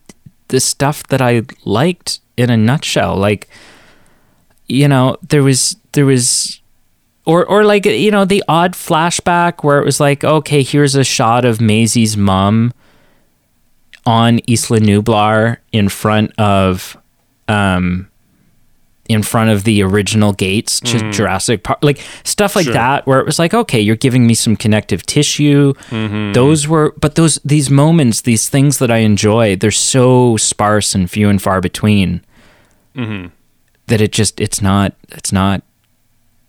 the 0.48 0.60
stuff 0.60 1.02
that 1.08 1.20
I 1.20 1.42
liked 1.64 2.20
in 2.36 2.48
a 2.48 2.56
nutshell. 2.56 3.16
Like, 3.16 3.48
you 4.68 4.86
know, 4.86 5.16
there 5.28 5.42
was 5.42 5.76
there 5.92 6.06
was 6.06 6.60
or 7.26 7.44
or 7.44 7.64
like 7.64 7.86
you 7.86 8.10
know 8.10 8.24
the 8.24 8.42
odd 8.48 8.72
flashback 8.74 9.64
where 9.64 9.78
it 9.80 9.84
was 9.84 10.00
like 10.00 10.24
okay 10.24 10.62
here's 10.62 10.94
a 10.94 11.04
shot 11.04 11.44
of 11.44 11.60
Maisie's 11.60 12.16
mom 12.16 12.72
on 14.06 14.40
Isla 14.48 14.80
Nublar 14.80 15.58
in 15.72 15.88
front 15.88 16.32
of 16.38 16.96
um 17.48 18.08
in 19.08 19.22
front 19.22 19.50
of 19.50 19.64
the 19.64 19.82
original 19.82 20.32
gates 20.32 20.80
to 20.80 20.98
hmm. 20.98 21.10
Jurassic 21.10 21.62
Park 21.64 21.78
like 21.82 22.00
stuff 22.24 22.56
like 22.56 22.64
Sure. 22.64 22.72
that 22.74 23.06
where 23.06 23.18
it 23.20 23.26
was 23.26 23.38
like 23.38 23.52
okay 23.52 23.80
you're 23.80 23.96
giving 23.96 24.26
me 24.26 24.34
some 24.34 24.56
connective 24.56 25.04
tissue. 25.04 25.74
Mm-hmm. 25.90 26.32
Those 26.32 26.68
were 26.68 26.94
but 27.00 27.16
those 27.16 27.38
these 27.44 27.68
moments 27.70 28.22
these 28.22 28.48
things 28.48 28.78
that 28.78 28.90
I 28.90 28.98
enjoy 28.98 29.56
they're 29.56 29.70
so 29.70 30.36
sparse 30.36 30.94
and 30.94 31.10
few 31.10 31.28
and 31.28 31.42
far 31.42 31.60
between 31.60 32.24
mm-hmm. 32.96 33.28
that 33.88 34.00
it 34.00 34.12
just 34.12 34.40
it's 34.40 34.62
not 34.62 34.94
it's 35.10 35.32
not 35.32 35.62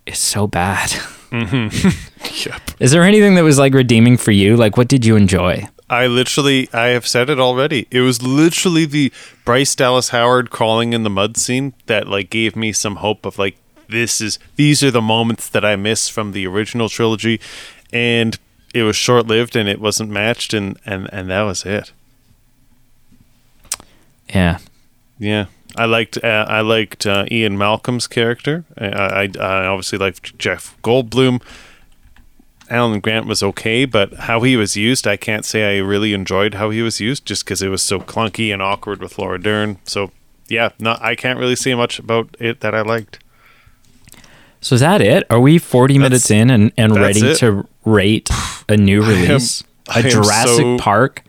it's 0.05 0.19
so 0.19 0.47
bad. 0.47 0.89
Mm-hmm. 1.31 1.89
Yep. 2.23 2.61
is 2.79 2.91
there 2.91 3.03
anything 3.03 3.35
that 3.35 3.43
was 3.43 3.59
like 3.59 3.73
redeeming 3.73 4.15
for 4.15 4.31
you? 4.31 4.55
Like 4.55 4.77
what 4.77 4.87
did 4.87 5.05
you 5.05 5.17
enjoy 5.17 5.67
I 5.89 6.07
literally, 6.07 6.69
I 6.73 6.87
have 6.87 7.05
said 7.05 7.29
it 7.29 7.39
already. 7.39 7.87
It 7.91 8.01
was 8.01 8.21
literally 8.21 8.85
the 8.85 9.11
Bryce 9.45 9.75
Dallas 9.75 10.09
Howard 10.09 10.49
crawling 10.49 10.93
in 10.93 11.03
the 11.03 11.09
mud 11.09 11.37
scene 11.37 11.73
that 11.85 12.07
like 12.07 12.29
gave 12.29 12.55
me 12.55 12.71
some 12.71 12.97
hope 12.97 13.25
of 13.25 13.37
like 13.37 13.57
this 13.89 14.21
is 14.21 14.39
these 14.55 14.81
are 14.81 14.91
the 14.91 15.01
moments 15.01 15.49
that 15.49 15.63
I 15.65 15.75
miss 15.75 16.09
from 16.09 16.31
the 16.31 16.47
original 16.47 16.89
trilogy, 16.89 17.39
and 17.91 18.39
it 18.73 18.83
was 18.83 18.95
short 18.95 19.27
lived 19.27 19.55
and 19.55 19.69
it 19.69 19.79
wasn't 19.79 20.09
matched 20.09 20.53
and 20.53 20.79
and 20.85 21.09
and 21.13 21.29
that 21.29 21.43
was 21.43 21.65
it. 21.65 21.91
yeah 24.33 24.59
Yeah, 25.19 25.45
I 25.75 25.85
liked 25.85 26.17
uh, 26.23 26.45
I 26.47 26.61
liked 26.61 27.05
uh, 27.05 27.25
Ian 27.29 27.57
Malcolm's 27.57 28.07
character. 28.07 28.65
I, 28.77 28.87
I, 28.87 29.29
I 29.39 29.65
obviously 29.67 29.99
liked 29.99 30.37
Jeff 30.39 30.75
Goldblum. 30.81 31.41
Alan 32.73 32.99
Grant 32.99 33.27
was 33.27 33.43
okay, 33.43 33.85
but 33.85 34.13
how 34.13 34.41
he 34.41 34.57
was 34.57 34.75
used, 34.75 35.05
I 35.05 35.15
can't 35.15 35.45
say 35.45 35.77
I 35.77 35.81
really 35.81 36.13
enjoyed 36.13 36.55
how 36.55 36.71
he 36.71 36.81
was 36.81 36.99
used, 36.99 37.25
just 37.25 37.45
because 37.45 37.61
it 37.61 37.67
was 37.69 37.83
so 37.83 37.99
clunky 37.99 38.51
and 38.51 38.61
awkward 38.61 38.99
with 38.99 39.19
Laura 39.19 39.39
Dern. 39.39 39.77
So 39.85 40.11
yeah, 40.47 40.69
no, 40.79 40.97
I 40.99 41.15
can't 41.15 41.37
really 41.39 41.55
say 41.55 41.75
much 41.75 41.99
about 41.99 42.35
it 42.39 42.61
that 42.61 42.73
I 42.73 42.81
liked. 42.81 43.19
So 44.59 44.75
is 44.75 44.81
that 44.81 45.01
it? 45.01 45.25
Are 45.29 45.39
we 45.39 45.59
40 45.59 45.97
minutes 45.99 46.31
in 46.31 46.49
and, 46.49 46.71
and 46.77 46.95
ready 46.95 47.19
it. 47.19 47.37
to 47.37 47.67
rate 47.85 48.29
a 48.67 48.77
new 48.77 49.01
release? 49.07 49.63
I 49.87 49.99
a 49.99 50.03
am 50.03 50.09
Jurassic 50.09 50.57
so- 50.57 50.77
Park? 50.79 51.23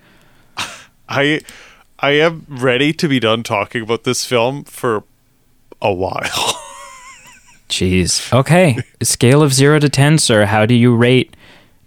I 1.08 1.40
I 1.98 2.12
am 2.12 2.46
ready 2.48 2.92
to 2.94 3.08
be 3.08 3.20
done 3.20 3.42
talking 3.42 3.82
about 3.82 4.04
this 4.04 4.24
film 4.24 4.64
for 4.64 5.04
a 5.82 5.92
while. 5.92 6.60
Jeez. 7.74 8.32
Okay. 8.32 8.78
Scale 9.02 9.42
of 9.42 9.52
0 9.52 9.80
to 9.80 9.88
10, 9.88 10.18
sir. 10.18 10.44
How 10.44 10.64
do 10.64 10.74
you 10.74 10.94
rate 10.94 11.34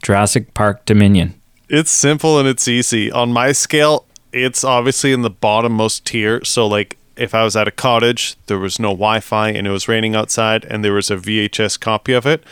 Jurassic 0.04 0.54
Park 0.54 0.86
Dominion? 0.86 1.40
It's 1.70 1.92
simple 1.92 2.38
and 2.38 2.46
it's 2.46 2.68
easy. 2.68 3.10
On 3.10 3.32
my 3.32 3.54
scale, 3.54 4.06
it's 4.34 4.66
obviously 4.66 5.14
in 5.14 5.22
the 5.22 5.32
bottommost 5.32 6.04
tier. 6.04 6.44
So, 6.44 6.68
like, 6.68 6.98
if 7.16 7.34
I 7.34 7.46
was 7.46 7.56
at 7.56 7.70
a 7.70 7.72
cottage, 7.72 8.36
there 8.48 8.60
was 8.60 8.80
no 8.80 8.90
Wi 8.90 9.22
Fi 9.22 9.48
and 9.52 9.66
it 9.66 9.70
was 9.70 9.88
raining 9.88 10.14
outside, 10.14 10.66
and 10.66 10.84
there 10.84 10.92
was 10.92 11.10
a 11.10 11.16
VHS 11.16 11.80
copy 11.80 12.12
of 12.12 12.26
it, 12.26 12.44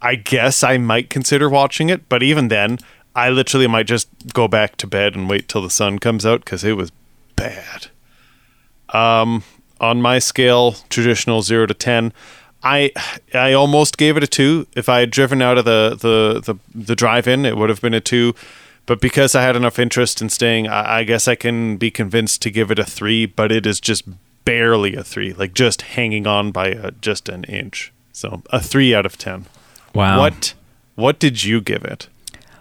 I 0.00 0.16
guess 0.16 0.64
I 0.64 0.76
might 0.78 1.08
consider 1.08 1.48
watching 1.48 1.88
it. 1.88 2.08
But 2.08 2.24
even 2.24 2.48
then, 2.48 2.80
I 3.14 3.30
literally 3.30 3.68
might 3.68 3.86
just 3.86 4.08
go 4.34 4.48
back 4.48 4.76
to 4.78 4.88
bed 4.88 5.14
and 5.14 5.30
wait 5.30 5.48
till 5.48 5.62
the 5.62 5.70
sun 5.70 6.00
comes 6.00 6.26
out 6.26 6.44
because 6.44 6.64
it 6.64 6.76
was 6.76 6.90
bad. 7.36 7.86
Um, 8.88 9.44
on 9.80 10.02
my 10.02 10.18
scale, 10.18 10.72
traditional 10.90 11.42
zero 11.42 11.66
to 11.66 11.74
ten, 11.74 12.12
I 12.62 12.92
I 13.34 13.52
almost 13.52 13.98
gave 13.98 14.16
it 14.16 14.22
a 14.22 14.26
two. 14.26 14.66
If 14.74 14.88
I 14.88 15.00
had 15.00 15.10
driven 15.10 15.42
out 15.42 15.58
of 15.58 15.64
the 15.64 15.96
the 16.00 16.40
the, 16.40 16.58
the 16.74 16.96
drive-in, 16.96 17.44
it 17.44 17.56
would 17.56 17.68
have 17.68 17.80
been 17.80 17.94
a 17.94 18.00
two. 18.00 18.34
But 18.86 19.00
because 19.00 19.34
I 19.34 19.42
had 19.42 19.56
enough 19.56 19.78
interest 19.78 20.20
in 20.20 20.28
staying, 20.28 20.68
I, 20.68 20.98
I 20.98 21.04
guess 21.04 21.28
I 21.28 21.34
can 21.34 21.76
be 21.76 21.90
convinced 21.90 22.42
to 22.42 22.50
give 22.50 22.70
it 22.70 22.78
a 22.78 22.84
three. 22.84 23.26
But 23.26 23.52
it 23.52 23.66
is 23.66 23.80
just 23.80 24.04
barely 24.44 24.94
a 24.94 25.04
three, 25.04 25.32
like 25.32 25.54
just 25.54 25.82
hanging 25.82 26.26
on 26.26 26.50
by 26.50 26.68
a, 26.68 26.90
just 26.90 27.28
an 27.28 27.44
inch. 27.44 27.92
So 28.12 28.42
a 28.50 28.60
three 28.60 28.94
out 28.94 29.06
of 29.06 29.16
ten. 29.16 29.46
Wow. 29.94 30.18
What 30.18 30.54
what 30.94 31.18
did 31.18 31.44
you 31.44 31.60
give 31.60 31.84
it? 31.84 32.08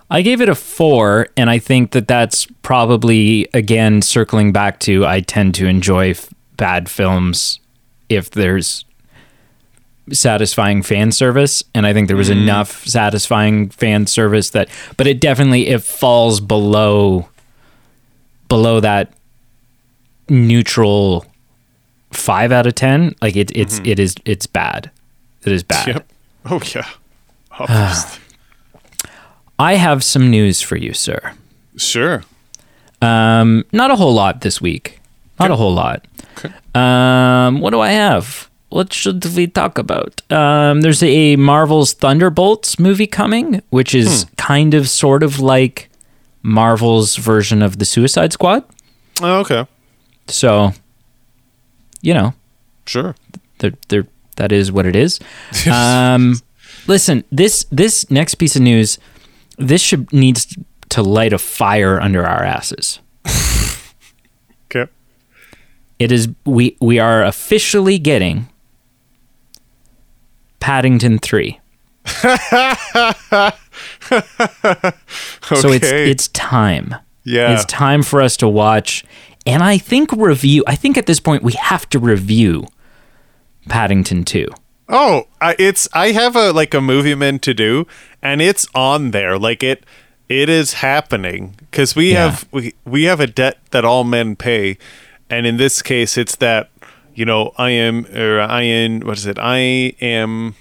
I 0.10 0.22
gave 0.22 0.41
it 0.41 0.49
a 0.49 0.56
four, 0.56 1.28
and 1.38 1.49
I 1.49 1.58
think 1.58 1.91
that 1.91 2.06
that's 2.06 2.45
probably, 2.64 3.47
again, 3.54 4.02
circling 4.02 4.52
back 4.52 4.80
to 4.82 5.06
I 5.06 5.22
tend 5.22 5.56
to 5.56 5.68
enjoy 5.68 6.10
f- 6.10 6.34
bad 6.58 6.89
films 6.89 7.62
if 8.10 8.30
there's 8.30 8.84
satisfying 10.12 10.82
fan 10.84 11.12
service 11.12 11.64
and 11.74 11.86
i 11.86 11.93
think 11.93 12.07
there 12.07 12.18
was 12.18 12.30
enough 12.30 12.86
satisfying 12.86 13.70
fan 13.70 14.05
service 14.07 14.49
that 14.51 14.68
but 14.97 15.07
it 15.07 15.20
definitely 15.20 15.68
it 15.68 15.82
falls 15.82 16.39
below 16.39 17.28
below 18.49 18.80
that 18.80 19.14
neutral 20.30 21.26
five 22.12 22.51
out 22.51 22.68
of 22.68 22.76
ten 22.76 23.16
like 23.22 23.36
it, 23.36 23.51
it's 23.55 23.80
it 23.86 23.99
is 23.99 24.16
it's 24.26 24.45
bad 24.45 24.91
it 25.45 25.51
is 25.51 25.64
bad 25.64 25.88
Yep. 25.88 26.07
Oh 26.45 26.62
yeah. 26.76 26.88
I 29.59 29.76
have 29.76 30.03
some 30.03 30.30
news 30.30 30.62
for 30.62 30.76
you 30.76 30.93
sir 30.93 31.34
sure. 31.78 32.24
Um, 33.01 33.66
not 33.72 33.89
a 33.89 33.95
whole 33.95 34.14
lot 34.14 34.41
this 34.41 34.62
week. 34.62 34.99
Not 35.39 35.49
a 35.49 35.55
whole 35.55 35.74
lot. 35.74 36.05
Okay. 36.38 36.53
Um, 36.76 37.59
what 37.59 37.72
do 37.72 37.80
I 37.80 37.89
have? 37.89 38.49
What 38.72 38.93
should 38.93 39.24
we 39.36 39.47
talk 39.47 39.78
about? 39.78 40.22
Um, 40.32 40.80
there's 40.80 41.03
a 41.03 41.36
Marvel's 41.36 41.93
Thunderbolts 41.93 42.80
movie 42.80 43.05
coming, 43.05 43.61
which 43.69 43.93
is 43.93 44.26
kind 44.38 44.74
of 44.74 44.88
sort 44.88 45.24
of 45.24 45.39
like 45.41 45.89
Marvel's 46.41 47.17
version 47.17 47.61
of 47.61 47.80
the 47.80 47.86
Suicide 47.86 48.32
Squad. 48.32 48.63
Oh, 49.22 49.39
okay. 49.41 49.67
So, 50.28 50.72
you 52.01 52.13
know, 52.13 52.34
Sure. 52.86 53.13
they're, 53.59 53.74
they're, 53.89 54.07
that 54.38 54.51
is 54.53 54.72
what 54.72 54.86
it 54.86 54.95
is. 54.95 55.19
Um, 55.69 56.39
listen, 56.88 57.24
this 57.32 57.65
this 57.72 58.09
next 58.09 58.36
piece 58.36 58.55
of 58.55 58.61
news, 58.61 58.97
this 59.57 59.82
should 59.82 60.11
needs 60.13 60.57
to 60.89 61.03
light 61.03 61.34
a 61.34 61.38
fire 61.38 61.99
under 61.99 62.26
our 62.26 62.43
asses. 62.43 62.99
Okay. 64.74 64.89
It 65.99 66.11
is 66.13 66.30
we 66.45 66.78
we 66.80 66.97
are 66.99 67.22
officially 67.26 67.99
getting 67.99 68.47
Paddington 70.62 71.18
3. 71.20 71.59
So 75.43 75.70
it's 75.72 75.91
it's 75.91 76.28
time. 76.30 76.95
Yeah. 77.24 77.53
It's 77.53 77.66
time 77.66 78.03
for 78.03 78.22
us 78.22 78.36
to 78.38 78.47
watch, 78.47 79.03
and 79.45 79.62
I 79.64 79.78
think 79.78 80.12
review. 80.14 80.64
I 80.68 80.76
think 80.76 80.97
at 80.97 81.05
this 81.05 81.20
point 81.20 81.43
we 81.43 81.53
have 81.53 81.88
to 81.89 81.99
review 81.99 82.66
Paddington 83.70 84.24
2. 84.24 84.47
Oh, 84.89 85.28
I, 85.39 85.55
it's 85.59 85.88
I 85.93 86.12
have 86.12 86.36
a 86.36 86.51
like 86.51 86.74
a 86.74 86.82
movie 86.82 87.16
man 87.16 87.39
to 87.39 87.53
do, 87.53 87.86
and 88.22 88.41
it's 88.41 88.66
on 88.74 89.12
there. 89.12 89.38
Like 89.38 89.62
it, 89.64 89.86
it 90.30 90.49
is 90.49 90.74
happening 90.74 91.55
because 91.59 91.95
we 91.95 92.14
Yeah. 92.14 92.30
have 92.30 92.47
we 92.51 92.74
we 92.86 93.03
have 93.03 93.20
a 93.20 93.28
debt 93.28 93.59
that 93.70 93.86
all 93.86 94.03
men 94.03 94.36
pay, 94.36 94.78
and 95.30 95.45
in 95.45 95.57
this 95.57 95.82
case, 95.84 96.18
it's 96.18 96.36
that 96.38 96.70
you 97.16 97.26
know 97.26 97.53
I 97.57 97.72
am 97.72 98.05
or 98.16 98.39
I 98.41 98.64
am 98.64 99.01
what 99.01 99.18
is 99.18 99.26
it? 99.26 99.38
I 99.39 99.57
am 100.01 100.55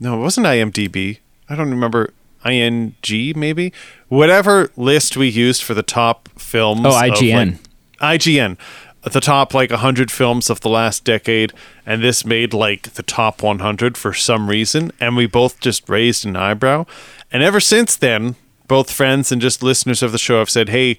no, 0.00 0.18
it 0.18 0.20
wasn't 0.20 0.46
IMDb. 0.46 1.18
I 1.48 1.54
don't 1.54 1.70
remember 1.70 2.12
ING 2.44 2.94
maybe 3.36 3.72
whatever 4.08 4.70
list 4.76 5.16
we 5.16 5.28
used 5.28 5.62
for 5.62 5.74
the 5.74 5.82
top 5.82 6.28
films. 6.38 6.82
Oh, 6.84 6.88
of, 6.88 6.94
like- 6.94 7.12
IGN. 7.14 7.58
IGN, 8.00 8.58
the 9.02 9.20
top 9.20 9.54
like 9.54 9.70
100 9.70 10.10
films 10.10 10.50
of 10.50 10.60
the 10.60 10.68
last 10.68 11.04
decade, 11.04 11.52
and 11.86 12.02
this 12.02 12.24
made 12.24 12.52
like 12.52 12.94
the 12.94 13.02
top 13.02 13.42
100 13.42 13.96
for 13.96 14.12
some 14.12 14.48
reason, 14.50 14.92
and 15.00 15.16
we 15.16 15.26
both 15.26 15.60
just 15.60 15.88
raised 15.88 16.26
an 16.26 16.36
eyebrow. 16.36 16.84
And 17.32 17.42
ever 17.42 17.60
since 17.60 17.96
then, 17.96 18.36
both 18.66 18.90
friends 18.90 19.30
and 19.30 19.40
just 19.40 19.62
listeners 19.62 20.02
of 20.02 20.12
the 20.12 20.18
show 20.18 20.38
have 20.38 20.50
said, 20.50 20.68
hey, 20.70 20.96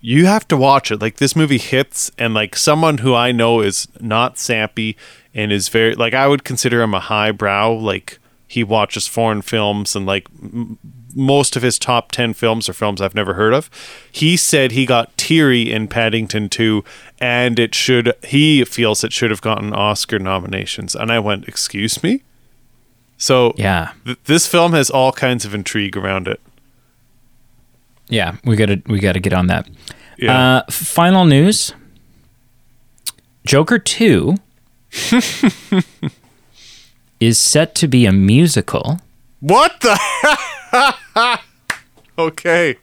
you 0.00 0.26
have 0.26 0.46
to 0.48 0.56
watch 0.56 0.90
it. 0.90 1.00
Like 1.00 1.16
this 1.16 1.34
movie 1.36 1.58
hits, 1.58 2.10
and 2.18 2.34
like 2.34 2.56
someone 2.56 2.98
who 2.98 3.14
I 3.14 3.32
know 3.32 3.60
is 3.60 3.88
not 4.00 4.38
sappy 4.38 4.96
and 5.34 5.52
is 5.52 5.68
very 5.68 5.94
like 5.94 6.14
I 6.14 6.26
would 6.28 6.44
consider 6.44 6.82
him 6.82 6.94
a 6.94 7.00
highbrow. 7.00 7.72
Like 7.72 8.18
he 8.46 8.64
watches 8.64 9.06
foreign 9.06 9.42
films 9.42 9.94
and 9.96 10.06
like 10.06 10.26
m- 10.42 10.78
most 11.14 11.56
of 11.56 11.62
his 11.62 11.78
top 11.78 12.12
10 12.12 12.32
films 12.34 12.68
are 12.68 12.72
films 12.72 13.00
I've 13.00 13.14
never 13.14 13.34
heard 13.34 13.52
of. 13.52 13.68
He 14.12 14.36
said 14.36 14.72
he 14.72 14.86
got 14.86 15.14
teary 15.16 15.70
in 15.72 15.88
Paddington 15.88 16.48
2 16.48 16.84
and 17.20 17.58
it 17.58 17.74
should 17.74 18.14
he 18.24 18.64
feels 18.64 19.02
it 19.04 19.12
should 19.12 19.30
have 19.30 19.40
gotten 19.42 19.72
Oscar 19.74 20.18
nominations. 20.18 20.94
And 20.94 21.10
I 21.10 21.18
went, 21.18 21.48
"Excuse 21.48 22.02
me?" 22.02 22.22
So 23.16 23.52
Yeah. 23.56 23.90
th- 24.04 24.18
this 24.26 24.46
film 24.46 24.72
has 24.72 24.90
all 24.90 25.12
kinds 25.12 25.44
of 25.44 25.54
intrigue 25.54 25.96
around 25.96 26.28
it. 26.28 26.40
Yeah, 28.08 28.36
we 28.44 28.56
got 28.56 28.66
to 28.66 28.82
we 28.86 29.00
got 29.00 29.12
to 29.12 29.20
get 29.20 29.32
on 29.32 29.46
that. 29.48 29.68
Yeah. 30.18 30.56
Uh, 30.58 30.70
final 30.70 31.24
news. 31.24 31.72
Joker 33.46 33.78
2 33.78 34.34
is 37.20 37.38
set 37.38 37.74
to 37.76 37.88
be 37.88 38.04
a 38.06 38.12
musical 38.12 39.00
What 39.40 39.80
the? 39.80 41.38
okay. 42.18 42.76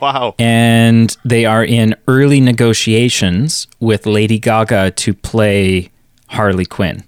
Wow. 0.00 0.34
and 0.38 1.16
they 1.24 1.44
are 1.44 1.64
in 1.64 1.94
early 2.08 2.40
negotiations 2.40 3.68
with 3.78 4.04
Lady 4.04 4.38
Gaga 4.40 4.90
to 4.92 5.14
play 5.14 5.90
Harley 6.28 6.64
Quinn. 6.66 7.04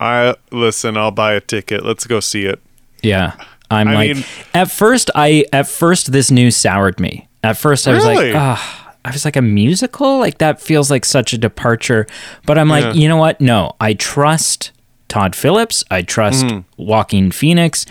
I 0.00 0.34
listen. 0.50 0.96
I'll 0.96 1.10
buy 1.10 1.34
a 1.34 1.40
ticket. 1.40 1.84
Let's 1.84 2.06
go 2.06 2.20
see 2.20 2.44
it. 2.46 2.60
Yeah. 3.02 3.36
I'm 3.70 3.88
I 3.88 3.94
like 3.94 4.14
mean- 4.16 4.24
at 4.54 4.70
first 4.70 5.10
I 5.14 5.44
at 5.52 5.68
first 5.68 6.12
this 6.12 6.30
news 6.30 6.56
soured 6.56 7.00
me. 7.00 7.28
At 7.42 7.56
first 7.56 7.86
I 7.88 7.94
was 7.94 8.04
Really? 8.04 8.32
like, 8.32 8.36
ah, 8.40 8.94
I 9.04 9.10
was 9.10 9.24
like 9.24 9.36
a 9.36 9.42
musical? 9.42 10.18
Like 10.18 10.38
that 10.38 10.60
feels 10.60 10.90
like 10.90 11.04
such 11.04 11.32
a 11.32 11.38
departure. 11.38 12.06
But 12.44 12.58
I'm 12.58 12.68
like, 12.68 12.84
Yeah. 12.84 12.92
you 12.92 13.08
know 13.08 13.16
what? 13.16 13.40
No, 13.40 13.74
I 13.80 13.94
trust 13.94 14.72
Todd 15.08 15.34
Phillips. 15.36 15.84
I 15.90 16.02
trust 16.02 16.44
Mm-hmm. 16.46 16.60
Joaquin 16.82 17.30
Phoenix. 17.30 17.86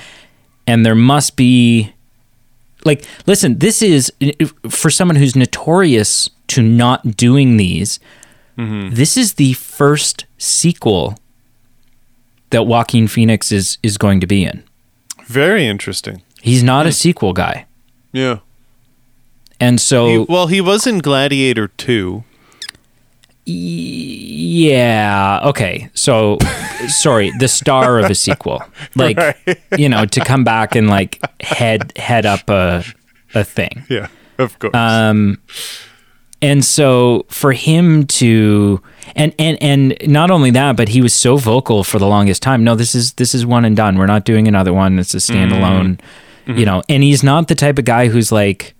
And 0.68 0.86
there 0.86 0.96
must 0.96 1.36
be 1.36 1.94
like 2.86 3.06
listen, 3.26 3.60
this 3.60 3.82
is 3.82 4.12
for 4.70 4.90
someone 4.90 5.16
who's 5.18 5.36
notorious 5.36 6.30
to 6.48 6.62
not 6.62 7.16
doing 7.18 7.58
these. 7.58 8.00
Mm-hmm. 8.58 8.94
This 8.96 9.18
is 9.18 9.34
the 9.34 9.54
first 9.54 10.26
sequel 10.38 11.18
that 12.52 12.64
Joaquin 12.64 13.08
Phoenix 13.08 13.52
is 13.52 13.78
is 13.84 13.98
going 13.98 14.20
to 14.22 14.28
be 14.28 14.44
in. 14.46 14.64
Very 15.28 15.66
interesting. 15.68 16.22
He's 16.42 16.62
Hmm. 16.62 16.68
not 16.68 16.86
a 16.86 16.92
sequel 16.92 17.34
guy. 17.34 17.66
Yeah. 18.14 18.38
And 19.60 19.80
so, 19.82 20.08
He, 20.08 20.18
well, 20.30 20.48
he 20.48 20.62
was 20.62 20.86
in 20.88 21.00
Gladiator 21.00 21.68
2. 21.70 22.24
yeah, 23.48 25.40
okay. 25.44 25.90
So, 25.94 26.38
sorry, 26.88 27.32
the 27.40 27.48
star 27.48 28.00
of 28.00 28.10
a 28.10 28.16
sequel. 28.16 28.62
Like, 28.96 29.18
you 29.78 29.90
know, 29.90 30.06
to 30.06 30.20
come 30.22 30.44
back 30.46 30.76
and 30.76 30.88
like 30.88 31.20
head 31.42 31.92
head 31.98 32.26
up 32.26 32.50
a 32.50 32.84
a 33.34 33.44
thing. 33.44 33.84
Yeah, 33.90 34.08
of 34.38 34.58
course. 34.60 34.74
Um 34.74 35.40
and 36.42 36.64
so 36.64 37.26
for 37.30 37.54
him 37.54 38.06
to 38.08 38.82
and 39.16 39.34
and 39.40 39.58
and 39.62 39.98
not 40.08 40.32
only 40.32 40.52
that, 40.52 40.76
but 40.76 40.90
he 40.90 41.02
was 41.02 41.14
so 41.14 41.38
vocal 41.38 41.84
for 41.84 42.00
the 42.00 42.08
longest 42.08 42.42
time. 42.42 42.64
No, 42.64 42.76
this 42.76 42.94
is 42.96 43.14
this 43.14 43.34
is 43.34 43.46
one 43.46 43.66
and 43.66 43.76
done. 43.76 43.98
We're 43.98 44.06
not 44.06 44.26
doing 44.26 44.48
another 44.48 44.74
one. 44.74 45.00
It's 45.00 45.14
a 45.14 45.18
standalone, 45.18 46.00
you 46.48 46.66
know. 46.66 46.84
And 46.90 47.04
he's 47.04 47.24
not 47.24 47.48
the 47.48 47.56
type 47.56 47.80
of 47.80 47.86
guy 47.86 48.08
who's 48.08 48.32
like 48.32 48.74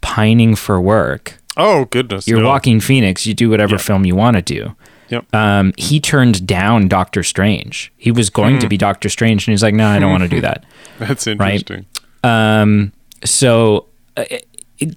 pining 0.00 0.54
for 0.54 0.80
work. 0.80 1.38
oh, 1.56 1.84
goodness. 1.86 2.26
You're 2.26 2.40
no. 2.40 2.48
Joaquin 2.48 2.80
Phoenix. 2.80 3.26
You 3.26 3.34
do 3.34 3.50
whatever 3.50 3.78
film 3.78 4.04
you 4.04 4.16
want 4.16 4.36
to 4.36 4.42
do. 4.42 4.74
Yep. 5.08 5.34
Um, 5.34 5.74
he 5.76 6.00
turned 6.00 6.46
down 6.46 6.88
Doctor 6.88 7.22
Strange. 7.22 7.92
He 7.98 8.10
was 8.10 8.30
going 8.30 8.58
to 8.60 8.68
be 8.68 8.78
Doctor 8.78 9.10
Strange, 9.10 9.46
and 9.46 9.52
he's 9.52 9.62
like, 9.62 9.74
"No, 9.74 9.86
I 9.86 9.98
don't 9.98 10.10
want 10.10 10.22
to 10.22 10.28
do 10.28 10.40
that." 10.40 10.64
That's 10.98 11.26
interesting. 11.26 11.84
Um, 12.24 12.92
so 13.22 13.86
uh, 14.16 14.24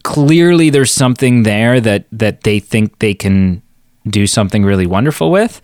clearly, 0.03 0.69
there's 0.69 0.91
something 0.91 1.43
there 1.43 1.79
that 1.81 2.05
that 2.11 2.41
they 2.43 2.59
think 2.59 2.99
they 2.99 3.13
can 3.13 3.61
do 4.07 4.27
something 4.27 4.63
really 4.63 4.85
wonderful 4.85 5.31
with. 5.31 5.61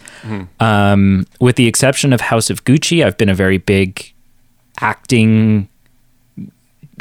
Um, 0.60 1.26
with 1.40 1.56
the 1.58 1.68
exception 1.68 2.12
of 2.14 2.22
House 2.22 2.50
of 2.50 2.64
Gucci, 2.66 3.06
I've 3.06 3.18
been 3.18 3.30
a 3.30 3.36
very 3.36 3.58
big 3.60 4.12
acting 4.80 5.68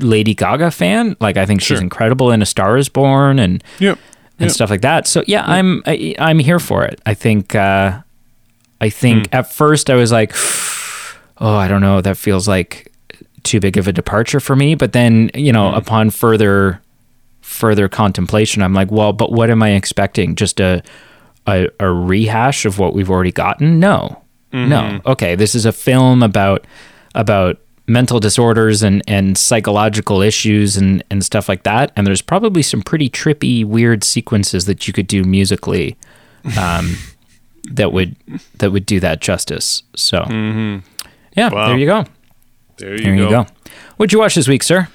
Lady 0.01 0.35
Gaga 0.35 0.71
fan. 0.71 1.17
Like, 1.21 1.37
I 1.37 1.47
think 1.47 1.61
she's 1.61 1.81
incredible 1.81 2.31
in 2.31 2.43
A 2.43 2.47
Star 2.47 2.77
Is 2.77 2.89
Born 2.89 3.39
and 3.39 3.63
Yep. 3.79 3.99
and 4.39 4.47
Yep. 4.49 4.51
stuff 4.51 4.71
like 4.71 4.83
that. 4.83 5.07
So 5.07 5.23
yeah, 5.27 5.45
I'm 5.47 5.83
I, 5.87 6.15
I'm 6.19 6.39
here 6.39 6.59
for 6.59 6.85
it. 6.85 7.01
I 7.07 7.15
think 7.15 7.55
uh, 7.55 8.01
I 8.81 8.89
think 8.91 9.29
at 9.33 9.53
first 9.53 9.91
I 9.91 9.95
was 9.95 10.13
like, 10.13 10.33
oh, 11.39 11.55
I 11.57 11.69
don't 11.69 11.81
know, 11.83 12.01
that 12.01 12.17
feels 12.17 12.49
like 12.49 12.93
too 13.43 13.61
big 13.61 13.77
of 13.79 13.89
a 13.89 13.93
departure 13.93 14.41
for 14.41 14.55
me. 14.57 14.75
But 14.75 14.93
then 14.93 15.31
you 15.35 15.53
know, 15.53 15.75
upon 15.75 16.11
further 16.11 16.81
further 17.51 17.89
contemplation, 17.89 18.63
I'm 18.63 18.73
like, 18.75 18.91
well, 18.91 19.13
but 19.13 19.33
what 19.33 19.51
am 19.51 19.63
I 19.63 19.71
expecting? 19.73 20.35
Just 20.37 20.61
a 20.61 20.83
a, 21.47 21.69
a 21.81 21.91
rehash 21.91 22.65
of 22.65 22.79
what 22.79 22.95
we've 22.95 23.11
already 23.11 23.33
gotten? 23.33 23.81
No, 23.81 24.23
no. 24.53 25.01
Okay, 25.07 25.35
this 25.35 25.55
is 25.55 25.67
a 25.67 25.73
film 25.73 26.23
about 26.23 26.67
about 27.15 27.59
mental 27.89 28.21
disorders 28.21 28.83
and, 28.85 29.03
and 29.09 29.37
psychological 29.37 30.23
issues 30.23 30.77
and, 30.77 31.03
and 31.11 31.25
stuff 31.25 31.49
like 31.49 31.65
that. 31.65 31.91
And 31.97 32.07
there's 32.07 32.23
probably 32.23 32.63
some 32.63 32.83
pretty 32.83 33.11
trippy, 33.11 33.65
weird 33.65 34.05
sequences 34.05 34.67
that 34.67 34.87
you 34.87 34.93
could 34.93 35.09
do 35.09 35.25
musically 35.25 35.97
um, 36.57 36.95
that 37.73 37.93
would 37.93 38.15
that 38.59 38.71
would 38.71 38.87
do 38.87 39.01
that 39.01 39.21
justice. 39.21 39.83
So 39.97 40.25
yeah, 40.29 41.49
Wow. 41.51 41.69
there 41.69 41.79
you 41.79 41.87
go. 41.87 42.05
There 42.77 42.93
you 42.97 43.03
There 43.03 43.17
go. 43.17 43.23
you 43.25 43.31
go. 43.31 43.47
What'd 43.97 44.13
you 44.13 44.19
watch 44.21 44.35
this 44.37 44.47
week, 44.47 44.63
sir? 44.63 44.89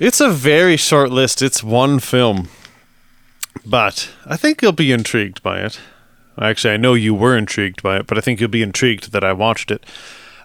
It's 0.00 0.20
a 0.20 0.30
very 0.30 0.76
short 0.76 1.10
list. 1.10 1.42
It's 1.42 1.64
one 1.64 1.98
film. 1.98 2.48
But 3.66 4.10
I 4.24 4.36
think 4.36 4.62
you'll 4.62 4.70
be 4.70 4.92
intrigued 4.92 5.42
by 5.42 5.60
it. 5.60 5.80
Actually, 6.40 6.74
I 6.74 6.76
know 6.76 6.94
you 6.94 7.14
were 7.14 7.36
intrigued 7.36 7.82
by 7.82 7.98
it, 7.98 8.06
but 8.06 8.16
I 8.16 8.20
think 8.20 8.38
you'll 8.38 8.48
be 8.48 8.62
intrigued 8.62 9.10
that 9.10 9.24
I 9.24 9.32
watched 9.32 9.72
it. 9.72 9.84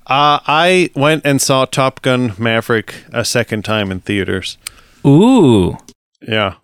Uh, 0.07 0.39
I 0.47 0.89
went 0.95 1.23
and 1.23 1.39
saw 1.39 1.65
Top 1.65 2.01
Gun 2.01 2.33
Maverick 2.39 2.95
a 3.13 3.23
second 3.23 3.63
time 3.63 3.91
in 3.91 3.99
theaters. 3.99 4.57
Ooh. 5.05 5.77
Yeah. 6.21 6.55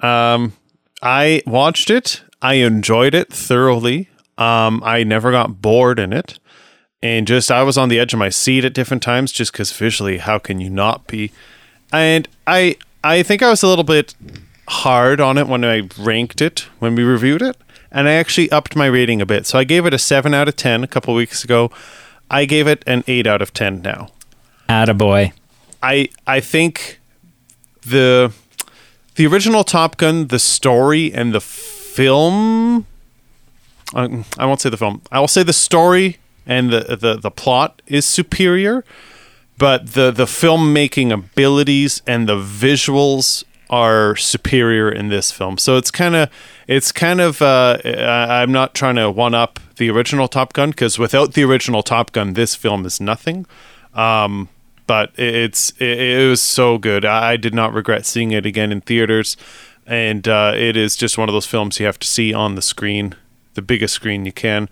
Um, 0.00 0.52
I 1.02 1.42
watched 1.44 1.90
it. 1.90 2.22
I 2.40 2.54
enjoyed 2.54 3.14
it 3.14 3.32
thoroughly. 3.32 4.10
Um, 4.38 4.80
I 4.84 5.02
never 5.02 5.32
got 5.32 5.60
bored 5.60 5.98
in 5.98 6.12
it. 6.12 6.38
And 7.02 7.26
just, 7.26 7.50
I 7.50 7.64
was 7.64 7.76
on 7.76 7.88
the 7.88 7.98
edge 7.98 8.12
of 8.12 8.20
my 8.20 8.28
seat 8.28 8.64
at 8.64 8.74
different 8.74 9.02
times 9.02 9.32
just 9.32 9.50
because 9.52 9.72
visually, 9.72 10.18
how 10.18 10.38
can 10.38 10.60
you 10.60 10.70
not 10.70 11.08
be? 11.08 11.32
And 11.92 12.28
I, 12.46 12.76
I 13.02 13.22
think 13.22 13.42
I 13.42 13.50
was 13.50 13.62
a 13.62 13.68
little 13.68 13.84
bit 13.84 14.14
hard 14.68 15.20
on 15.20 15.38
it 15.38 15.46
when 15.46 15.64
I 15.64 15.88
ranked 15.98 16.40
it, 16.40 16.66
when 16.78 16.94
we 16.94 17.02
reviewed 17.02 17.42
it. 17.42 17.56
And 17.90 18.08
I 18.08 18.12
actually 18.12 18.50
upped 18.50 18.76
my 18.76 18.86
rating 18.86 19.22
a 19.22 19.26
bit. 19.26 19.46
So 19.46 19.58
I 19.58 19.64
gave 19.64 19.86
it 19.86 19.94
a 19.94 19.98
7 19.98 20.34
out 20.34 20.48
of 20.48 20.56
10 20.56 20.84
a 20.84 20.86
couple 20.86 21.14
weeks 21.14 21.42
ago. 21.42 21.70
I 22.30 22.44
gave 22.44 22.66
it 22.66 22.82
an 22.86 23.02
8 23.06 23.26
out 23.26 23.40
of 23.40 23.54
10 23.54 23.80
now. 23.80 24.08
Attaboy. 24.68 25.32
I 25.82 26.08
I 26.26 26.40
think 26.40 27.00
the 27.82 28.32
the 29.14 29.26
original 29.26 29.64
Top 29.64 29.96
Gun, 29.96 30.26
the 30.28 30.38
story 30.38 31.12
and 31.12 31.34
the 31.34 31.40
film. 31.40 32.86
I, 33.94 34.24
I 34.36 34.44
won't 34.44 34.60
say 34.60 34.68
the 34.68 34.76
film. 34.76 35.02
I 35.10 35.20
will 35.20 35.28
say 35.28 35.42
the 35.42 35.52
story 35.52 36.18
and 36.46 36.70
the 36.70 36.96
the, 36.96 37.16
the 37.16 37.30
plot 37.30 37.80
is 37.86 38.04
superior, 38.04 38.84
but 39.58 39.92
the 39.94 40.10
the 40.10 40.24
filmmaking 40.24 41.12
abilities 41.12 42.00
and 42.06 42.28
the 42.28 42.36
visuals 42.36 43.44
are 43.70 44.16
superior 44.16 44.90
in 44.90 45.08
this 45.08 45.30
film. 45.30 45.58
So 45.58 45.76
it's 45.76 45.90
kind 45.90 46.14
of 46.16 46.30
it's 46.66 46.92
kind 46.92 47.20
of 47.20 47.42
uh, 47.42 47.78
I'm 47.84 48.52
not 48.52 48.74
trying 48.74 48.96
to 48.96 49.10
one 49.10 49.34
up 49.34 49.60
the 49.76 49.90
original 49.90 50.26
Top 50.28 50.52
Gun 50.54 50.70
because 50.70 50.98
without 50.98 51.34
the 51.34 51.44
original 51.44 51.82
Top 51.82 52.12
Gun, 52.12 52.32
this 52.34 52.54
film 52.54 52.86
is 52.86 53.00
nothing. 53.00 53.44
Um, 53.94 54.48
but 54.86 55.12
it- 55.18 55.34
it's 55.34 55.70
it, 55.78 55.98
it 56.00 56.28
was 56.28 56.40
so 56.40 56.78
good. 56.78 57.04
I, 57.04 57.32
I 57.32 57.36
did 57.36 57.54
not 57.54 57.74
regret 57.74 58.06
seeing 58.06 58.30
it 58.32 58.46
again 58.46 58.72
in 58.72 58.80
theaters, 58.80 59.36
and 59.86 60.26
uh, 60.26 60.52
it 60.56 60.76
is 60.76 60.96
just 60.96 61.18
one 61.18 61.28
of 61.28 61.34
those 61.34 61.46
films 61.46 61.78
you 61.78 61.86
have 61.86 61.98
to 61.98 62.06
see 62.06 62.32
on 62.32 62.54
the 62.54 62.62
screen, 62.62 63.14
the 63.54 63.62
biggest 63.62 63.94
screen 63.94 64.24
you 64.24 64.32
can. 64.32 64.68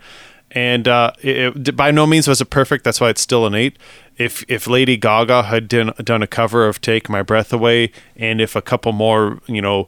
And 0.51 0.87
uh, 0.87 1.11
it, 1.21 1.67
it 1.67 1.75
by 1.75 1.91
no 1.91 2.07
means 2.07 2.27
was 2.27 2.39
it 2.39 2.49
perfect. 2.49 2.83
That's 2.83 3.01
why 3.01 3.09
it's 3.09 3.21
still 3.21 3.45
an 3.45 3.53
eight. 3.53 3.77
If 4.17 4.45
if 4.47 4.67
Lady 4.67 4.97
Gaga 4.97 5.43
had 5.43 5.67
done 5.67 5.93
done 6.03 6.23
a 6.23 6.27
cover 6.27 6.67
of 6.67 6.79
"Take 6.79 7.09
My 7.09 7.21
Breath 7.21 7.51
Away," 7.51 7.91
and 8.15 8.39
if 8.39 8.55
a 8.55 8.61
couple 8.61 8.93
more, 8.93 9.39
you 9.47 9.61
know, 9.61 9.87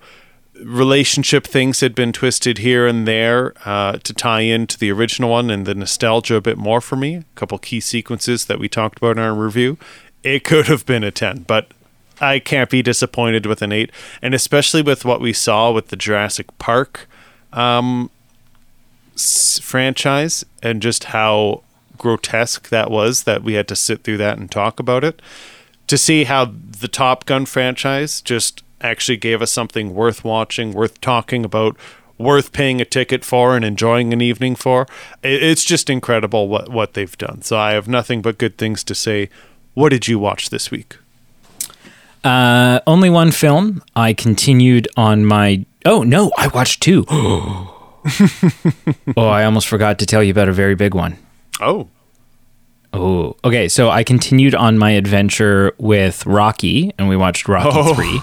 relationship 0.64 1.46
things 1.46 1.80
had 1.80 1.96
been 1.96 2.12
twisted 2.12 2.60
here 2.60 2.88
and 2.88 3.08
there 3.08 3.54
uh, 3.66 3.94
to 4.00 4.14
tie 4.14 4.42
into 4.42 4.78
the 4.78 4.92
original 4.92 5.32
one 5.32 5.50
and 5.50 5.66
the 5.66 5.76
nostalgia 5.76 6.36
a 6.36 6.42
bit 6.42 6.58
more 6.58 6.82
for 6.82 6.96
me. 6.96 7.16
A 7.16 7.26
couple 7.36 7.58
key 7.58 7.80
sequences 7.80 8.46
that 8.46 8.60
we 8.60 8.68
talked 8.68 8.98
about 8.98 9.18
in 9.18 9.24
our 9.24 9.34
review. 9.34 9.78
It 10.24 10.44
could 10.44 10.68
have 10.68 10.86
been 10.86 11.04
a 11.04 11.12
10, 11.12 11.44
but 11.48 11.72
I 12.20 12.40
can't 12.40 12.70
be 12.70 12.82
disappointed 12.82 13.46
with 13.46 13.62
an 13.62 13.72
8. 13.72 13.92
And 14.22 14.34
especially 14.34 14.82
with 14.82 15.06
what 15.06 15.22
we 15.22 15.32
saw 15.32 15.72
with 15.72 15.88
the 15.88 15.96
Jurassic 15.96 16.58
Park 16.58 17.08
um, 17.54 18.12
franchise 19.62 20.46
and 20.64 20.82
just 20.82 21.06
how 21.06 21.64
grotesque 21.98 22.70
that 22.70 22.90
was 22.90 23.24
that 23.24 23.44
we 23.44 23.54
had 23.54 23.68
to 23.68 23.76
sit 23.76 24.04
through 24.04 24.18
that 24.18 24.38
and 24.38 24.50
talk 24.50 24.80
about 24.80 25.04
it 25.04 25.22
to 25.90 25.98
see 25.98 26.24
how 26.24 26.46
the 26.46 26.88
Top 26.88 27.26
Gun 27.26 27.46
franchise 27.46 28.22
just 28.22 28.64
actually 28.80 29.18
gave 29.18 29.42
us 29.42 29.52
something 29.52 29.94
worth 29.94 30.24
watching, 30.24 30.72
worth 30.72 31.02
talking 31.02 31.44
about, 31.44 31.76
worth 32.18 32.52
paying 32.54 32.80
a 32.80 32.86
ticket 32.86 33.26
for 33.26 33.56
and 33.56 33.66
enjoying 33.66 34.14
an 34.14 34.22
evening 34.22 34.56
for. 34.56 34.88
It's 35.24 35.66
just 35.66 35.90
incredible 35.90 36.48
what 36.48 36.70
what 36.70 36.94
they've 36.94 37.18
done. 37.18 37.42
So 37.42 37.58
I 37.58 37.74
have 37.74 37.88
nothing 37.88 38.22
but 38.22 38.38
good 38.38 38.58
things 38.58 38.84
to 38.86 38.96
say. 38.96 39.30
What 39.74 39.90
did 39.90 40.08
you 40.08 40.20
watch 40.20 40.50
this 40.52 40.70
week? 40.70 40.98
Uh, 42.24 42.82
only 42.86 43.10
one 43.10 43.32
film. 43.32 43.82
I 43.96 44.14
continued 44.14 44.88
on 44.96 45.26
my. 45.26 45.66
Oh 45.86 46.04
no, 46.04 46.32
I 46.38 46.48
watched 46.48 46.82
two. 46.82 47.06
oh, 49.18 49.28
I 49.28 49.44
almost 49.46 49.68
forgot 49.68 50.00
to 50.00 50.06
tell 50.06 50.24
you 50.24 50.32
about 50.32 50.50
a 50.50 50.54
very 50.54 50.76
big 50.76 50.94
one. 50.94 51.18
Oh, 51.62 51.88
Oh, 52.92 53.36
okay. 53.44 53.68
So 53.68 53.92
I 53.92 54.04
continued 54.04 54.56
on 54.56 54.80
my 54.80 54.92
adventure 54.92 55.74
with 55.78 56.26
Rocky, 56.26 56.92
and 56.98 57.08
we 57.08 57.16
watched 57.16 57.48
Rocky 57.48 57.70
Oh. 57.72 57.94
three. 57.94 58.20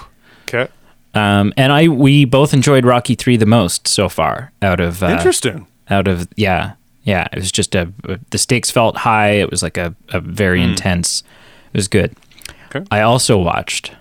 okay. 0.49 0.69
Um, 1.13 1.53
and 1.55 1.71
I 1.71 1.87
we 1.87 2.25
both 2.25 2.53
enjoyed 2.53 2.85
Rocky 2.85 3.15
three 3.15 3.37
the 3.37 3.45
most 3.45 3.87
so 3.87 4.09
far 4.09 4.51
out 4.61 4.81
of 4.81 5.01
uh, 5.01 5.07
Interesting. 5.07 5.65
out 5.89 6.07
of 6.07 6.27
yeah 6.35 6.73
yeah 7.03 7.27
it 7.31 7.39
was 7.39 7.51
just 7.51 7.73
a, 7.75 7.91
the 8.31 8.37
stakes 8.37 8.69
felt 8.69 8.97
high 8.97 9.31
it 9.31 9.49
was 9.49 9.63
like 9.63 9.77
a, 9.77 9.95
a 10.09 10.19
very 10.19 10.61
intense 10.61 11.23
it 11.73 11.77
was 11.77 11.87
good 11.87 12.13
Okay. 12.69 12.85
i 12.91 12.99
also 13.01 13.37
watched 13.37 13.93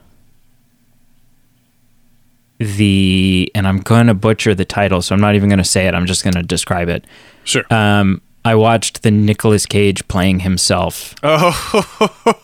the 2.59 3.51
and 3.55 3.67
i'm 3.69 3.79
going 3.79 4.07
to 4.07 4.15
butcher 4.15 4.55
the 4.55 4.65
title 4.65 5.03
so 5.03 5.15
i'm 5.15 5.21
not 5.21 5.35
even 5.35 5.49
going 5.49 5.59
to 5.59 5.65
say 5.65 5.87
it 5.87 5.95
i'm 5.95 6.07
just 6.07 6.25
going 6.25 6.35
to 6.35 6.43
describe 6.43 6.89
it 6.89 7.05
Sure. 7.45 7.65
um 7.73 8.21
i 8.45 8.55
watched 8.55 9.03
the 9.03 9.11
Nicolas 9.11 9.67
cage 9.67 10.07
playing 10.09 10.41
himself 10.41 11.15
oh, 11.23 11.53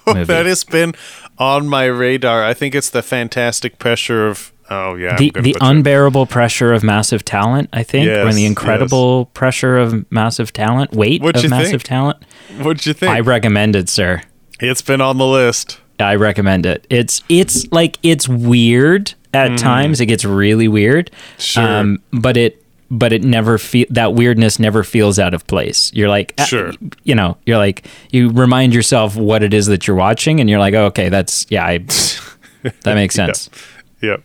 that 0.06 0.46
has 0.46 0.64
been 0.64 0.94
on 1.38 1.66
my 1.66 1.86
radar. 1.86 2.44
I 2.44 2.54
think 2.54 2.74
it's 2.74 2.90
the 2.90 3.02
fantastic 3.02 3.78
pressure 3.78 4.28
of. 4.28 4.52
Oh 4.70 4.94
yeah. 4.94 5.16
The 5.16 5.32
the 5.34 5.50
it. 5.50 5.56
unbearable 5.60 6.26
pressure 6.26 6.72
of 6.72 6.82
massive 6.84 7.24
talent 7.24 7.68
i 7.72 7.82
think 7.82 8.06
or 8.08 8.10
Yes, 8.12 8.34
the 8.34 8.40
yes. 8.42 8.48
incredible 8.48 9.26
pressure 9.26 9.76
of 9.76 10.10
massive 10.12 10.52
talent 10.52 10.92
weight 10.92 11.20
What'd 11.20 11.36
of 11.38 11.44
you 11.44 11.50
massive 11.50 11.82
think? 11.82 11.84
talent 11.84 12.22
What'd 12.60 12.86
you 12.86 12.92
think? 12.94 13.10
i 13.12 13.20
recommend 13.20 13.74
it 13.76 13.88
sir 13.88 14.22
it's 14.60 14.80
been 14.82 15.00
on 15.00 15.18
the 15.18 15.26
list. 15.26 15.80
I 15.98 16.14
recommend 16.14 16.64
it. 16.66 16.86
It's 16.88 17.22
it's 17.28 17.66
like 17.72 17.98
it's 18.04 18.28
weird 18.28 19.14
at 19.35 19.59
times. 19.59 20.01
It 20.01 20.07
gets 20.07 20.24
really 20.24 20.68
weird. 20.68 21.11
Sure. 21.39 21.97
but 22.12 22.37
it 22.37 22.59
but 22.91 23.11
it 23.11 23.24
never 23.24 23.57
feel 23.57 23.87
that 23.89 24.12
weirdness 24.12 24.59
never 24.59 24.85
feels 24.85 25.18
out 25.18 25.33
of 25.33 25.47
place. 25.47 25.91
You're 25.95 26.11
like 26.11 26.35
ah, 26.39 26.45
Sure. 26.45 26.72
you 27.05 27.14
know, 27.14 27.39
you're 27.47 27.57
like 27.57 27.87
you 28.11 28.30
remind 28.30 28.74
yourself 28.74 29.16
what 29.16 29.43
it 29.43 29.55
is 29.55 29.66
that 29.66 29.87
you're 29.87 29.97
watching 29.97 30.41
and 30.41 30.51
you're 30.51 30.59
like, 30.59 30.74
oh, 30.74 30.85
"Okay, 30.87 31.09
that's 31.09 31.47
yeah, 31.49 31.64
I, 31.64 31.78
that 32.83 32.95
makes 32.95 33.14
sense." 33.14 33.49
Yep. 34.03 34.22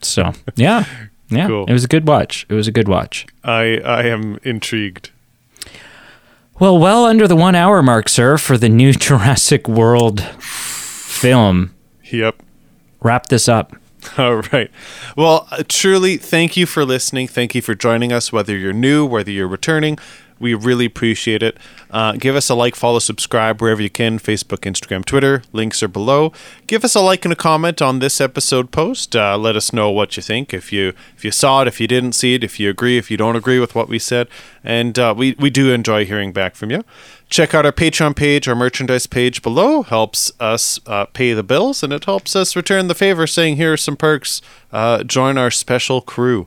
So, 0.00 0.32
yeah. 0.56 0.84
Yeah. 1.28 1.46
Cool. 1.48 1.66
It 1.66 1.72
was 1.72 1.84
a 1.84 1.88
good 1.88 2.08
watch. 2.08 2.46
It 2.48 2.54
was 2.54 2.66
a 2.66 2.72
good 2.72 2.88
watch. 2.88 3.26
I 3.44 3.78
I 3.84 4.04
am 4.04 4.38
intrigued. 4.42 5.10
Well, 6.58 6.78
well 6.78 7.04
under 7.06 7.26
the 7.28 7.36
1 7.36 7.54
hour 7.54 7.82
mark, 7.82 8.08
sir, 8.08 8.36
for 8.38 8.56
the 8.58 8.68
new 8.68 8.92
Jurassic 9.06 9.68
World 9.68 10.22
film. 10.22 11.74
Yep. 12.10 12.42
Wrap 13.02 13.26
this 13.28 13.48
up. 13.48 13.76
All 14.18 14.36
right. 14.52 14.70
Well, 15.16 15.46
uh, 15.50 15.62
truly, 15.68 16.16
thank 16.16 16.56
you 16.56 16.66
for 16.66 16.84
listening. 16.84 17.28
Thank 17.28 17.54
you 17.54 17.62
for 17.62 17.74
joining 17.74 18.12
us, 18.12 18.32
whether 18.32 18.56
you're 18.56 18.72
new, 18.72 19.04
whether 19.04 19.30
you're 19.30 19.48
returning. 19.48 19.98
We 20.38 20.54
really 20.54 20.86
appreciate 20.86 21.42
it. 21.42 21.58
Uh, 21.90 22.12
give 22.12 22.34
us 22.34 22.48
a 22.48 22.54
like, 22.54 22.74
follow, 22.74 22.98
subscribe 22.98 23.60
wherever 23.60 23.82
you 23.82 23.90
can 23.90 24.18
Facebook, 24.18 24.60
Instagram, 24.60 25.04
Twitter. 25.04 25.42
Links 25.52 25.82
are 25.82 25.88
below. 25.88 26.32
Give 26.66 26.82
us 26.82 26.94
a 26.94 27.00
like 27.00 27.26
and 27.26 27.32
a 27.32 27.36
comment 27.36 27.82
on 27.82 27.98
this 27.98 28.22
episode 28.22 28.70
post. 28.70 29.14
Uh, 29.14 29.36
let 29.36 29.54
us 29.54 29.70
know 29.70 29.90
what 29.90 30.16
you 30.16 30.22
think. 30.22 30.54
If 30.54 30.72
you 30.72 30.94
if 31.14 31.26
you 31.26 31.30
saw 31.30 31.60
it, 31.60 31.68
if 31.68 31.78
you 31.78 31.86
didn't 31.86 32.12
see 32.12 32.34
it, 32.34 32.42
if 32.42 32.58
you 32.58 32.70
agree, 32.70 32.96
if 32.96 33.10
you 33.10 33.18
don't 33.18 33.36
agree 33.36 33.58
with 33.58 33.74
what 33.74 33.88
we 33.88 33.98
said, 33.98 34.28
and 34.64 34.98
uh, 34.98 35.14
we 35.14 35.36
we 35.38 35.50
do 35.50 35.72
enjoy 35.72 36.06
hearing 36.06 36.32
back 36.32 36.54
from 36.54 36.70
you. 36.70 36.84
Check 37.30 37.54
out 37.54 37.64
our 37.64 37.72
Patreon 37.72 38.16
page, 38.16 38.48
our 38.48 38.54
merchandise 38.56 39.06
page 39.06 39.40
below. 39.40 39.82
Helps 39.82 40.32
us 40.40 40.80
uh, 40.86 41.04
pay 41.06 41.32
the 41.32 41.42
bills, 41.44 41.82
and 41.82 41.92
it 41.92 42.04
helps 42.04 42.34
us 42.36 42.56
return 42.56 42.88
the 42.88 42.94
favor. 42.94 43.26
Saying 43.26 43.56
here 43.56 43.72
are 43.74 43.76
some 43.76 43.96
perks. 43.96 44.42
Uh, 44.72 45.04
join 45.04 45.38
our 45.38 45.50
special 45.50 46.00
crew. 46.00 46.46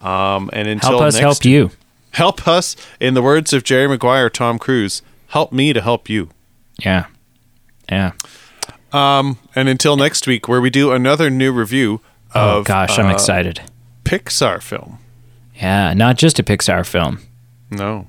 Um, 0.00 0.48
and 0.52 0.66
until 0.68 0.90
Help 0.92 1.02
us 1.02 1.14
next 1.14 1.22
help 1.22 1.44
you. 1.44 1.70
help 2.12 2.48
us. 2.48 2.74
In 2.98 3.14
the 3.14 3.22
words 3.22 3.52
of 3.52 3.62
Jerry 3.62 3.86
Maguire, 3.86 4.30
Tom 4.30 4.58
Cruise, 4.58 5.02
help 5.28 5.52
me 5.52 5.72
to 5.72 5.80
help 5.80 6.08
you. 6.08 6.30
Yeah. 6.78 7.06
Yeah. 7.90 8.12
And 8.92 9.36
until 9.54 9.96
next 9.96 10.26
week, 10.26 10.48
where 10.48 10.60
we 10.60 10.70
do 10.70 10.90
another 10.92 11.30
new 11.30 11.52
review 11.52 12.00
Oh 12.34 12.62
gosh, 12.62 12.98
I'm 12.98 13.06
uh, 13.06 13.12
excited. 13.12 13.60
Pixar 14.04 14.62
film. 14.62 14.98
Yeah, 15.54 15.92
not 15.94 16.16
just 16.16 16.38
a 16.38 16.42
Pixar 16.42 16.86
film, 16.86 17.20
No, 17.70 18.08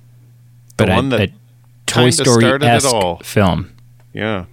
but 0.78 0.89
one 0.89 1.07
a, 1.07 1.17
that 1.17 1.30
a 1.30 1.34
Toy 1.86 2.10
Story 2.10 2.46
esque 2.64 2.94
all. 2.94 3.18
film. 3.18 3.72
yeah. 4.14 4.46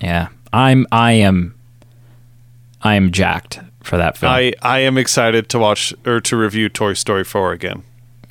Yeah, 0.00 0.28
I'm. 0.52 0.86
I 0.90 1.12
am. 1.12 1.54
I 2.82 2.94
am 2.94 3.12
jacked 3.12 3.60
for 3.82 3.98
that 3.98 4.16
film. 4.16 4.32
I 4.32 4.52
I 4.62 4.80
am 4.80 4.96
excited 4.96 5.48
to 5.50 5.58
watch 5.58 5.92
or 6.06 6.20
to 6.20 6.36
review 6.36 6.68
Toy 6.68 6.94
Story 6.94 7.24
4 7.24 7.52
again. 7.52 7.82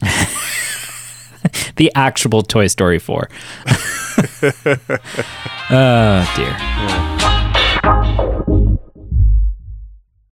the 1.76 1.92
actual 1.96 2.44
Toy 2.44 2.68
Story 2.68 3.00
four. 3.00 3.30
oh 5.70 6.34
dear. 6.36 7.39